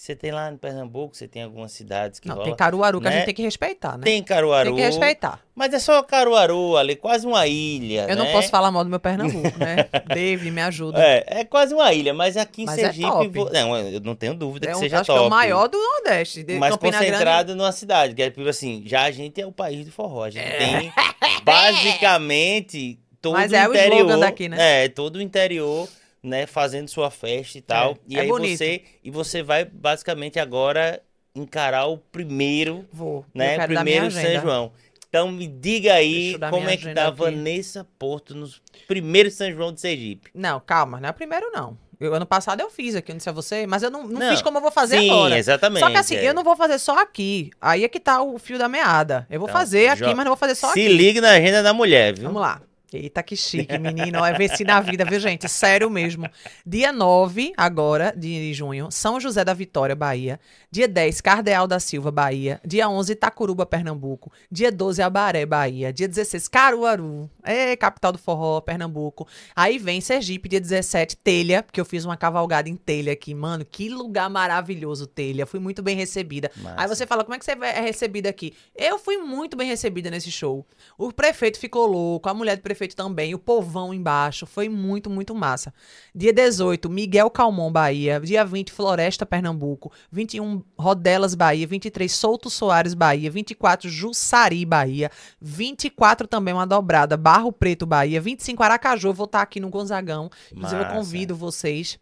[0.00, 2.46] você tem lá no Pernambuco, você tem algumas cidades que Não, rola...
[2.46, 3.16] tem Caruaru que a né?
[3.16, 4.04] gente tem que respeitar, né?
[4.04, 5.40] Tem Caruaru, Tem que respeitar.
[5.56, 8.30] mas é só Caruaru ali, quase uma ilha, Eu não né?
[8.32, 9.88] posso falar mal do meu Pernambuco, né?
[10.14, 11.02] David, me ajuda.
[11.02, 13.26] É, é quase uma ilha, mas aqui em Mas é Sergipe...
[13.28, 15.18] vo- Não, eu não tenho dúvida É que um, seja acho top.
[15.18, 16.44] que é o maior do Nordeste.
[16.44, 17.10] De mais Campina Grande.
[17.12, 20.22] concentrado numa cidade, que é tipo assim, já a gente é o país do forró,
[20.22, 20.58] a gente É.
[20.58, 20.92] tem
[21.44, 24.84] basicamente todo Mas o é o interior, slogan daqui, né?
[24.84, 25.88] É, todo o interior,
[26.22, 27.92] né, fazendo sua festa e tal.
[27.92, 28.58] É, e é aí bonito.
[28.58, 31.02] você e você vai basicamente agora
[31.34, 33.24] encarar o primeiro, Vou.
[33.34, 34.40] né, primeiro São agenda.
[34.40, 34.72] João.
[35.08, 37.16] Então me diga aí como é que tá aqui.
[37.16, 40.30] Vanessa Porto nos primeiros São João de Sergipe.
[40.34, 41.78] Não, calma, não é o primeiro, não.
[42.00, 44.20] Eu, ano passado eu fiz aqui, eu não sei a você, mas eu não, não,
[44.20, 45.36] Não, fiz como eu vou fazer Sim, agora.
[45.36, 45.80] exatamente.
[45.80, 46.28] Só que assim, é.
[46.28, 47.50] eu não vou fazer só aqui.
[47.60, 49.26] Aí é que tá o fio da meada.
[49.28, 50.88] Eu vou Então, fazer aqui, mas não vou fazer só Se aqui.
[50.94, 52.24] liga na agenda da mulher, viu?
[52.26, 52.62] Vamos lá.
[52.96, 54.20] Eita, que chique, menino.
[54.20, 55.46] Olha, venci na vida, viu, gente?
[55.48, 56.28] Sério mesmo.
[56.64, 60.40] Dia 9, agora, de junho, São José da Vitória, Bahia.
[60.70, 62.60] Dia 10, Cardeal da Silva, Bahia.
[62.64, 64.32] Dia 11, Itacuruba, Pernambuco.
[64.50, 65.92] Dia 12, Abaré, Bahia.
[65.92, 67.28] Dia 16, Caruaru.
[67.42, 69.28] É, capital do forró, Pernambuco.
[69.54, 73.34] Aí vem Sergipe, dia 17, Telha, porque eu fiz uma cavalgada em Telha aqui.
[73.34, 75.44] Mano, que lugar maravilhoso, Telha.
[75.44, 76.50] Fui muito bem recebida.
[76.56, 76.80] Massa.
[76.80, 78.54] Aí você fala, como é que você é recebida aqui?
[78.74, 80.66] Eu fui muito bem recebida nesse show.
[80.96, 84.46] O prefeito ficou louco, a mulher do prefeito também, o povão embaixo.
[84.46, 85.74] Foi muito, muito massa.
[86.14, 88.20] Dia 18, Miguel Calmon, Bahia.
[88.20, 89.90] Dia 20, Floresta, Pernambuco.
[90.12, 91.66] 21, Rodelas, Bahia.
[91.66, 93.30] 23, Souto Soares, Bahia.
[93.30, 95.10] 24, Jussari, Bahia.
[95.40, 98.20] 24 também, uma dobrada, Barro Preto, Bahia.
[98.20, 99.08] 25, Aracaju.
[99.08, 100.30] Eu vou estar aqui no Gonzagão.
[100.52, 101.98] Inclusive, eu convido vocês.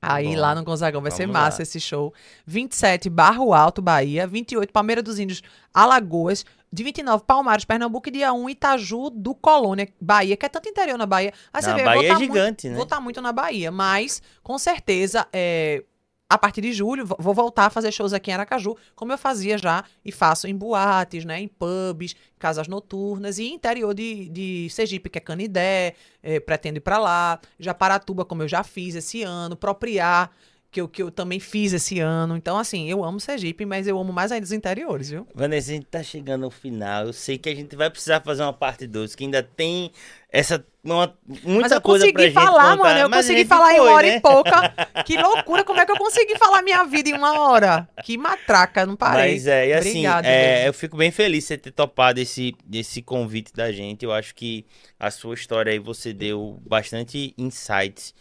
[0.00, 1.62] Aí Bom, lá no Gonzagão vai ser massa lá.
[1.64, 2.14] esse show.
[2.46, 4.26] 27, Barro Alto, Bahia.
[4.26, 5.42] 28, Palmeira dos Índios,
[5.74, 6.46] Alagoas.
[6.70, 8.08] De 29, Palmares, Pernambuco.
[8.08, 11.32] E dia 1, Itaju do Colônia, Bahia, que é tanto interior na Bahia.
[11.52, 12.74] Aí você Na vê, Bahia vou é tá muito- gigante, né?
[12.74, 15.82] Vou estar muito na Bahia, mas com certeza, é,
[16.30, 19.16] a partir de julho, vo- vou voltar a fazer shows aqui em Aracaju, como eu
[19.16, 24.68] fazia já e faço em boates, né, em pubs, casas noturnas e interior de, de
[24.68, 29.22] Sergipe, que é Canidé, é, pretendo ir pra lá, Japaratuba, como eu já fiz esse
[29.22, 30.30] ano, Propriar,
[30.70, 32.36] que eu, que eu também fiz esse ano.
[32.36, 35.26] Então, assim, eu amo Sergipe, mas eu amo mais ainda os interiores, viu?
[35.34, 37.06] Vanessa, a gente tá chegando ao final.
[37.06, 39.90] Eu sei que a gente vai precisar fazer uma parte 2, que ainda tem
[40.30, 42.76] essa uma, muita mas eu coisa pra consegui gente falar, contar.
[42.76, 43.00] mano.
[43.00, 44.16] Eu Mas a consegui falar em foi, uma hora né?
[44.16, 44.74] e pouca.
[45.04, 47.88] Que loucura, como é que eu consegui falar minha vida em uma hora?
[48.04, 49.32] Que matraca, não parei.
[49.32, 52.54] Mas é, e assim, Obrigada, é, eu fico bem feliz de você ter topado esse,
[52.70, 54.04] esse convite da gente.
[54.04, 54.66] Eu acho que
[55.00, 58.14] a sua história aí você deu bastante insights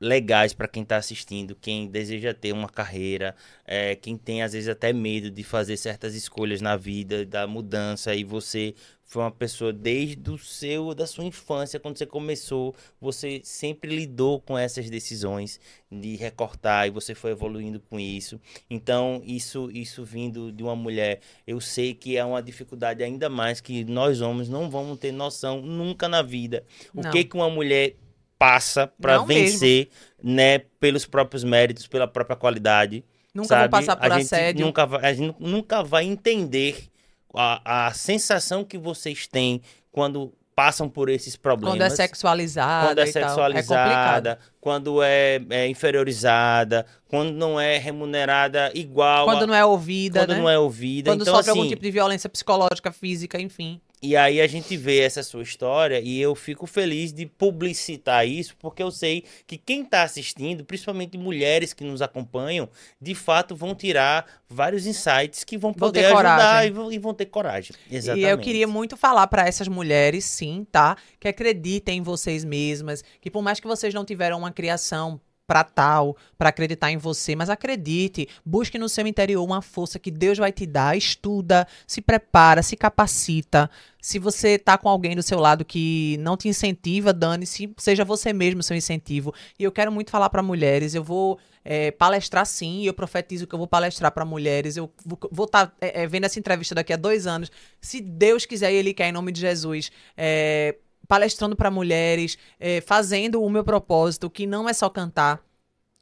[0.00, 3.36] legais para quem tá assistindo, quem deseja ter uma carreira,
[3.66, 8.14] é, quem tem às vezes até medo de fazer certas escolhas na vida, da mudança,
[8.14, 8.74] e você
[9.04, 14.40] foi uma pessoa desde o seu da sua infância, quando você começou, você sempre lidou
[14.40, 18.40] com essas decisões de recortar e você foi evoluindo com isso.
[18.70, 23.60] Então, isso isso vindo de uma mulher, eu sei que é uma dificuldade ainda mais
[23.60, 26.64] que nós homens não vamos ter noção nunca na vida.
[26.94, 27.10] O Não.
[27.10, 27.96] que que uma mulher
[28.40, 29.50] passa para Não mesmo.
[29.60, 29.90] vencer,
[30.22, 33.04] né, pelos próprios méritos, pela própria qualidade.
[33.34, 33.60] Nunca sabe?
[33.70, 34.64] vou passar por a assédio.
[34.64, 36.88] Nunca vai, a gente nunca vai entender
[37.34, 39.60] a, a sensação que vocês têm
[39.92, 41.74] quando passam por esses problemas.
[41.74, 43.02] Quando é sexualizada Quando é.
[43.02, 49.64] É sexualizada, quando é, é inferiorizada, quando não é remunerada igual, Quando a- não é
[49.66, 50.38] ouvida, quando né?
[50.38, 51.10] não é ouvida.
[51.10, 53.80] Quando então, sofre assim, algum tipo de violência psicológica, física, enfim.
[54.02, 58.56] E aí a gente vê essa sua história e eu fico feliz de publicitar isso,
[58.58, 62.68] porque eu sei que quem está assistindo, principalmente mulheres que nos acompanham,
[63.00, 67.14] de fato vão tirar vários insights que vão Vão poder ajudar e vão, e vão
[67.14, 67.74] ter coragem.
[67.90, 68.26] Exatamente.
[68.26, 70.96] E eu queria muito falar pra essas mulheres, sim, tá?
[71.18, 75.20] Que acreditem em vocês mesmas, que por mais que vocês não tiveram uma criação
[75.50, 80.08] pra tal, pra acreditar em você, mas acredite, busque no seu interior uma força que
[80.08, 83.68] Deus vai te dar, estuda, se prepara, se capacita.
[84.00, 88.32] Se você tá com alguém do seu lado que não te incentiva, dane-se, seja você
[88.32, 89.34] mesmo seu incentivo.
[89.58, 93.52] E eu quero muito falar pra mulheres, eu vou é, palestrar sim, eu profetizo que
[93.52, 94.76] eu vou palestrar pra mulheres.
[94.76, 94.88] Eu
[95.32, 95.74] vou estar
[96.08, 97.50] vendo essa entrevista daqui a dois anos.
[97.80, 100.76] Se Deus quiser e Ele quer, em nome de Jesus, é,
[101.10, 105.42] palestrando pra mulheres, é, fazendo o meu propósito, que não é só cantar.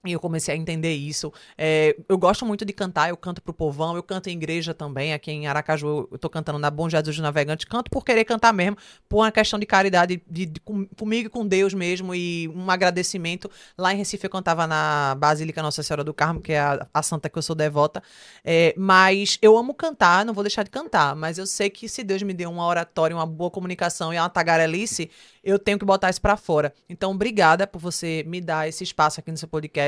[0.07, 1.33] E eu comecei a entender isso.
[1.57, 5.12] É, eu gosto muito de cantar, eu canto pro povão, eu canto em igreja também.
[5.12, 7.66] Aqui em Aracaju, eu- tô cantando na Bom Jesus do Navegante.
[7.66, 8.77] Canto por querer cantar mesmo,
[9.09, 12.15] por uma questão de caridade de, de- com- comigo e com Deus mesmo.
[12.15, 13.51] E um agradecimento.
[13.77, 17.03] Lá em Recife, eu cantava na Basílica Nossa Senhora do Carmo, que é a, a
[17.03, 18.01] santa que eu sou devota.
[18.45, 21.16] É, mas eu amo cantar, não vou deixar de cantar.
[21.16, 24.29] Mas eu sei que se Deus me deu uma oratória, uma boa comunicação e uma
[24.31, 25.11] tagarelice,
[25.43, 26.73] eu tenho que botar isso pra fora.
[26.89, 29.88] Então, obrigada por você me dar esse espaço aqui no seu podcast.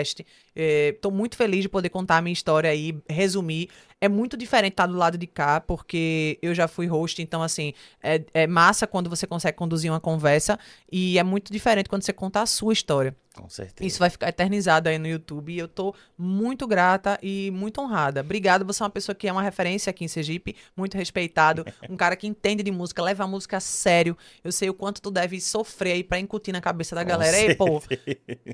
[0.54, 3.68] Estou muito feliz de poder contar a minha história aí, resumir.
[4.00, 7.74] É muito diferente estar do lado de cá, porque eu já fui host, então, assim,
[8.02, 10.58] é, é massa quando você consegue conduzir uma conversa
[10.90, 13.14] e é muito diferente quando você conta a sua história.
[13.34, 13.86] Com certeza.
[13.86, 18.20] Isso vai ficar eternizado aí no YouTube e eu tô muito grata e muito honrada.
[18.20, 21.96] Obrigada, você é uma pessoa que é uma referência aqui em Sergipe, muito respeitado, um
[21.96, 24.16] cara que entende de música, leva a música a sério.
[24.42, 27.36] Eu sei o quanto tu deve sofrer aí pra incutir na cabeça da Com galera.
[27.36, 27.82] Ei, pô,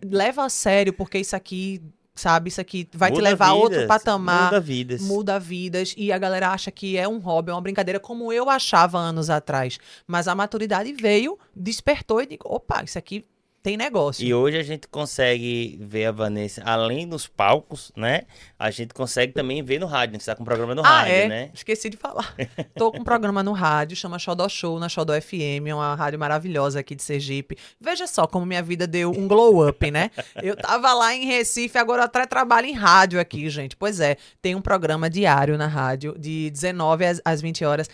[0.05, 1.82] leva a sério, porque isso aqui,
[2.17, 4.45] sabe, isso aqui vai te Muda levar a outro vidas, patamar.
[4.45, 5.01] Muda vidas.
[5.03, 8.51] Muda vidas e a galera acha que é um hobby, é uma brincadeira, como eu
[8.51, 9.79] achava anos atrás.
[10.07, 13.25] Mas a maturidade veio, despertou e digo, opa, isso aqui
[13.67, 14.25] tem negócio.
[14.25, 18.23] E hoje a gente consegue ver a Vanessa, além dos palcos, né?
[18.57, 20.21] A gente consegue também ver no rádio.
[20.21, 21.29] Você tá com um programa no ah, rádio, é?
[21.29, 21.51] né?
[21.53, 22.33] Esqueci de falar.
[22.79, 26.17] Tô com um programa no rádio, chama Xodó Show, na Xodó FM, é uma rádio
[26.17, 27.59] maravilhosa aqui de Sergipe.
[27.81, 30.13] Veja só como minha vida deu um glow up, né?
[30.41, 33.75] Eu tava lá em Recife, agora até trabalho em rádio aqui, gente.
[33.75, 37.91] Pois é, tem um programa diário na rádio, de 19 às, às 20 horas.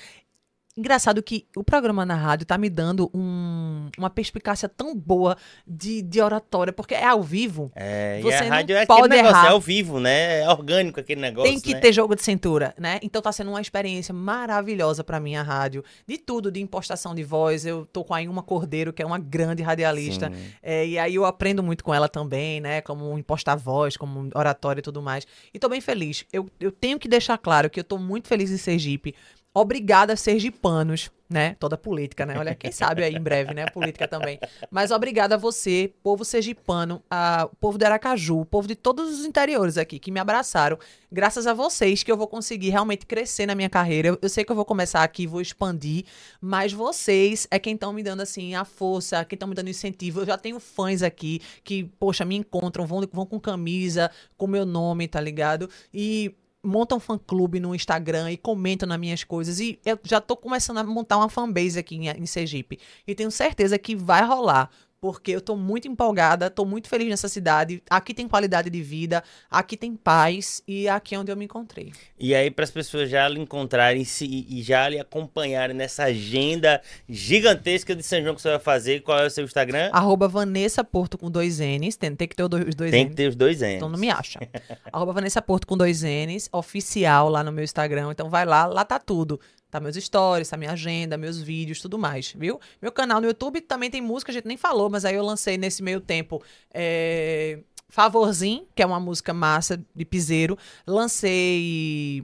[0.74, 5.36] Engraçado que o programa na rádio tá me dando um- uma perspicácia tão boa
[5.66, 7.70] de, de oratória, porque é ao vivo.
[7.76, 9.46] É, e Você a não rádio é pode aquele negócio, errar.
[9.48, 10.40] é ao vivo, né?
[10.40, 11.80] É orgânico aquele negócio, Tem que né?
[11.80, 12.98] ter jogo de cintura, né?
[13.02, 15.84] Então tá sendo uma experiência maravilhosa pra mim a rádio.
[16.06, 17.66] De tudo, de impostação de voz.
[17.66, 20.32] Eu tô com a Ilma Cordeiro, que é uma grande radialista.
[20.62, 22.80] É, e aí eu aprendo muito com ela também, né?
[22.80, 25.26] Como impostar voz, como oratória e tudo mais.
[25.52, 26.24] E tô bem feliz.
[26.32, 29.14] Eu, eu tenho que deixar claro que eu tô muito feliz em Sergipe.
[29.54, 31.56] Obrigada, sergipanos, né?
[31.60, 32.38] Toda política, né?
[32.38, 33.66] Olha, quem sabe aí em breve, né?
[33.66, 34.40] Política também.
[34.70, 39.20] Mas obrigada a você, povo sergipano, a, o povo de Aracaju, o povo de todos
[39.20, 40.78] os interiores aqui que me abraçaram.
[41.10, 44.08] Graças a vocês que eu vou conseguir realmente crescer na minha carreira.
[44.08, 46.06] Eu, eu sei que eu vou começar aqui, vou expandir,
[46.40, 50.20] mas vocês é quem estão me dando assim a força, quem estão me dando incentivo.
[50.20, 54.64] Eu já tenho fãs aqui que, poxa, me encontram, vão, vão com camisa, com meu
[54.64, 55.68] nome, tá ligado?
[55.92, 59.58] E montam fã-clube no Instagram e comentam nas minhas coisas.
[59.60, 62.78] E eu já tô começando a montar uma fanbase aqui em, em Sergipe.
[63.06, 64.70] E tenho certeza que vai rolar.
[65.02, 67.82] Porque eu tô muito empolgada, tô muito feliz nessa cidade.
[67.90, 71.92] Aqui tem qualidade de vida, aqui tem paz e aqui é onde eu me encontrei.
[72.16, 76.80] E aí, para as pessoas já lhe encontrarem se, e já lhe acompanharem nessa agenda
[77.08, 79.90] gigantesca de São João que você vai fazer, qual é o seu Instagram?
[79.92, 81.96] Arroba Vanessa Porto com dois N's.
[81.96, 83.10] Tem, tem que ter os dois, dois Tem N's.
[83.10, 83.74] que ter os dois N's.
[83.74, 84.38] Então não me acha.
[84.92, 88.12] Arroba Vanessa Porto com dois N's, oficial lá no meu Instagram.
[88.12, 89.40] Então vai lá, lá tá tudo.
[89.72, 92.60] Tá meus stories, tá minha agenda, meus vídeos, tudo mais, viu?
[92.80, 95.56] Meu canal no YouTube também tem música, a gente nem falou, mas aí eu lancei
[95.56, 96.42] nesse meio tempo
[96.74, 97.58] é,
[97.88, 100.58] Favorzinho, que é uma música massa de piseiro.
[100.86, 102.22] Lancei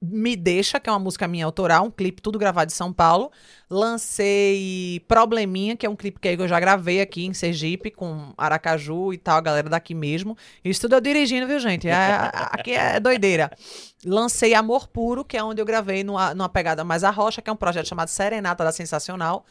[0.00, 3.32] Me Deixa, que é uma música minha autoral, um clipe tudo gravado em São Paulo.
[3.70, 9.12] Lancei Probleminha, que é um clipe que eu já gravei aqui em Sergipe, com Aracaju
[9.14, 10.36] e tal, a galera daqui mesmo.
[10.62, 11.88] Isso tudo eu dirigindo, viu, gente?
[11.88, 13.50] É, aqui é doideira.
[14.04, 17.48] Lancei Amor Puro, que é onde eu gravei numa, numa pegada mais a rocha, que
[17.48, 19.46] é um projeto chamado Serenata da Sensacional.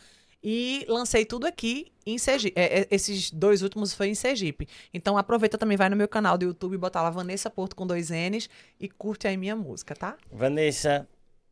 [0.48, 2.54] E lancei tudo aqui em Sergipe.
[2.56, 4.68] É, é, esses dois últimos foi em Sergipe.
[4.94, 8.12] Então aproveita também, vai no meu canal do YouTube, bota lá Vanessa Porto com dois
[8.12, 8.48] N's
[8.80, 10.16] e curte aí minha música, tá?
[10.32, 11.08] Vanessa,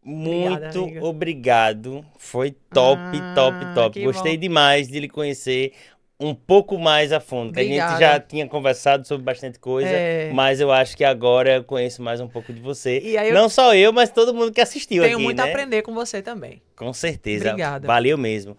[0.06, 2.06] muito Obrigada, obrigado.
[2.20, 4.04] Foi top, ah, top, top.
[4.04, 4.42] Gostei bom.
[4.42, 5.74] demais de lhe conhecer
[6.20, 7.58] um pouco mais a fundo.
[7.58, 10.32] a gente já tinha conversado sobre bastante coisa, é...
[10.32, 13.02] mas eu acho que agora eu conheço mais um pouco de você.
[13.04, 13.34] Eu...
[13.34, 15.44] Não só eu, mas todo mundo que assistiu Tenho aqui, muito né?
[15.44, 16.62] a aprender com você também.
[16.76, 17.50] Com certeza.
[17.50, 17.88] Obrigada.
[17.88, 18.56] Valeu mesmo.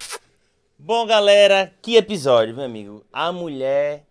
[0.78, 3.04] Bom, galera, que episódio, meu amigo.
[3.12, 4.04] A mulher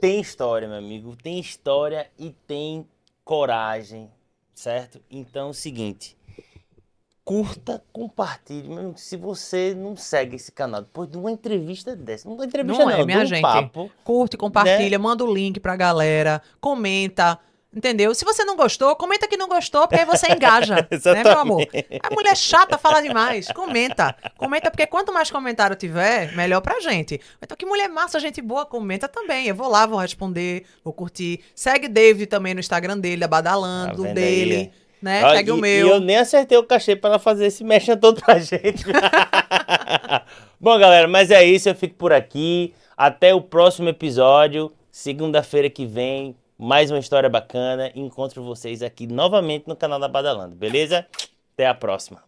[0.00, 1.16] tem história, meu amigo.
[1.16, 2.86] Tem história e tem
[3.24, 4.10] coragem,
[4.54, 5.00] certo?
[5.10, 6.16] Então é o seguinte.
[7.24, 8.68] Curta, compartilhe.
[8.68, 12.84] Meu amigo, se você não segue esse canal depois de uma entrevista dessa, não entrevista
[12.84, 13.42] não, não é, minha um gente.
[13.42, 15.02] Papo, Curte, compartilha, né?
[15.02, 17.38] manda o link pra galera, comenta.
[17.74, 18.12] Entendeu?
[18.16, 21.64] Se você não gostou, comenta que não gostou, porque aí você engaja, né, meu amor?
[22.02, 23.46] A mulher chata fala demais.
[23.52, 24.14] Comenta.
[24.36, 27.20] Comenta, porque quanto mais comentário tiver, melhor pra gente.
[27.40, 29.46] Então, que mulher massa, gente boa, comenta também.
[29.46, 31.44] Eu vou lá, vou responder, vou curtir.
[31.54, 34.54] Segue David também no Instagram dele, Badalando, tá dele.
[34.54, 34.72] Aí?
[35.00, 35.22] Né?
[35.22, 35.86] Ah, Segue e, o meu.
[35.86, 38.84] E eu nem acertei o cachê para ela fazer esse mexa todo pra gente.
[40.60, 41.68] Bom, galera, mas é isso.
[41.68, 42.74] Eu fico por aqui.
[42.96, 44.72] Até o próximo episódio.
[44.90, 47.90] Segunda-feira que vem mais uma história bacana.
[47.94, 51.06] Encontro vocês aqui novamente no canal da Badalando, beleza?
[51.54, 52.22] Até a próxima.